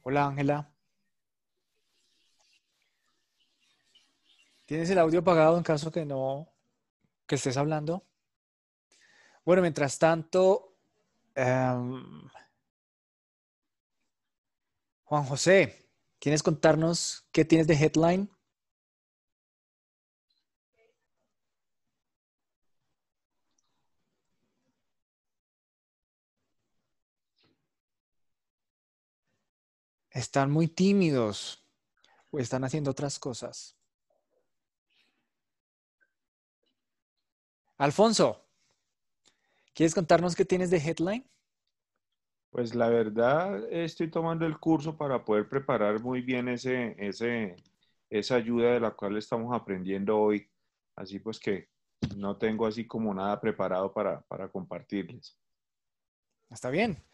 [0.02, 0.74] Hola, Ángela.
[4.66, 6.52] ¿Tienes el audio apagado en caso que no,
[7.26, 8.04] que estés hablando?
[9.44, 10.76] Bueno, mientras tanto,
[11.34, 12.28] em,
[15.04, 18.37] Juan José, ¿quieres contarnos qué tienes de headline?
[30.18, 31.64] Están muy tímidos
[32.30, 33.76] o están haciendo otras cosas.
[37.76, 38.44] Alfonso,
[39.72, 41.24] ¿quieres contarnos qué tienes de headline?
[42.50, 47.54] Pues la verdad, estoy tomando el curso para poder preparar muy bien ese, ese,
[48.10, 50.50] esa ayuda de la cual estamos aprendiendo hoy.
[50.96, 51.68] Así pues que
[52.16, 55.38] no tengo así como nada preparado para, para compartirles.
[56.50, 57.04] Está bien.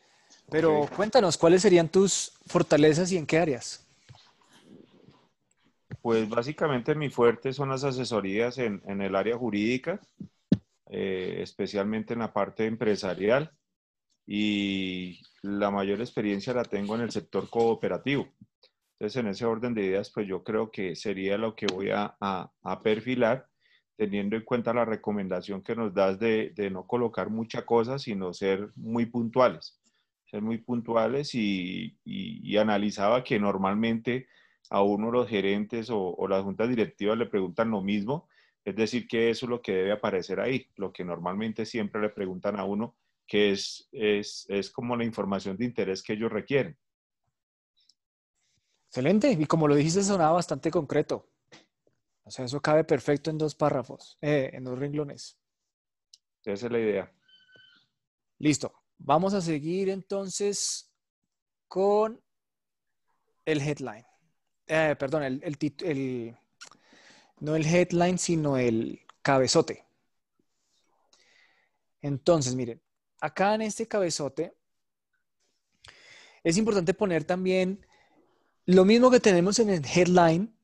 [0.51, 3.87] Pero cuéntanos, ¿cuáles serían tus fortalezas y en qué áreas?
[6.03, 10.01] Pues básicamente mi fuerte son las asesorías en, el área jurídica,
[10.91, 13.51] eh, especialmente en la parte empresarial.
[14.27, 18.27] y la mayor experiencia la tengo en el sector cooperativo.
[18.99, 22.17] Entonces, en ese orden de ideas, pues yo creo que sería lo que voy a,
[22.21, 23.47] a, perfilar,
[23.97, 28.33] teniendo en cuenta la recomendación que nos das de, de, no colocar mucha cosa, sino
[28.33, 29.79] ser muy puntuales.
[30.27, 34.27] Ser muy puntuales y, y, analizaba que normalmente
[34.71, 38.29] a uno los gerentes o, o las juntas directivas le preguntan lo mismo,
[38.65, 42.09] es decir, que eso es lo que debe aparecer ahí, lo que normalmente siempre le
[42.09, 42.97] preguntan a uno,
[43.27, 46.77] que es, es, es como la información de interés que ellos requieren.
[48.89, 49.31] Excelente.
[49.33, 51.29] Y como lo dijiste, sonaba bastante concreto.
[52.23, 55.39] O sea, eso cabe perfecto en dos párrafos, eh, en dos renglones.
[56.45, 57.13] Esa es la idea.
[58.39, 58.84] Listo.
[58.99, 60.91] Vamos a seguir entonces
[61.69, 62.23] con
[63.45, 64.07] el headline.
[64.67, 66.37] Eh, perdón, el,
[67.41, 69.85] no el headline, sino el cabezote.
[72.01, 72.81] Entonces, miren,
[73.21, 74.57] acá en este cabezote
[76.43, 77.87] es importante poner también
[78.67, 80.55] lo mismo que tenemos en el headline,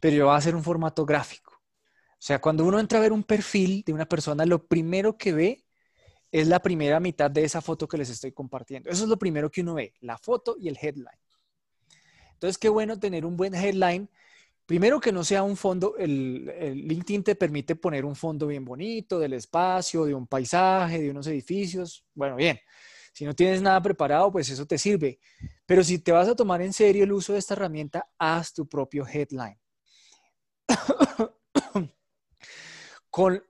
[0.00, 1.52] pero va a ser un formato gráfico.
[1.54, 5.32] O sea, cuando uno entra a ver un perfil de una persona, lo primero que
[5.32, 5.64] ve
[6.30, 8.90] es la primera mitad de esa foto que les estoy compartiendo.
[8.90, 11.20] Eso es lo primero que uno ve, la foto y el headline.
[12.34, 14.08] Entonces, qué bueno tener un buen headline
[14.68, 16.44] Primero que no sea un fondo, el,
[16.86, 21.26] LinkedIn te permite poner un fondo bien bonito del espacio, de un paisaje, de unos
[21.26, 22.04] edificios.
[22.12, 22.60] Bueno, bien.
[23.14, 25.20] Si no tienes nada preparado, pues eso te sirve.
[25.64, 28.68] Pero si te vas a tomar en serio el uso de esta herramienta, haz tu
[28.68, 29.58] propio headline.
[33.08, 33.42] con,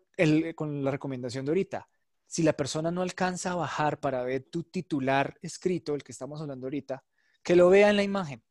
[0.54, 1.88] con la recomendación de ahorita,
[2.28, 6.40] si la persona no alcanza a bajar para ver tu titular escrito, el que estamos
[6.42, 7.02] hablando ahorita,
[7.42, 8.44] que lo vea en la imagen.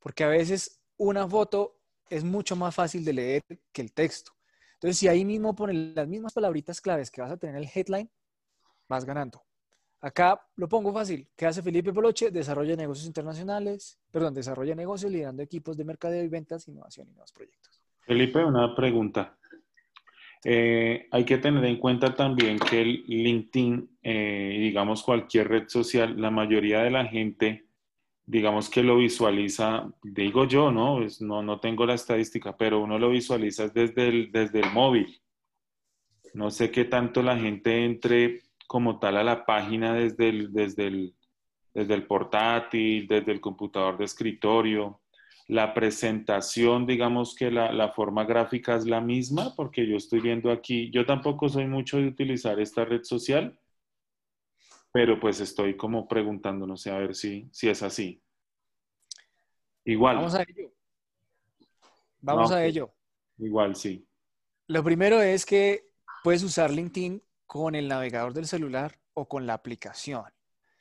[0.00, 1.78] Porque a veces una foto
[2.10, 3.42] es mucho más fácil de leer
[3.72, 4.32] que el texto.
[4.74, 7.70] Entonces, si ahí mismo pones las mismas palabritas claves que vas a tener en el
[7.72, 8.10] headline,
[8.88, 9.44] vas ganando.
[10.00, 11.28] Acá lo pongo fácil.
[11.36, 12.32] ¿Qué hace Felipe Poloche?
[12.32, 17.32] Desarrolla negocios internacionales, perdón, desarrolla negocios liderando equipos de mercadeo y ventas, innovación y nuevos
[17.32, 17.80] proyectos.
[18.00, 19.37] Felipe, una pregunta.
[20.44, 26.20] Eh, hay que tener en cuenta también que el LinkedIn, eh, digamos cualquier red social,
[26.20, 27.68] la mayoría de la gente
[28.28, 31.00] digamos que lo visualiza, digo yo, ¿no?
[31.20, 35.18] no, no tengo la estadística, pero uno lo visualiza desde el, desde el móvil.
[36.34, 40.88] No sé qué tanto la gente entre como tal a la página desde el, desde
[40.88, 41.14] el,
[41.72, 45.00] desde el portátil, desde el computador de escritorio.
[45.48, 50.52] La presentación, digamos que la, la, forma gráfica es la misma, porque yo estoy viendo
[50.52, 53.58] aquí, yo tampoco soy mucho de utilizar esta red social,
[54.92, 58.22] pero pues estoy como preguntando, no sé, a ver si, si es así.
[59.84, 60.16] Igual.
[60.16, 60.72] Vamos a ello.
[62.20, 62.92] Vamos a ello.
[63.38, 64.06] Igual, sí.
[64.66, 65.92] Lo primero es que
[66.22, 70.24] puedes usar LinkedIn con el navegador del celular o con la aplicación.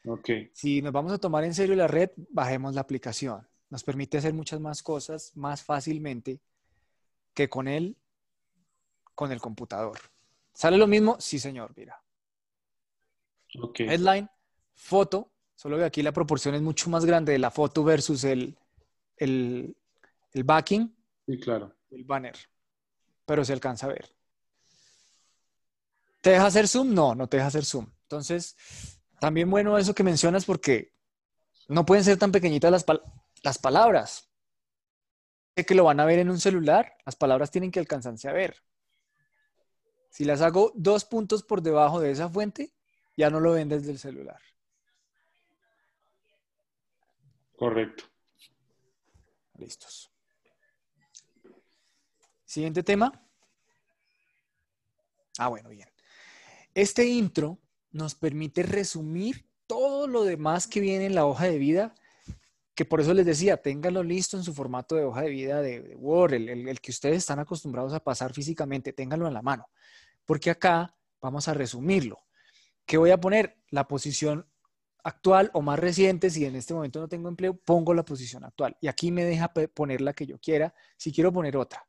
[0.06, 0.30] Ok.
[0.52, 3.48] Si nos vamos a tomar en serio la red, bajemos la aplicación.
[3.70, 6.40] Nos permite hacer muchas más cosas más fácilmente
[7.34, 7.98] que con él,
[9.14, 10.00] con el computador.
[10.54, 11.18] ¿Sale lo mismo?
[11.20, 12.02] Sí, señor, mira.
[13.78, 14.30] Headline,
[14.74, 18.58] foto, solo que aquí la proporción es mucho más grande de la foto versus el,
[19.18, 19.76] el,
[20.34, 20.96] backing.
[21.26, 21.76] Sí, claro.
[21.92, 22.36] El banner.
[23.26, 24.16] Pero se alcanza a ver.
[26.22, 26.94] ¿Te deja hacer zoom?
[26.94, 27.88] No, no te deja hacer zoom.
[28.04, 28.56] Entonces,
[29.20, 30.94] también bueno eso que mencionas porque
[31.68, 32.86] no pueden ser tan pequeñitas las,
[33.44, 34.30] las palabras.
[35.56, 38.34] Sé que lo van a ver en un celular, las palabras tienen que alcanzarse a
[38.34, 38.64] ver.
[40.10, 42.74] Si las hago dos puntos por debajo de esa fuente,
[43.16, 44.40] ya no lo ven desde el celular.
[47.56, 48.04] Correcto.
[49.58, 50.12] Listos.
[52.46, 53.12] Siguiente tema.
[55.40, 55.90] Ah, bueno, bien.
[56.74, 57.60] Este intro
[57.92, 61.96] nos permite resumir todo lo demás que viene en la hoja de vida,
[62.78, 65.96] que por eso les decía, ténganlo listo en su formato de hoja de vida de,
[65.96, 69.68] Word, el, el, que ustedes están acostumbrados a pasar físicamente, ténganlo en la mano,
[70.26, 72.20] porque acá vamos a resumirlo.
[72.86, 73.58] ¿Qué voy a poner?
[73.72, 74.48] La posición
[75.04, 76.30] actual o más reciente.
[76.30, 78.78] Si en este momento no tengo empleo, pongo la posición actual.
[78.80, 81.84] Y aquí me deja poner la que yo quiera, si quiero poner otra.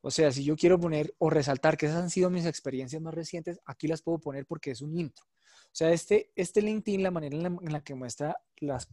[0.00, 3.14] O sea, si yo quiero poner o resaltar que esas han sido mis experiencias más
[3.14, 5.24] recientes, aquí las puedo poner porque es un intro.
[5.26, 8.88] O sea, este, este LinkedIn, la manera en la, que muestra las,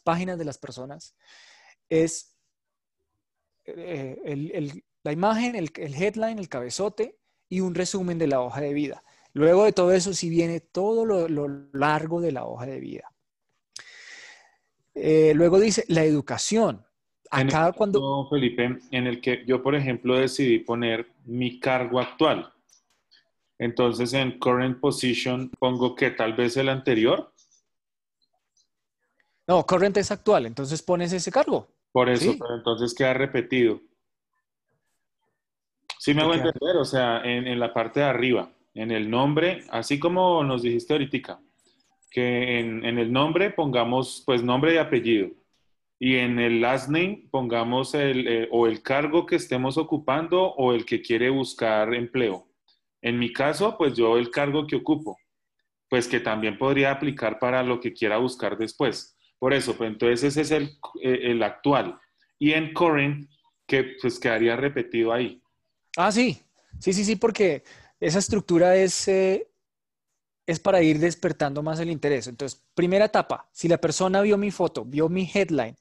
[0.00, 1.14] páginas de las personas,
[1.88, 2.36] es
[3.64, 8.72] eh, la imagen, el, el headline, el cabezote y un resumen de la hoja de
[8.72, 9.02] vida.
[9.32, 13.12] Luego de todo eso, sí viene todo lo, largo de la hoja de vida.
[14.94, 16.84] Eh, luego dice la educación.
[17.30, 18.28] Acá cuando...
[18.28, 22.52] Felipe, en el que yo, por ejemplo, decidí poner mi cargo actual.
[23.58, 27.29] Entonces en current position pongo que tal vez el anterior.
[29.50, 31.66] No, current es actual, entonces pones ese cargo.
[31.90, 32.38] Por eso, Sí.
[32.40, 33.80] pero entonces queda repetido.
[35.98, 38.92] Sí me ¿Qué voy a entender, o sea, en, en la parte de arriba, en
[38.92, 41.40] el nombre, así como nos dijiste ahorita,
[42.12, 45.30] que en, en el nombre pongamos pues nombre y apellido.
[45.98, 50.72] Y en el last name pongamos el, eh, o el cargo que estemos ocupando o
[50.74, 52.46] el que quiere buscar empleo.
[53.02, 55.18] En mi caso, pues yo el cargo que ocupo,
[55.88, 59.16] pues que también podría aplicar para lo que quiera buscar después.
[59.40, 60.64] Por eso, pues entonces ese es el,
[61.02, 61.98] eh, el actual.
[62.38, 63.28] Y en current,
[63.66, 65.42] que pues quedaría repetido ahí.
[65.96, 66.42] Ah, sí,
[66.78, 67.64] sí, sí, sí, porque
[67.98, 69.48] esa estructura es, eh,
[70.46, 72.26] es para ir despertando más el interés.
[72.26, 75.76] Entonces, primera etapa, si la persona vio mi foto, vio mi headline,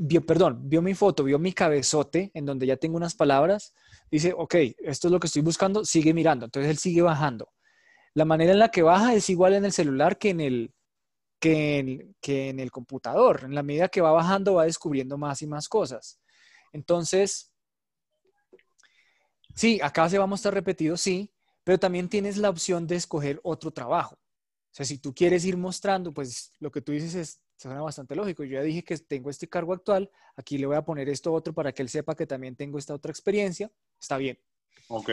[0.00, 3.74] vio, perdón, vio mi foto, vio mi cabezote, en donde ya tengo unas palabras,
[4.10, 6.46] dice, ok, esto es lo que estoy buscando, sigue mirando.
[6.46, 7.48] Entonces, él sigue bajando.
[8.12, 10.74] La manera en la que baja es igual en el celular que en el,
[11.42, 13.42] que en, que en el computador.
[13.42, 16.20] En la medida que va bajando, va descubriendo más y más cosas.
[16.72, 17.52] Entonces,
[19.54, 21.32] Sí, acá se va a mostrar repetido, sí,
[21.64, 24.14] pero también tienes la opción de escoger otro trabajo.
[24.14, 28.16] O sea, si tú quieres ir mostrando, pues lo que tú dices es, suena bastante
[28.16, 28.42] lógico.
[28.44, 31.52] Yo ya dije que tengo este cargo actual, aquí le voy a poner esto otro
[31.52, 33.70] para que él sepa que también tengo esta otra experiencia.
[34.00, 34.38] Está bien.
[34.88, 35.10] Ok.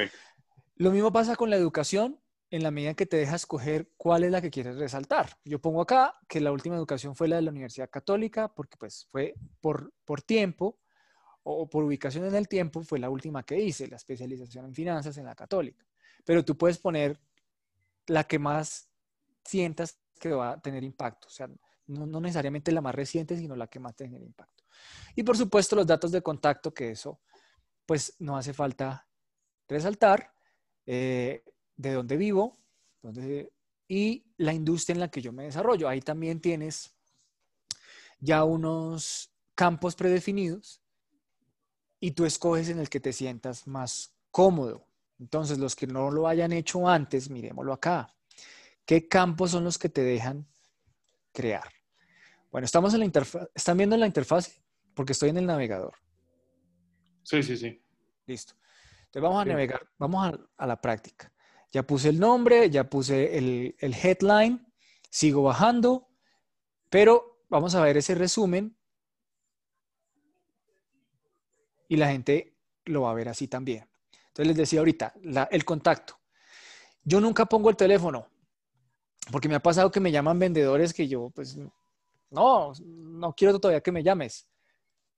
[0.77, 2.17] Lo mismo pasa con la educación
[2.51, 5.37] en la medida que te deja escoger cuál es la que quieres resaltar.
[5.45, 9.07] Yo pongo acá que la última educación fue la de la Universidad Católica, porque pues
[9.11, 10.79] fue por, por tiempo
[11.43, 15.17] o por ubicación en el tiempo, fue la última que hice, la especialización en finanzas
[15.17, 15.85] en la Católica.
[16.25, 17.19] Pero tú puedes poner
[18.07, 18.89] la que más
[19.45, 21.49] sientas que va a tener impacto, o sea,
[21.87, 24.63] no, necesariamente la más reciente, sino la que más tener impacto.
[25.15, 27.19] Y por supuesto los datos de contacto, que eso
[27.85, 29.07] pues no hace falta
[29.67, 30.31] resaltar,
[30.85, 31.43] eh,
[31.79, 32.57] de dónde vivo
[33.87, 35.87] y la industria en la que yo me desarrollo.
[35.87, 36.93] Ahí también tienes
[38.19, 40.81] ya unos campos predefinidos
[42.01, 44.85] y tú escoges en el que te sientas más cómodo.
[45.19, 48.13] Entonces, los que no lo hayan hecho antes, miremoslo acá.
[48.85, 50.45] ¿Qué campos son los que te dejan
[51.31, 51.69] crear?
[52.51, 53.47] Bueno, estamos en la interfaz.
[53.55, 54.61] ¿Están viendo la interfaz?
[54.93, 55.93] Porque estoy en el navegador.
[57.23, 57.81] Sí, sí, sí.
[58.25, 58.55] Listo.
[59.05, 59.49] Entonces vamos a Sí.
[59.49, 61.31] navegar, vamos a, a la práctica.
[61.71, 64.65] Ya puse el nombre, ya puse el, el headline,
[65.09, 66.07] sigo bajando,
[66.89, 68.75] pero vamos a ver ese resumen
[71.87, 72.55] y la gente
[72.85, 73.87] lo va a ver así también.
[74.27, 75.13] Entonces les decía ahorita,
[75.51, 76.17] el contacto.
[77.03, 78.27] Yo nunca pongo el teléfono,
[79.31, 81.57] porque me ha pasado que me llaman vendedores que yo, pues,
[82.29, 84.47] no, no quiero todavía que me llames.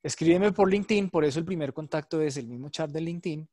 [0.01, 3.47] Escríbeme por LinkedIn, por eso el primer contacto es el mismo chat de LinkedIn,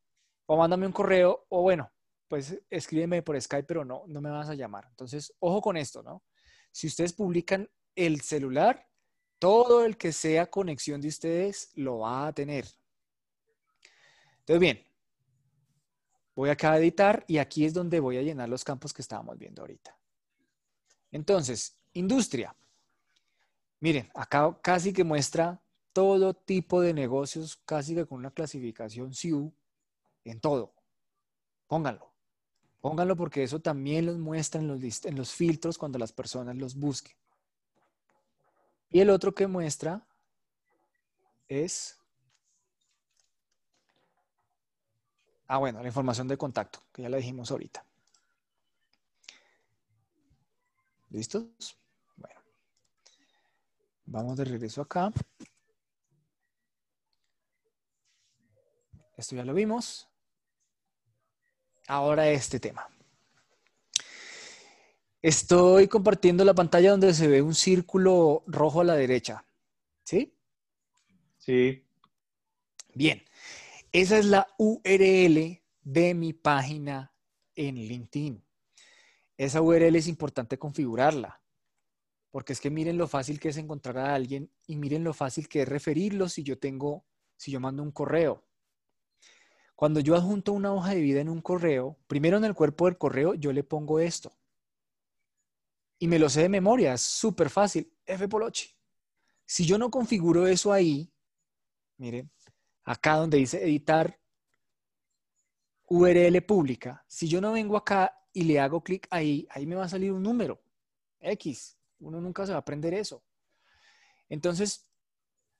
[0.47, 1.91] o mándame un correo, o bueno,
[2.29, 4.87] pues escríbeme por Skype, pero no, no me vas a llamar.
[4.91, 6.23] Entonces, ojo con esto, ¿no?
[6.71, 8.89] Si ustedes publican el celular,
[9.39, 12.67] todo el que sea conexión de ustedes lo va a tener.
[14.41, 14.85] Entonces, bien,
[16.35, 19.39] voy acá a editar y aquí es donde voy a llenar los campos que estábamos
[19.39, 19.99] viendo ahorita.
[21.11, 22.55] Entonces, industria.
[23.81, 29.53] Miren, acá casi que muestra todo tipo de negocios, casi que con una clasificación SIU
[30.25, 30.75] en todo.
[31.67, 32.13] Pónganlo.
[32.81, 37.17] Pónganlo porque eso también los muestra en los, filtros cuando las personas los busquen.
[38.91, 40.07] Y el otro que muestra
[41.49, 41.99] es...
[45.49, 47.85] Ah, bueno, la información de contacto, que ya la dijimos ahorita.
[51.11, 51.77] ¿Listos?
[52.17, 52.41] Bueno.
[54.05, 55.11] Vamos de regreso acá.
[59.17, 60.09] Esto ya lo vimos.
[61.89, 62.87] Ahora este tema.
[65.23, 69.45] Estoy compartiendo la pantalla donde se ve un círculo rojo a la derecha.
[70.05, 70.37] ¿Sí?
[71.39, 71.87] Sí.
[72.95, 73.25] Bien.
[73.91, 77.15] Esa es la URL de mi página
[77.57, 78.45] en LinkedIn.
[79.39, 81.41] Esa URL es importante configurarla,
[82.31, 85.49] porque es que miren lo fácil que es encontrar a alguien y miren lo fácil
[85.49, 87.07] que es referirlo si yo tengo,
[87.37, 88.48] si yo mando un correo.
[89.79, 92.99] Cuando yo adjunto una hoja de vida en un correo, primero en el cuerpo del
[92.99, 94.33] correo yo le pongo esto.
[96.01, 97.89] Y me lo sé de memoria, es súper fácil.
[98.05, 98.75] F Polochi.
[99.47, 101.09] Si yo no configuro eso ahí,
[101.97, 102.29] miren,
[102.83, 104.19] acá donde dice editar
[105.87, 109.85] URL pública, si yo no vengo acá y le hago clic ahí, ahí me va
[109.85, 110.61] a salir un número,
[111.21, 111.79] X.
[112.01, 113.23] Uno nunca se va a aprender eso.
[114.29, 114.89] Entonces,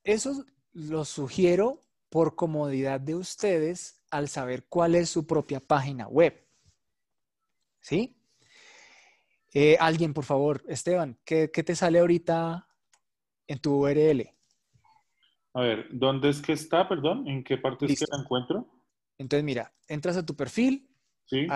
[0.03, 1.79] eso lo sugiero
[2.09, 6.47] por comodidad de ustedes al saber cuál es su propia página web.
[7.81, 8.17] ¿Sí?
[9.55, 12.69] Eh, alguien, por favor, Esteban, ¿qué, qué te sale ahorita
[13.47, 14.35] en tu URL?
[15.55, 17.27] A ver, ¿dónde es que está, perdón?
[17.27, 18.07] ¿En qué parte es Listo.
[18.07, 18.67] que la encuentro?
[19.17, 20.89] Entonces, mira, entras a tu perfil,
[21.25, 21.47] Sí.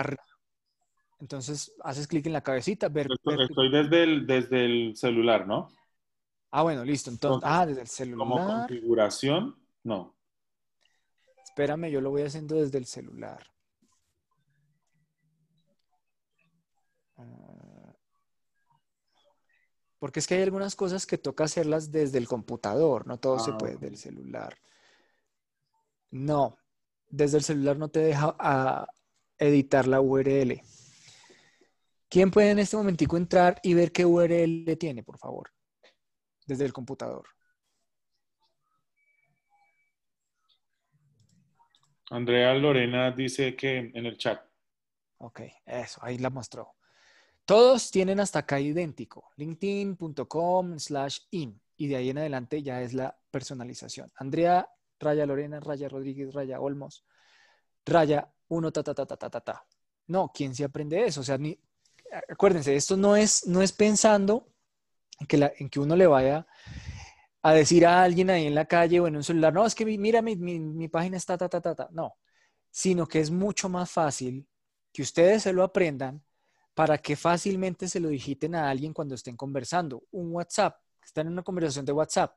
[1.19, 5.47] entonces haces clic en la cabecita, ver, Estoy, ver- estoy desde el, desde el celular,
[5.47, 5.69] ¿no?
[6.51, 7.09] Ah, bueno, listo.
[7.09, 8.67] Entonces, Entonces, ah, desde el Como celular.
[8.67, 10.15] configuración, no.
[11.53, 13.45] Espérame, yo lo voy haciendo desde el celular.
[17.15, 17.93] Ah,
[19.99, 23.51] Porque es que hay algunas cosas que toca hacerlas desde el computador, no todo se
[23.51, 24.57] Ah, puede del celular.
[26.09, 26.57] No,
[27.07, 28.87] desde el celular no te deja ah,
[29.37, 30.59] editar la URL.
[32.09, 35.51] ¿Quién puede en este momentico entrar y ver qué URL tiene, por favor?
[36.47, 37.27] Desde el computador.
[42.13, 44.39] Andrea Lorena dice que en el chat.
[45.17, 46.75] Ok, eso, ahí la mostró.
[47.45, 52.93] Todos tienen hasta acá idéntico, linkedin.com slash in, y de ahí en adelante ya es
[52.93, 54.11] la personalización.
[54.15, 54.69] Andrea,
[54.99, 57.03] raya Lorena, raya Rodríguez, raya Olmos,
[57.85, 59.65] raya uno, ta, ta, ta, ta, ta, ta.
[60.07, 61.21] No, ¿quién se aprende eso?
[61.21, 61.57] O sea, ni,
[62.29, 64.47] acuérdense, esto no es, no es pensando
[65.19, 66.45] en que, la- en que uno le vaya
[67.43, 69.85] a decir a alguien ahí en la calle o en un celular, no, es que
[69.85, 70.59] mi- mira, mi, mi,
[70.89, 71.89] página está, ta, ta, ta, ta.
[71.91, 72.15] No,
[72.71, 74.47] sino que es mucho más fácil
[74.93, 76.23] que ustedes se lo aprendan
[76.73, 80.03] para que fácilmente se lo digiten a alguien cuando estén conversando.
[80.11, 82.35] Un WhatsApp, están en una conversación de WhatsApp.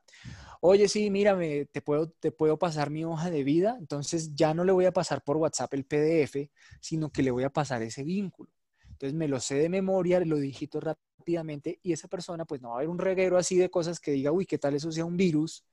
[0.61, 4.63] Oye, sí, mírame, te puedo, te puedo pasar mi hoja de vida, entonces ya no
[4.63, 6.51] le voy a pasar por WhatsApp el PDF,
[6.81, 8.49] sino que le voy a pasar ese vínculo.
[8.91, 10.79] Entonces me lo sé de memoria, lo digito
[11.27, 14.11] rápidamente y esa persona pues no va a haber un reguero así de cosas que
[14.11, 15.65] diga, uy, ¿qué tal eso sea un virus?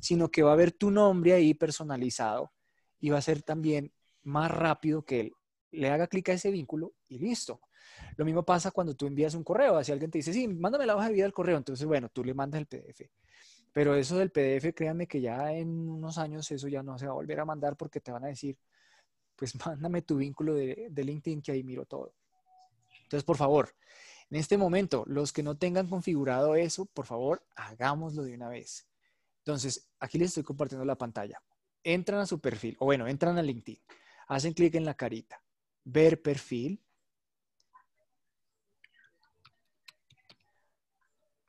[0.00, 2.50] Sino que va a ver tu nombre ahí personalizado
[2.98, 5.32] y va a ser también más rápido que él
[5.72, 7.60] le haga clic a ese vínculo y listo.
[8.16, 10.96] Lo mismo pasa cuando tú envías un correo, si alguien te dice, sí, mándame la
[10.96, 13.10] hoja de vida del correo, entonces bueno, tú le mandas el PDF.
[13.72, 17.12] Pero eso del PDF, créanme que ya en unos años eso ya no se va
[17.12, 18.56] a volver a mandar porque te van a decir,
[19.36, 22.14] pues mándame tu vínculo de, de LinkedIn que ahí miro todo.
[23.04, 23.74] Entonces, por favor,
[24.32, 28.88] en este momento, los que no tengan configurado eso, por favor, hagámoslo de una vez.
[29.40, 31.42] Entonces, aquí les estoy compartiendo la pantalla.
[31.84, 33.78] Entran a su perfil, o bueno, entran a LinkedIn,
[34.28, 35.44] hacen clic en la carita,
[35.84, 36.82] ver perfil.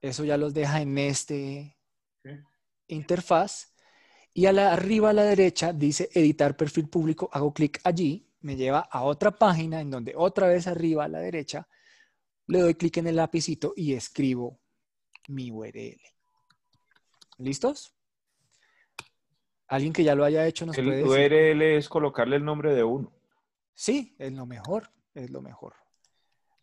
[0.01, 1.77] Eso ya los deja en este
[2.88, 3.73] interfaz.
[4.34, 7.30] Y a la, arriba a la derecha dice editar perfil público.
[7.31, 11.19] Hago clic allí, me lleva a otra página en donde otra vez arriba a la
[11.19, 11.65] derecha
[12.47, 14.59] le doy clic en el lapicito y escribo
[15.27, 16.01] mi URL.
[17.37, 17.93] ¿Listos?
[19.67, 21.33] Alguien que ya lo haya hecho nos El puede decir.
[21.33, 23.11] URL es colocarle el nombre de uno.
[23.73, 25.73] Sí, es lo mejor, es lo mejor.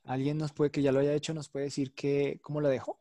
[0.05, 2.99] Alguien nos puede, que ya lo haya hecho, nos puede decir que, cómo lo dejó.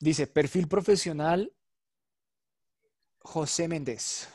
[0.00, 1.52] Dice, perfil profesional
[3.24, 4.28] José Méndez.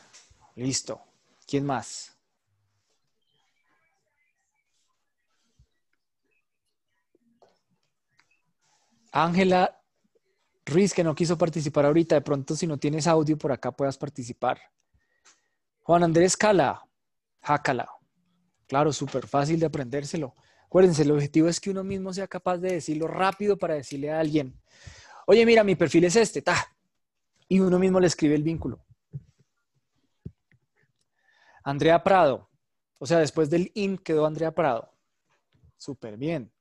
[0.56, 0.99] Listo.
[1.48, 2.18] ¿Quién más?
[9.11, 9.82] Ángela
[10.66, 12.16] Ruiz, que no quiso participar ahorita.
[12.16, 14.60] De pronto, si no tienes audio por acá, puedas participar.
[15.84, 16.84] Juan Andrés Cala,
[17.41, 17.90] Jácala.
[18.68, 20.36] Claro, súper fácil de aprendérselo.
[20.66, 24.20] Acuérdense, el objetivo es que uno mismo sea capaz de decirlo rápido para decirle a
[24.20, 24.60] alguien,
[25.26, 26.76] oye, mira, mi perfil es este, ta.
[27.50, 28.86] Y uno mismo le escribe el vínculo.
[31.64, 32.50] Andrea Prado.
[33.00, 34.94] O sea, después del in quedó Andrea Prado.
[35.76, 36.52] Súper bien.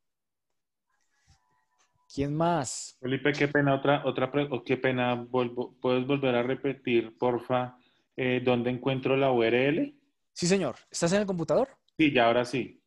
[2.13, 2.97] ¿Quién más?
[3.01, 4.33] Felipe, qué pena, otra, otra,
[4.65, 7.77] qué pena, vuelvo- ¿puedes volver a repetir, porfa,
[8.17, 9.95] eh, dónde encuentro la URL?
[10.33, 10.77] Sí, señor.
[10.91, 11.69] ¿Estás en el computador?
[11.99, 12.83] Sí, ya ahora sí.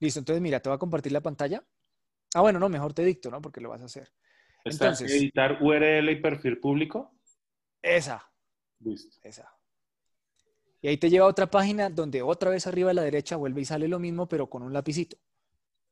[0.00, 1.64] Listo, entonces mira, te voy a compartir la pantalla.
[2.34, 3.40] Ah, bueno, no, mejor te dicto, ¿no?
[3.40, 4.12] Porque lo vas a hacer.
[4.64, 7.15] ¿Está Entonces, editar URL y perfil público?
[7.82, 8.30] Esa,
[8.80, 9.18] Listo.
[9.22, 9.52] esa.
[10.80, 13.62] Y ahí te lleva a otra página donde otra vez arriba a la derecha vuelve
[13.62, 15.16] y sale lo mismo, pero con un lapicito.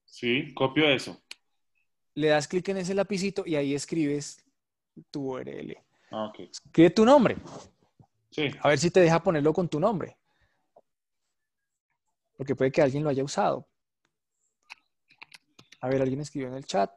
[0.04, 1.20] Sí, copio eso.
[2.14, 4.44] Le das clic en ese lapicito y ahí escribes
[5.10, 5.76] tu URL.
[6.10, 6.40] Ah, ok.
[6.40, 7.36] Escribe tu nombre.
[8.30, 8.50] Sí.
[8.60, 10.16] A ver si te deja ponerlo con tu nombre.
[12.36, 13.68] Porque puede que alguien lo haya usado.
[15.80, 16.92] A ver, alguien escribió en el chat.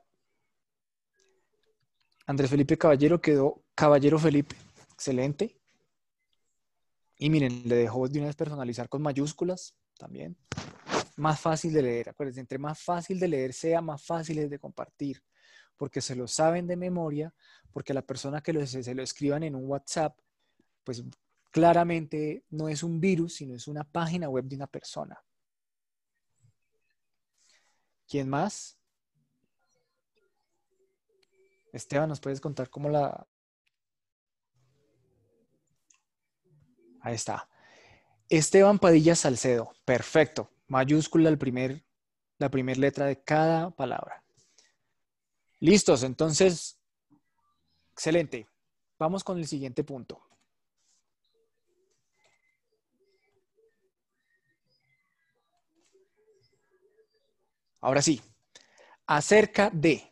[2.28, 4.56] Andrés Felipe Caballero quedó Caballero Felipe.
[4.98, 5.56] Excelente.
[7.20, 10.36] Y miren, le dejó de una vez personalizar con mayúsculas también.
[11.18, 12.10] Más fácil de leer.
[12.10, 15.22] Acuérdense, entre más fácil de leer sea, más fácil es de compartir.
[15.78, 17.32] porque se lo saben de memoria,
[17.72, 20.18] porque la persona que lo, se lo escriban en un WhatsApp,
[20.84, 21.04] pues
[21.52, 25.24] claramente no es un virus, sino es una página web de una persona.
[28.08, 28.80] ¿Quién más?
[31.72, 33.28] Esteban, ¿nos puedes contar cómo la...
[37.08, 37.48] Ahí está.
[38.28, 39.74] Esteban Padilla Salcedo.
[39.86, 40.52] Perfecto.
[40.68, 41.86] Mayúscula primer,
[42.38, 44.26] la primera letra de cada palabra.
[45.62, 46.78] Listos, entonces,
[47.94, 48.46] excelente.
[49.00, 50.22] Vamos con el siguiente punto.
[57.80, 58.22] Ahora sí,
[59.06, 60.12] acerca de.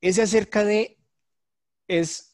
[0.00, 0.96] Ese acerca de
[1.86, 2.27] es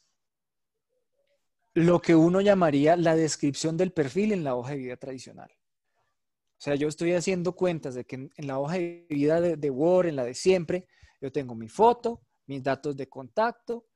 [1.74, 5.50] lo que uno llamaría la descripción del perfil en la hoja de vida tradicional.
[5.52, 10.06] O sea, yo estoy haciendo cuentas de que en, la hoja de vida de, Word,
[10.06, 10.86] en la de siempre,
[11.20, 13.86] yo tengo mi foto, mis datos de contacto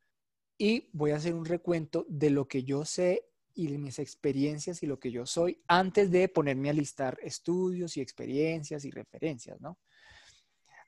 [0.59, 3.25] y voy a hacer un recuento de lo que yo sé
[3.55, 7.97] y de mis experiencias y lo que yo soy antes de ponerme a listar estudios
[7.97, 9.79] y experiencias y referencias, ¿no?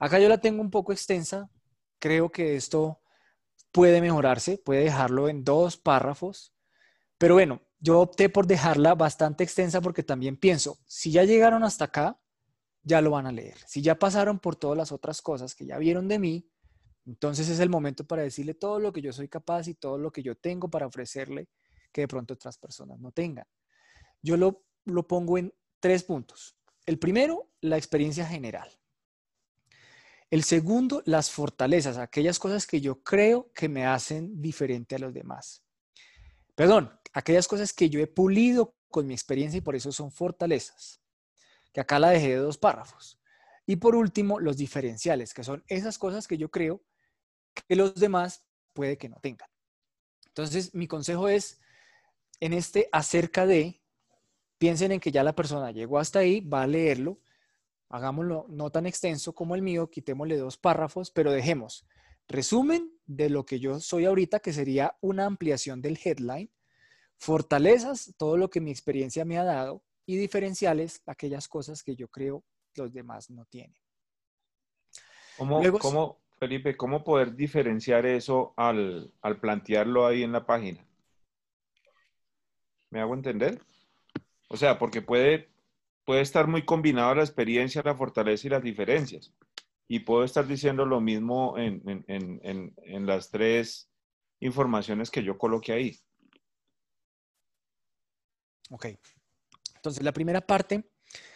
[0.01, 1.51] Acá yo la tengo un poco extensa.
[1.99, 3.01] Creo que esto
[3.71, 6.53] puede mejorarse, puede dejarlo en dos párrafos.
[7.21, 11.85] Pero bueno, yo opté por dejarla bastante extensa porque también pienso, si ya llegaron hasta
[11.85, 12.19] acá,
[12.83, 13.59] ya lo van a leer.
[13.67, 16.51] Si ya pasaron por todas las otras cosas que ya vieron de mí,
[17.05, 20.11] entonces es el momento para decirle todo lo que yo soy capaz y todo lo
[20.11, 21.51] que yo tengo para ofrecerle
[21.93, 23.45] que de pronto otras personas no tengan.
[24.23, 26.57] Yo lo, lo pongo en tres puntos.
[26.87, 28.71] El primero, la experiencia general.
[30.31, 35.13] El segundo, las fortalezas, aquellas cosas que yo creo que me hacen diferente a los
[35.13, 35.63] demás.
[36.55, 41.01] Perdón, aquellas cosas que yo he pulido con mi experiencia y por eso son fortalezas.
[41.73, 43.21] Que acá la dejé de dos párrafos.
[43.67, 46.83] Y por último, los diferenciales, que son esas cosas que yo creo
[47.69, 49.49] que los demás puede que no tengan.
[50.27, 51.61] Entonces, mi consejo es,
[52.41, 53.83] en este acerca de,
[54.59, 57.21] piensen en que ya la persona llegó hasta ahí, va a leerlo
[57.91, 61.87] hagámoslo no tan extenso como el mío, quitémosle dos párrafos, pero dejemos
[62.29, 66.49] resumen de lo que yo soy ahorita, que sería una ampliación del headline,
[67.21, 72.09] fortalezas, todo lo que mi experiencia me ha dado, y diferenciales, aquellas cosas que yo
[72.09, 72.43] creo
[72.75, 73.77] los demás no tienen.
[75.37, 80.85] ¿Cómo, Felipe, cómo poder diferenciar eso al, al plantearlo ahí en la página?
[82.91, 83.61] ¿Me hago entender?
[84.49, 85.51] O sea, porque puede
[86.11, 89.33] puede estar muy combinado la experiencia, la fortaleza y las diferencias.
[89.87, 93.89] Y puedo estar diciendo lo mismo en, las tres
[94.41, 95.97] informaciones que yo coloqué ahí.
[98.71, 98.87] Ok.
[99.77, 100.91] Entonces, la primera parte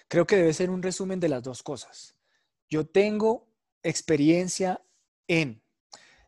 [0.09, 2.15] creo que debe ser un resumen de las dos cosas.
[2.69, 3.49] Yo tengo
[3.83, 4.83] experiencia
[5.29, 5.63] en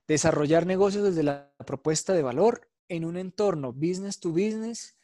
[0.06, 4.96] desarrollar negocios desde la propuesta de valor en un entorno business to business,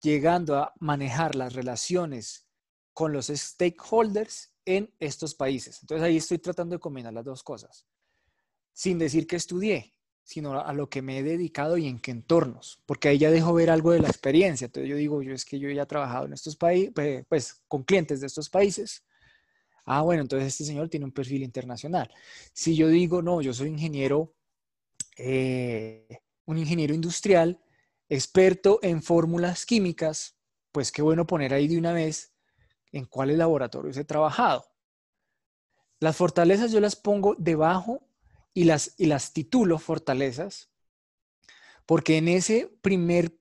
[0.00, 2.48] llegando a manejar las relaciones
[2.92, 5.78] con los stakeholders en estos países.
[5.82, 7.86] Entonces ahí estoy tratando de combinar las dos cosas,
[8.72, 9.95] sin decir que estudié,
[10.26, 13.54] sino a lo que me he dedicado y en qué entornos, porque ahí ya dejo
[13.54, 14.64] ver algo de la experiencia.
[14.64, 16.92] Entonces yo digo, yo es que yo ya he trabajado en estos países,
[17.28, 19.04] pues con clientes de estos países.
[19.84, 22.12] Ah, bueno, entonces este señor tiene un perfil internacional.
[22.52, 24.34] Si yo digo, no, yo soy ingeniero,
[25.16, 27.60] eh, un ingeniero industrial,
[28.08, 30.36] experto en fórmulas químicas,
[30.72, 32.34] pues qué bueno poner ahí de una vez
[32.90, 34.66] en cuáles laboratorios he trabajado.
[36.00, 38.02] Las fortalezas yo las pongo debajo
[38.56, 40.70] y las, y las titulo fortalezas,
[41.84, 43.38] porque en ese primer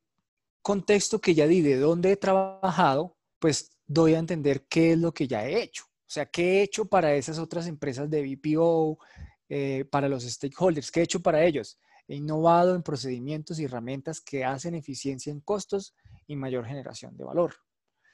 [0.61, 5.13] contexto que ya di de dónde he trabajado, pues doy a entender qué es lo
[5.13, 5.85] que ya he hecho.
[5.85, 8.99] O sea, qué he hecho para esas otras empresas de BPO,
[9.47, 11.79] eh, para los stakeholders, qué he hecho para ellos.
[12.09, 15.95] He innovado en procedimientos y herramientas que hacen eficiencia en costos
[16.27, 17.55] y mayor generación de valor.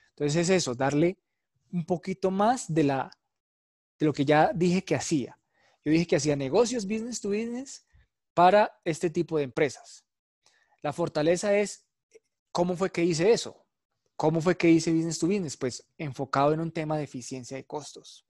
[0.10, 1.18] Entonces es eso, darle
[1.73, 3.10] un poquito más de, la,
[3.98, 5.41] de lo que ya dije que hacía.
[5.84, 7.86] Yo dije que hacía negocios business to business
[8.34, 10.06] para este tipo de empresas.
[10.82, 11.86] La fortaleza es,
[12.52, 13.66] ¿cómo fue que hice eso?
[14.16, 15.58] ¿Cómo fue que hice business to business?
[15.58, 18.28] Pues enfocado en un tema de eficiencia de costos.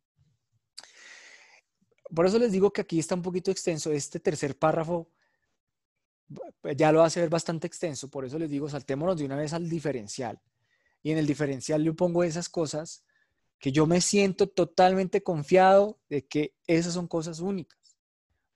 [2.14, 3.91] Por eso les digo que aquí está un poquito extenso.
[3.91, 5.11] Este tercer párrafo
[6.78, 8.10] ya lo hace ver bastante extenso.
[8.10, 10.41] Por eso les digo, saltémonos de una vez al diferencial.
[11.03, 13.03] Y en el diferencial yo pongo esas cosas
[13.62, 17.80] que yo me siento totalmente confiado de que esas son cosas únicas.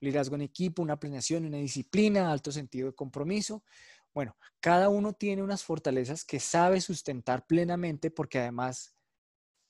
[0.00, 3.62] Liderazgo en equipo, una planeación, una disciplina, alto sentido de compromiso.
[4.12, 8.96] Bueno, cada uno tiene unas fortalezas que sabe sustentar plenamente porque además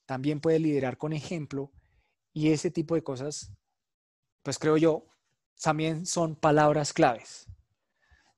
[0.07, 1.71] también puede liderar con ejemplo
[2.33, 3.53] y ese tipo de cosas,
[4.43, 5.07] pues creo yo
[5.61, 7.47] también son palabras claves.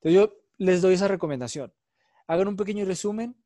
[0.00, 1.72] Entonces yo les doy esa recomendación.
[2.26, 3.40] Hagan un pequeño resumen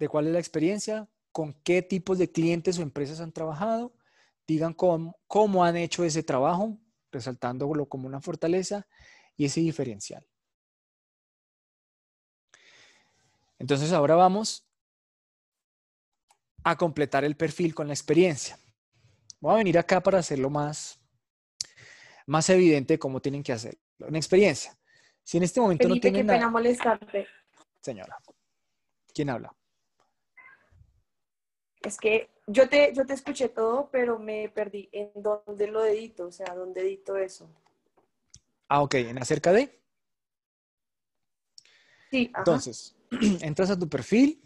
[0.00, 3.92] de cuál es la experiencia, con qué tipos de clientes o empresas han trabajado,
[4.46, 6.78] digan cómo, cómo han hecho ese trabajo,
[7.12, 8.86] resaltándolo como una fortaleza
[9.36, 10.26] y ese diferencial.
[13.58, 14.66] Entonces ahora vamos
[16.64, 18.58] a completar el perfil con la experiencia.
[19.38, 20.98] Voy a venir acá para hacerlo más,
[22.24, 23.82] más evidente cómo tienen que hacerlo.
[23.98, 24.74] Una experiencia.
[25.22, 27.26] Si en este momento no tienen qué pena molestarte.
[27.82, 28.16] Señora,
[29.12, 29.54] ¿quién habla?
[31.86, 34.88] Es que yo te, yo te escuché todo, pero me perdí.
[34.90, 36.26] ¿En dónde lo edito?
[36.26, 37.48] O sea, ¿dónde edito eso?
[38.66, 39.80] Ah, ok, en acerca de.
[42.10, 42.40] Sí, ajá.
[42.40, 42.96] Entonces,
[43.40, 44.42] entras a tu perfil,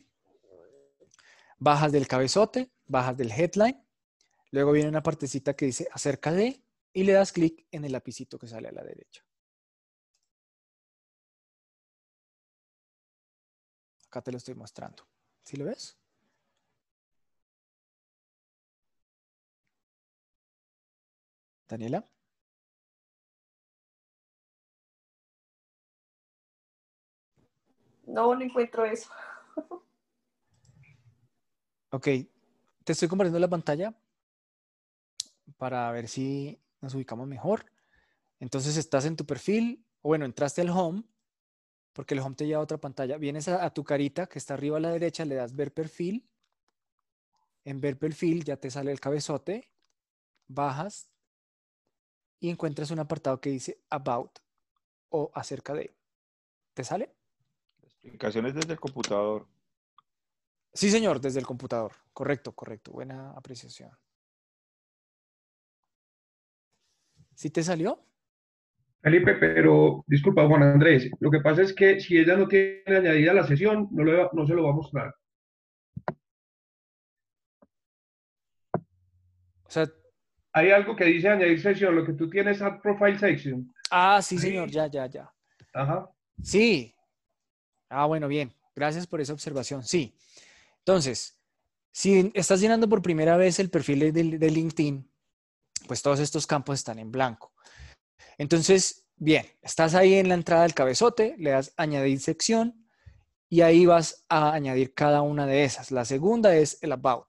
[1.59, 3.83] bajas del cabezote, bajas del headline,
[4.51, 6.63] luego viene una partecita que dice acerca de
[6.93, 9.25] y le das clic en el lapicito que sale a la derecha.
[14.09, 15.09] Acá te lo estoy mostrando.
[15.43, 16.00] ¿Sí lo ves?
[21.71, 22.05] Daniela.
[28.07, 29.11] No, no encuentro eso.
[31.93, 32.07] Ok,
[32.85, 33.93] te estoy compartiendo la pantalla
[35.57, 37.67] para ver si nos ubicamos mejor.
[38.39, 41.03] Entonces estás en tu perfil, o bueno, entraste al home,
[41.93, 43.19] porque el home te lleva a otra pantalla.
[43.19, 46.31] Vienes a, a tu carita que está arriba a la derecha, le das ver perfil.
[47.65, 49.69] En ver perfil ya te sale el cabezote,
[50.47, 51.11] bajas
[52.41, 54.39] y encuentras un apartado que dice About
[55.11, 55.95] o acerca de.
[56.75, 57.15] ¿Te sale?
[57.83, 59.47] Explicaciones desde el computador.
[60.73, 61.93] Sí, señor, desde el computador.
[62.13, 62.93] Correcto, correcto.
[62.93, 63.91] Buena apreciación.
[67.35, 68.05] ¿Sí te salió?
[69.03, 73.33] Felipe, pero disculpa, Juan Andrés, lo que pasa es que si ella no tiene añadida
[73.33, 75.15] la sesión, no, no se lo va a mostrar.
[79.65, 79.91] O sea,
[80.53, 83.73] Hay algo que dice añadir sesión, lo que tú tienes Add Profile Section.
[83.91, 85.33] ah, sí, señor, ya, ya, ya.
[85.73, 86.11] Ajá.
[86.43, 86.95] Sí.
[87.89, 88.53] Ah, bueno, bien.
[88.75, 89.85] Gracias por esa observación.
[89.85, 90.17] Sí.
[90.79, 91.39] Entonces,
[91.93, 95.09] si estás llenando por primera vez el perfil de, de LinkedIn,
[95.87, 97.53] pues todos estos campos están en blanco.
[98.39, 102.89] Entonces, bien, estás ahí en la entrada del cabezote, le das añadir sección
[103.49, 105.91] y ahí vas a añadir cada una de esas.
[105.91, 107.27] La segunda es el about.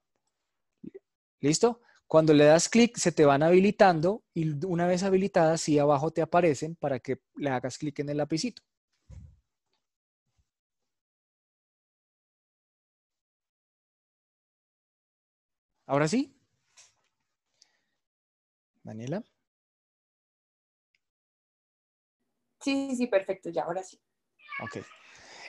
[1.40, 1.82] ¿Listo?
[2.12, 6.22] Cuando le das clic, se te van habilitando y una vez habilitadas, sí abajo te
[6.22, 8.62] aparecen para que le hagas clic en el lapicito.
[15.86, 16.36] Ahora sí.
[18.84, 19.24] Daniela.
[22.60, 23.98] Sí, sí, perfecto, ya, ahora sí.
[24.62, 24.86] Ok.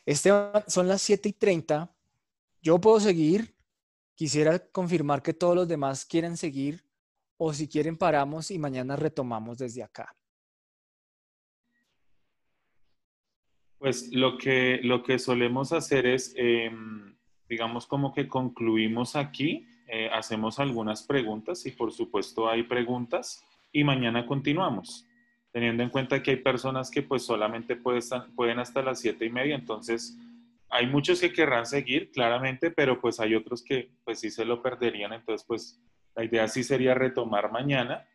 [0.06, 1.92] Esteban, son las 7 y 30.
[2.60, 3.56] Yo puedo seguir.
[4.22, 6.84] Quisiera confirmar que todos los demás quieren seguir
[7.38, 10.14] o si quieren paramos y mañana retomamos desde acá.
[13.78, 17.16] Pues lo que, lo que solemos hacer es, em,
[17.48, 23.82] digamos, como que concluimos aquí, eh, hacemos algunas preguntas y por supuesto hay preguntas y
[23.82, 25.04] mañana continuamos,
[25.50, 28.02] teniendo en cuenta que hay personas que pues solamente pueden,
[28.36, 30.16] pueden hasta las siete y media, entonces
[30.72, 34.62] hay muchos que querrán seguir, claramente, pero pues hay otros que pues sí se lo
[34.62, 35.78] perderían, entonces pues
[36.16, 38.08] la idea sí sería retomar mañana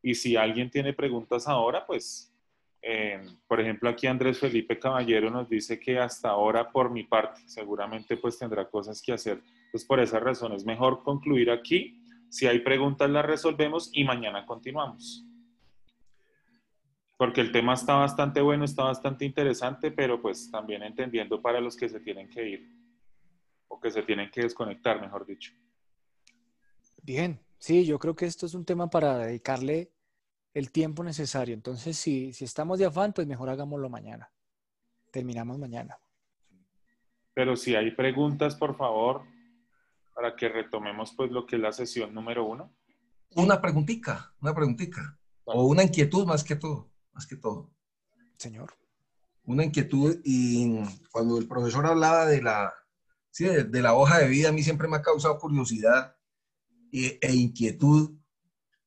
[0.00, 2.32] y si alguien tiene preguntas ahora, pues
[2.86, 7.40] eh, por ejemplo, aquí Andrés Felipe Caballero nos dice que hasta ahora, por mi parte,
[7.46, 9.42] seguramente pues tendrá cosas que hacer.
[9.72, 12.00] Pues por esa razón es mejor concluir aquí.
[12.28, 15.24] Si hay preguntas las resolvemos y mañana continuamos.
[17.16, 21.76] Porque el tema está bastante bueno, está bastante interesante, pero pues también entendiendo para los
[21.76, 22.70] que se tienen que ir
[23.68, 25.52] o que se tienen que desconectar, mejor dicho.
[27.02, 29.92] Bien, sí, yo creo que esto es un tema para dedicarle
[30.54, 31.54] el tiempo necesario.
[31.54, 34.32] Entonces, si, si estamos de afán, pues mejor hagámoslo mañana.
[35.10, 35.98] Terminamos mañana.
[37.34, 39.22] Pero si hay preguntas, por favor,
[40.14, 42.72] para que retomemos pues lo que es la sesión número uno.
[43.34, 45.18] Una preguntita, una preguntita.
[45.44, 47.72] O una inquietud más que todo, más que todo.
[48.36, 48.74] Señor.
[49.44, 50.80] Una inquietud y
[51.10, 52.72] cuando el profesor hablaba de la,
[53.30, 56.16] sí, de, de la hoja de vida, a mí siempre me ha causado curiosidad
[56.92, 58.16] e, e inquietud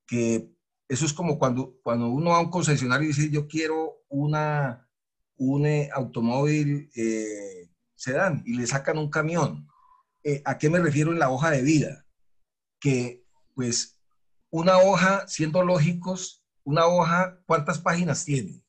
[0.05, 0.51] que
[0.87, 4.89] eso es como cuando, cuando uno va a un concesionario y dice, yo quiero una,
[5.35, 9.67] un eh, automóvil eh, sedán y le sacan un camión.
[10.23, 12.05] Eh, ¿A qué me refiero en la hoja de vida?
[12.79, 13.99] Que, pues,
[14.49, 16.36] una hoja, siendo lógicos,
[16.68, 18.61] una hoja, ¿cuántas páginas tiene?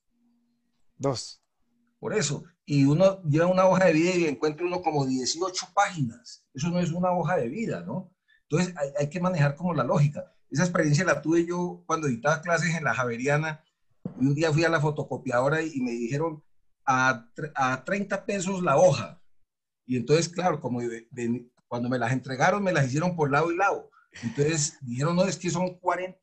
[0.96, 1.42] Dos.
[1.98, 2.44] Por eso.
[2.64, 6.44] Y uno lleva una hoja de vida y encuentra uno como 18 páginas.
[6.54, 8.14] Eso no es una hoja de vida, ¿no?
[8.42, 10.32] Entonces hay, hay que manejar como la lógica.
[10.48, 13.64] Esa experiencia la tuve yo cuando editaba clases en la Javeriana.
[14.20, 16.42] Y un día fui a la fotocopiadora y me dijeron
[16.86, 19.20] a, a 30 pesos la hoja.
[19.86, 23.50] Y entonces, claro, como de- de- cuando me las entregaron, me las hicieron por lado
[23.50, 23.90] y lado.
[24.22, 26.18] Entonces dijeron, no, es que son 40,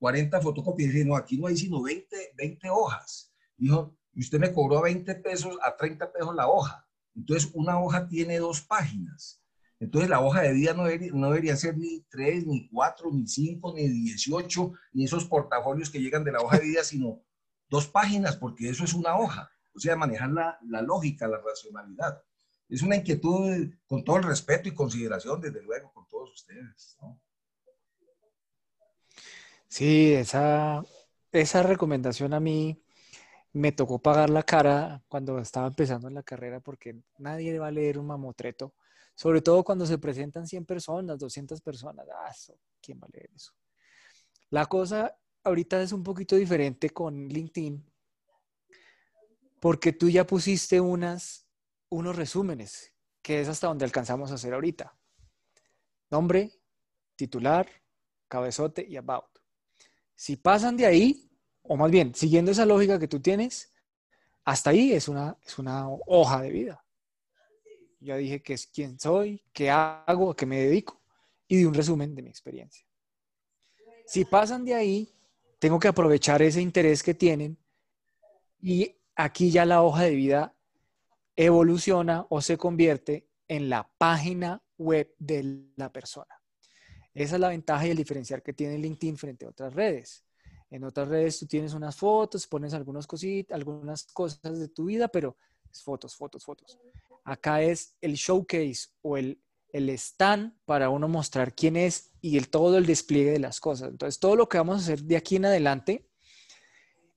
[0.00, 0.88] 40 fotocopias.
[0.88, 3.32] Y dije, no, aquí no hay sino 20, 20 hojas.
[3.56, 6.88] Dijo, y usted me cobró a 20 pesos, a 30 pesos la hoja.
[7.14, 9.40] Entonces, una hoja tiene dos páginas.
[9.78, 13.26] Entonces, la hoja de vida no debería, no debería ser ni 3, ni 4, ni
[13.26, 17.22] 5, ni 18, ni esos portafolios que llegan de la hoja de vida, sino
[17.68, 19.50] dos páginas, porque eso es una hoja.
[19.74, 22.22] O sea, manejar la, la lógica, la racionalidad.
[22.68, 26.96] Es una inquietud con todo el respeto y consideración, desde luego, con todos ustedes.
[29.70, 30.82] Sí, esa,
[31.32, 32.82] esa recomendación a mí
[33.52, 37.70] me tocó pagar la cara cuando estaba empezando en la carrera porque nadie va a
[37.70, 38.74] leer un mamotreto,
[39.14, 42.06] sobre todo cuando se presentan 100 personas, 200 personas.
[42.10, 42.32] Ah,
[42.82, 43.52] ¿quién va a leer eso?
[44.50, 47.84] La cosa ahorita es un poquito diferente con LinkedIn
[49.60, 51.46] porque tú ya pusiste unas,
[51.90, 52.92] unos resúmenes,
[53.22, 54.96] que es hasta donde alcanzamos a hacer ahorita.
[56.10, 56.52] Nombre,
[57.16, 57.68] titular,
[58.28, 59.39] cabezote y about.
[60.20, 61.30] Si pasan de ahí,
[61.62, 63.72] o más bien, siguiendo esa lógica que tú tienes,
[64.44, 66.84] hasta ahí es una, es una hoja de vida.
[68.00, 71.00] Ya dije que es quién soy, qué hago, a qué me dedico
[71.48, 72.86] y de un resumen de mi experiencia.
[74.04, 75.10] Si pasan de ahí,
[75.58, 77.56] tengo que aprovechar ese interés que tienen
[78.60, 80.54] y aquí ya la hoja de vida
[81.34, 86.39] evoluciona o se convierte en la página web de la persona.
[87.14, 90.24] Esa es la ventaja y el diferencial que tiene LinkedIn frente a otras redes.
[90.70, 95.08] En otras redes tú tienes unas fotos, pones algunas cositas, algunas cosas de tu vida,
[95.08, 95.36] pero
[95.70, 96.78] es fotos, fotos, fotos.
[97.24, 99.40] Acá es el showcase o el,
[99.72, 103.90] el stand para uno mostrar quién es y el, todo el despliegue de las cosas.
[103.90, 106.06] Entonces, todo lo que vamos a hacer de aquí en adelante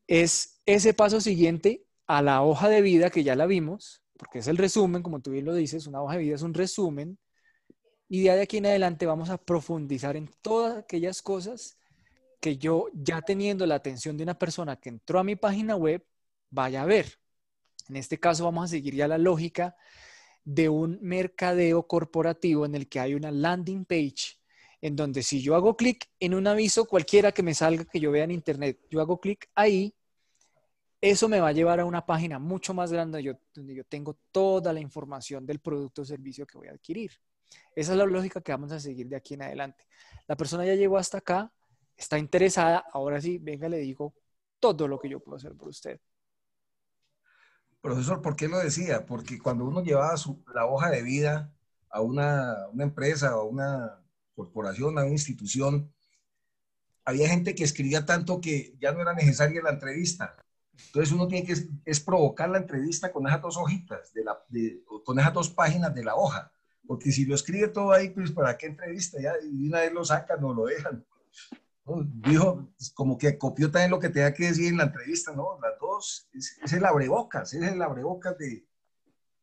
[0.07, 4.47] es ese paso siguiente a la hoja de vida que ya la vimos, porque es
[4.47, 7.17] el resumen, como tú bien lo dices, una hoja de vida es un resumen,
[8.13, 11.79] y de aquí en adelante vamos a profundizar en todas aquellas cosas
[12.39, 16.05] que yo, ya teniendo la atención de una persona que entró a mi página web,
[16.51, 17.17] vaya a ver.
[17.89, 19.75] En este caso vamos a seguir ya la lógica
[20.43, 24.37] de un mercadeo corporativo en el que hay una landing page
[24.79, 28.11] en donde si yo hago clic en un aviso cualquiera que me salga que yo
[28.11, 29.91] vea en internet, yo hago clic ahí,
[31.01, 33.83] eso me va a llevar a una página mucho más grande donde yo, donde yo
[33.85, 37.11] tengo toda la información del producto o servicio que voy a adquirir.
[37.75, 39.85] Esa es la lógica que vamos a seguir de aquí en adelante.
[40.27, 41.51] La persona ya llegó hasta acá,
[41.95, 44.13] está interesada, ahora sí, venga, le digo
[44.59, 45.99] todo lo que yo puedo hacer por usted.
[47.81, 49.05] Profesor, ¿por qué lo decía?
[49.05, 51.53] Porque cuando uno llevaba su, la hoja de vida
[51.89, 53.99] a una, una empresa o una
[54.33, 55.91] corporación, a una institución,
[57.03, 60.37] había gente que escribía tanto que ya no era necesaria la entrevista.
[60.85, 64.39] Entonces uno tiene que es, provocar la entrevista con esas dos hojitas, de la,
[65.03, 66.52] con esas dos páginas de la hoja.
[66.85, 69.21] Porque si lo escribe todo ahí, pues ¿para qué entrevista?
[69.21, 71.05] Ya y una vez lo sacan o lo dejan.
[71.85, 75.59] Dijo, como que copió también lo que tenía que decir en la entrevista, ¿no?
[75.61, 78.65] Las dos, es, es el abrebocas, es el abrebocas de,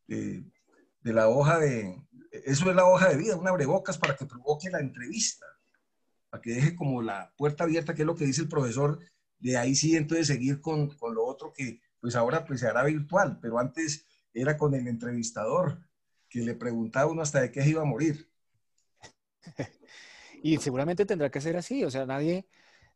[0.07, 0.45] de,
[1.03, 2.03] de, la hoja de,
[2.33, 5.45] eso es la hoja de vida, un abrebocas para que provoque la entrevista,
[6.31, 8.99] para que deje como la puerta abierta, que es lo que dice el profesor,
[9.39, 12.85] de ahí sí entonces seguir con, con lo otro que pues ahora pues se hará
[12.85, 15.79] virtual, pero antes era con el entrevistador,
[16.31, 18.31] que le preguntaba uno hasta de qué iba a morir.
[20.43, 22.47] y seguramente tendrá que ser así, o sea, nadie,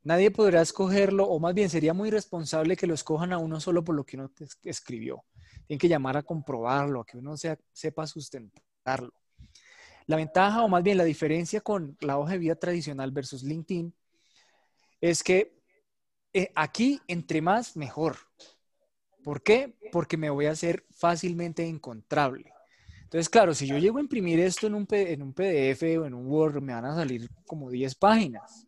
[0.04, 3.84] nadie podrá escogerlo, o más bien sería muy irresponsable que lo escojan a uno solo
[3.84, 4.30] por lo que uno
[4.62, 5.24] escribió.
[5.66, 9.12] Tienen que llamar a comprobarlo, a que uno sea, sepa sustentarlo.
[10.06, 13.92] La ventaja, o más bien la diferencia con la hoja de vida tradicional versus LinkedIn,
[15.00, 15.58] es que
[16.32, 18.16] eh, aquí, entre más, mejor.
[19.24, 19.74] ¿Por qué?
[19.90, 22.53] Porque me voy a hacer fácilmente encontrable.
[23.14, 26.60] Entonces, claro, si yo llego a imprimir esto en un, PDF o en un Word,
[26.60, 28.66] me van a salir como 10 páginas.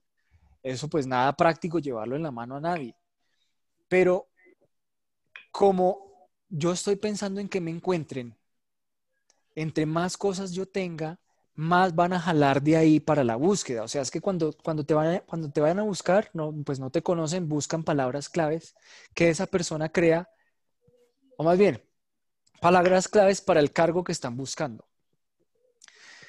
[0.62, 2.94] Eso pues nada práctico llevarlo en la mano a nadie.
[3.89, 4.28] Pero
[5.51, 8.36] como yo estoy pensando en que me encuentren,
[9.56, 11.18] entre más cosas yo tenga,
[11.55, 13.82] más van a jalar de ahí para la búsqueda.
[13.82, 16.55] O sea, es que cuando, cuando, te, van a, cuando te vayan a buscar, no,
[16.64, 18.77] pues no te conocen, buscan palabras claves
[19.12, 20.31] que esa persona crea,
[21.36, 21.82] o más bien,
[22.60, 24.86] palabras claves para el cargo que están buscando.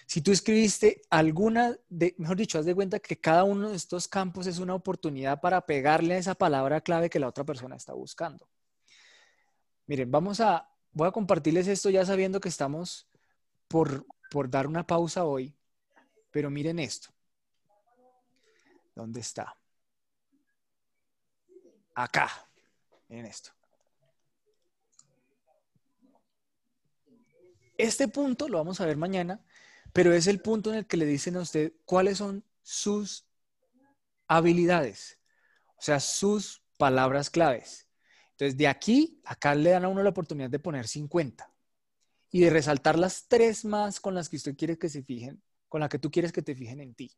[0.08, 4.08] Si tú escribiste alguna, de, mejor dicho, haz de cuenta que cada uno de estos
[4.08, 7.94] campos es una oportunidad para pegarle a esa palabra clave que la otra persona está
[7.94, 8.50] buscando.
[9.86, 13.10] Miren, vamos a, voy a compartirles esto ya sabiendo que estamos
[13.68, 15.54] por, por dar una pausa hoy,
[16.32, 17.10] pero miren esto.
[18.96, 19.58] ¿Dónde está?
[21.96, 22.30] Acá.
[23.10, 23.57] Miren esto.
[27.78, 29.44] Este punto lo vamos a ver mañana,
[29.94, 33.26] pero es el punto en el que le dicen a usted cuáles son sus
[34.28, 35.20] habilidades,
[35.78, 37.88] o sea, sus palabras claves.
[38.32, 41.52] Entonces, de aquí, acá le dan a uno la oportunidad de poner 50
[42.32, 45.82] y de resaltar las tres más con las que usted quiere que se fijen, con
[45.82, 47.12] las que tú quieres que te fijen en ti.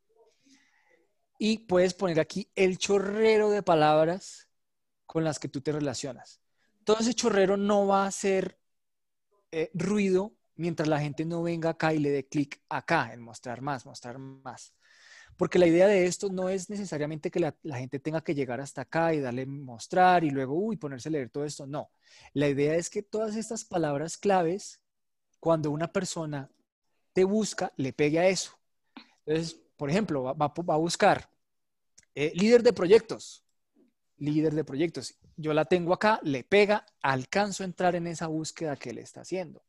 [1.37, 4.49] Y puedes poner aquí el chorrero de palabras
[5.05, 6.41] con las que tú te relacionas.
[6.83, 8.59] Todo ese chorrero no va a hacer
[9.51, 13.61] eh, ruido mientras la gente no venga acá y le dé clic acá en mostrar
[13.61, 14.73] más, mostrar más.
[15.37, 18.81] Porque la idea de esto no es necesariamente que la, gente tenga que llegar hasta
[18.81, 21.65] acá y darle mostrar y luego, uy, ponerse a leer todo esto.
[21.65, 21.91] No.
[22.33, 24.81] La idea es que todas estas palabras claves,
[25.39, 26.51] cuando una persona
[27.13, 28.59] te busca, le pegue a eso.
[29.25, 31.29] Entonces, por ejemplo, va, a buscar
[32.15, 33.45] eh, líder de proyectos.
[34.17, 35.15] Líder de proyectos.
[35.37, 39.21] Yo la tengo acá, le pega, alcanzo a entrar en esa búsqueda que le está
[39.21, 39.63] haciendo.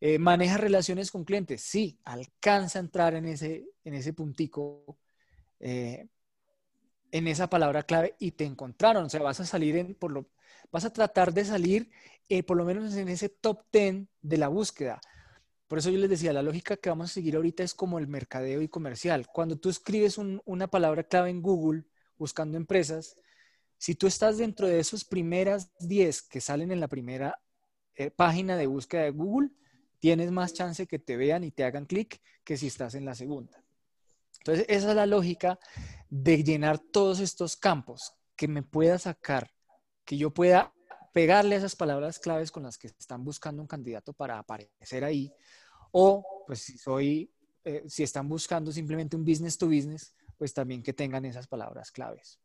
[0.00, 1.62] Eh, ¿Maneja relaciones con clientes?
[1.62, 4.98] Sí, alcanza a entrar en ese, en ese puntico,
[5.58, 6.08] eh,
[7.12, 9.04] en esa palabra clave y te encontraron.
[9.04, 10.28] O sea, vas a salir en, por lo,
[10.70, 11.90] vas a tratar de salir
[12.28, 15.00] eh, por lo menos en ese top 10 de la búsqueda.
[15.66, 18.06] Por eso yo les decía, la lógica que vamos a seguir ahorita es como el
[18.06, 19.26] mercadeo y comercial.
[19.32, 21.84] Cuando tú escribes una palabra clave en Google
[22.18, 23.18] buscando empresas,
[23.78, 27.40] si tú estás dentro de esos primeras 10 que salen en la primera
[28.14, 29.50] página de búsqueda de Google,
[29.98, 33.14] tienes más chance que te vean y te hagan clic que si estás en la
[33.14, 33.62] segunda.
[34.38, 35.58] Entonces, esa es la lógica
[36.08, 39.50] de llenar todos estos campos, que me pueda sacar,
[40.04, 40.72] que yo pueda
[41.12, 45.32] pegarle esas palabras claves con las que están buscando un candidato para aparecer ahí,
[45.90, 47.32] o pues si soy,
[47.64, 51.90] eh, si están buscando simplemente un business to business, pues también que tengan esas palabras
[51.90, 52.38] claves.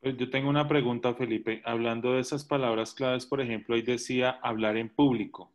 [0.00, 1.62] Pues yo tengo una pregunta, Felipe.
[1.64, 5.53] Hablando de esas palabras claves, por ejemplo, ahí decía hablar en público.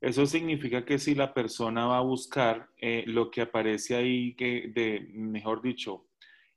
[0.00, 4.70] Eso significa que si la persona va a buscar eh, lo que aparece ahí, que
[4.74, 6.06] de, mejor dicho,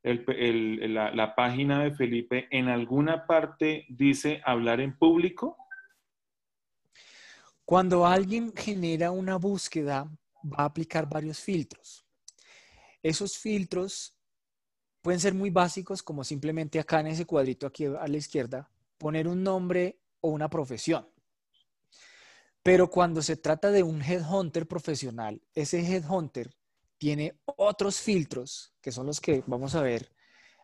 [0.03, 5.57] la, página de Felipe, ¿en alguna parte dice hablar en público?
[7.65, 10.09] Cuando alguien genera una búsqueda,
[10.43, 12.05] va a aplicar varios filtros.
[13.01, 14.17] Esos filtros
[15.01, 19.27] pueden ser muy básicos, como simplemente acá en ese cuadrito aquí a la izquierda, poner
[19.27, 21.12] un nombre o una profesión.
[22.63, 26.55] Pero cuando se trata de un headhunter profesional, ese headhunter
[26.97, 30.09] tiene otros filtros, que son los que vamos a ver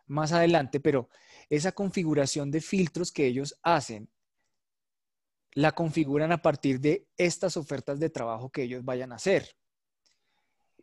[0.06, 1.08] más adelante, pero
[1.50, 4.08] esa configuración de filtros que ellos hacen,
[5.52, 9.56] la configuran a partir de estas ofertas de trabajo que ellos vayan a hacer.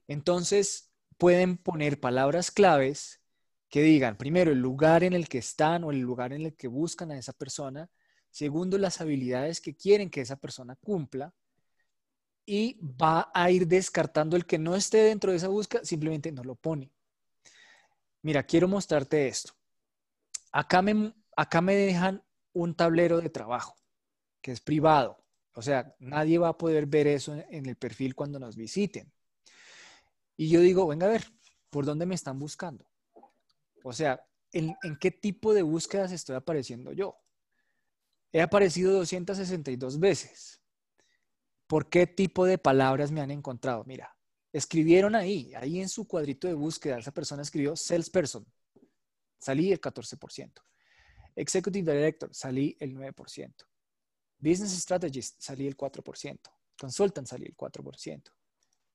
[0.08, 3.22] Entonces, pueden poner palabras claves
[3.70, 6.68] que digan, primero, el lugar en el que están o el lugar en el que
[6.68, 7.90] buscan a esa persona,
[8.38, 11.34] Segundo, las habilidades que quieren que esa persona cumpla.
[12.46, 16.44] Y va a ir descartando el que no esté dentro de esa búsqueda, simplemente no
[16.44, 16.92] lo pone.
[18.22, 19.54] Mira, quiero mostrarte esto.
[20.52, 22.24] Acá me, acá me dejan
[22.54, 23.76] un tablero de trabajo
[24.40, 25.18] que es privado.
[25.56, 29.12] O sea, nadie va a poder ver eso en el perfil cuando nos visiten.
[30.36, 31.26] Y yo digo, venga a ver,
[31.72, 32.88] ¿por dónde me están buscando?
[33.84, 37.18] O sea, ¿en, en qué tipo de búsquedas estoy apareciendo yo?
[38.38, 40.62] He aparecido 262 veces.
[41.66, 43.84] ¿Por qué tipo de palabras me han encontrado?
[43.86, 44.16] Mira,
[44.54, 48.46] escribieron ahí, ahí en su cuadrito de búsqueda, esa persona escribió salesperson,
[49.40, 50.52] salí el 14%.
[51.36, 53.56] Executive Director, salí el 9%.
[54.38, 56.40] Business Strategist, salí el 4%.
[56.80, 58.22] Consultant, salí el 4%.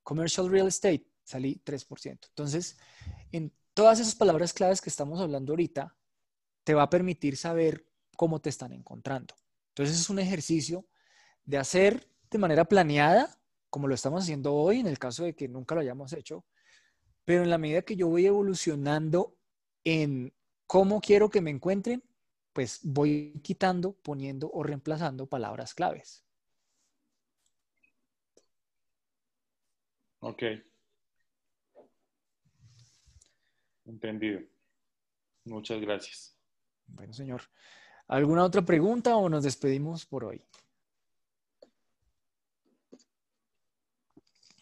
[0.05, 2.29] Commercial Real Estate, salí 3%.
[2.29, 2.79] Entonces,
[3.33, 5.97] en todas esas palabras claves que estamos hablando ahorita,
[6.63, 7.92] te va a permitir saber
[8.23, 9.35] cómo te están encontrando.
[9.71, 10.87] Entonces es un ejercicio
[11.45, 13.37] de hacer de manera planeada,
[13.69, 16.47] como lo estamos haciendo hoy, en el caso de que nunca lo hayamos hecho,
[17.25, 19.37] pero en la medida que yo voy evolucionando
[19.83, 20.33] en
[20.69, 22.05] cómo quiero que me encuentren,
[22.53, 26.25] pues voy quitando, poniendo o reemplazando palabras claves.
[30.21, 30.45] Ok.
[33.85, 34.43] Entendido.
[35.45, 36.39] Muchas gracias.
[36.87, 37.43] Bueno, señor.
[38.09, 40.43] ¿Alguna otra pregunta o nos despedimos por hoy?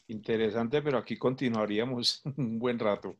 [0.09, 3.17] Interesante, pero aquí continuaríamos un buen rato.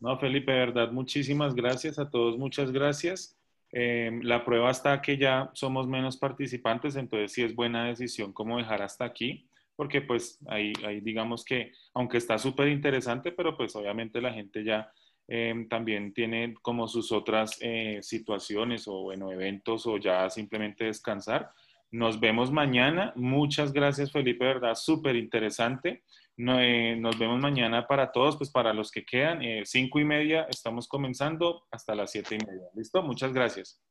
[0.00, 3.36] No, Felipe, de verdad, muchísimas gracias a todos, muchas gracias.
[3.72, 8.56] Eh, la prueba está que ya somos menos participantes, entonces sí es buena decisión como
[8.56, 13.76] dejar hasta aquí, porque pues ahí, ahí digamos que, aunque está súper interesante, pero pues
[13.76, 14.90] obviamente la gente ya
[15.28, 21.50] eh, también tiene como sus otras eh, situaciones o bueno, eventos o ya simplemente descansar.
[21.90, 23.12] Nos vemos mañana.
[23.16, 26.02] Muchas gracias, Felipe, verdad, súper interesante.
[26.36, 30.04] No, eh, nos vemos mañana para todos, pues para los que quedan, eh, cinco y
[30.04, 32.68] media, estamos comenzando hasta las siete y media.
[32.74, 33.02] ¿Listo?
[33.02, 33.82] Muchas gracias.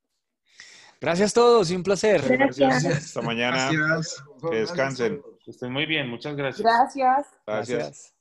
[1.02, 2.22] Gracias a todos y un placer.
[2.26, 2.86] Gracias.
[2.86, 3.70] Hasta mañana.
[3.72, 4.24] Gracias.
[4.50, 5.22] Que descansen.
[5.44, 6.64] Que estén muy bien, muchas gracias.
[6.64, 7.28] Gracias.
[7.46, 7.78] Gracias.
[7.78, 8.17] Gracias.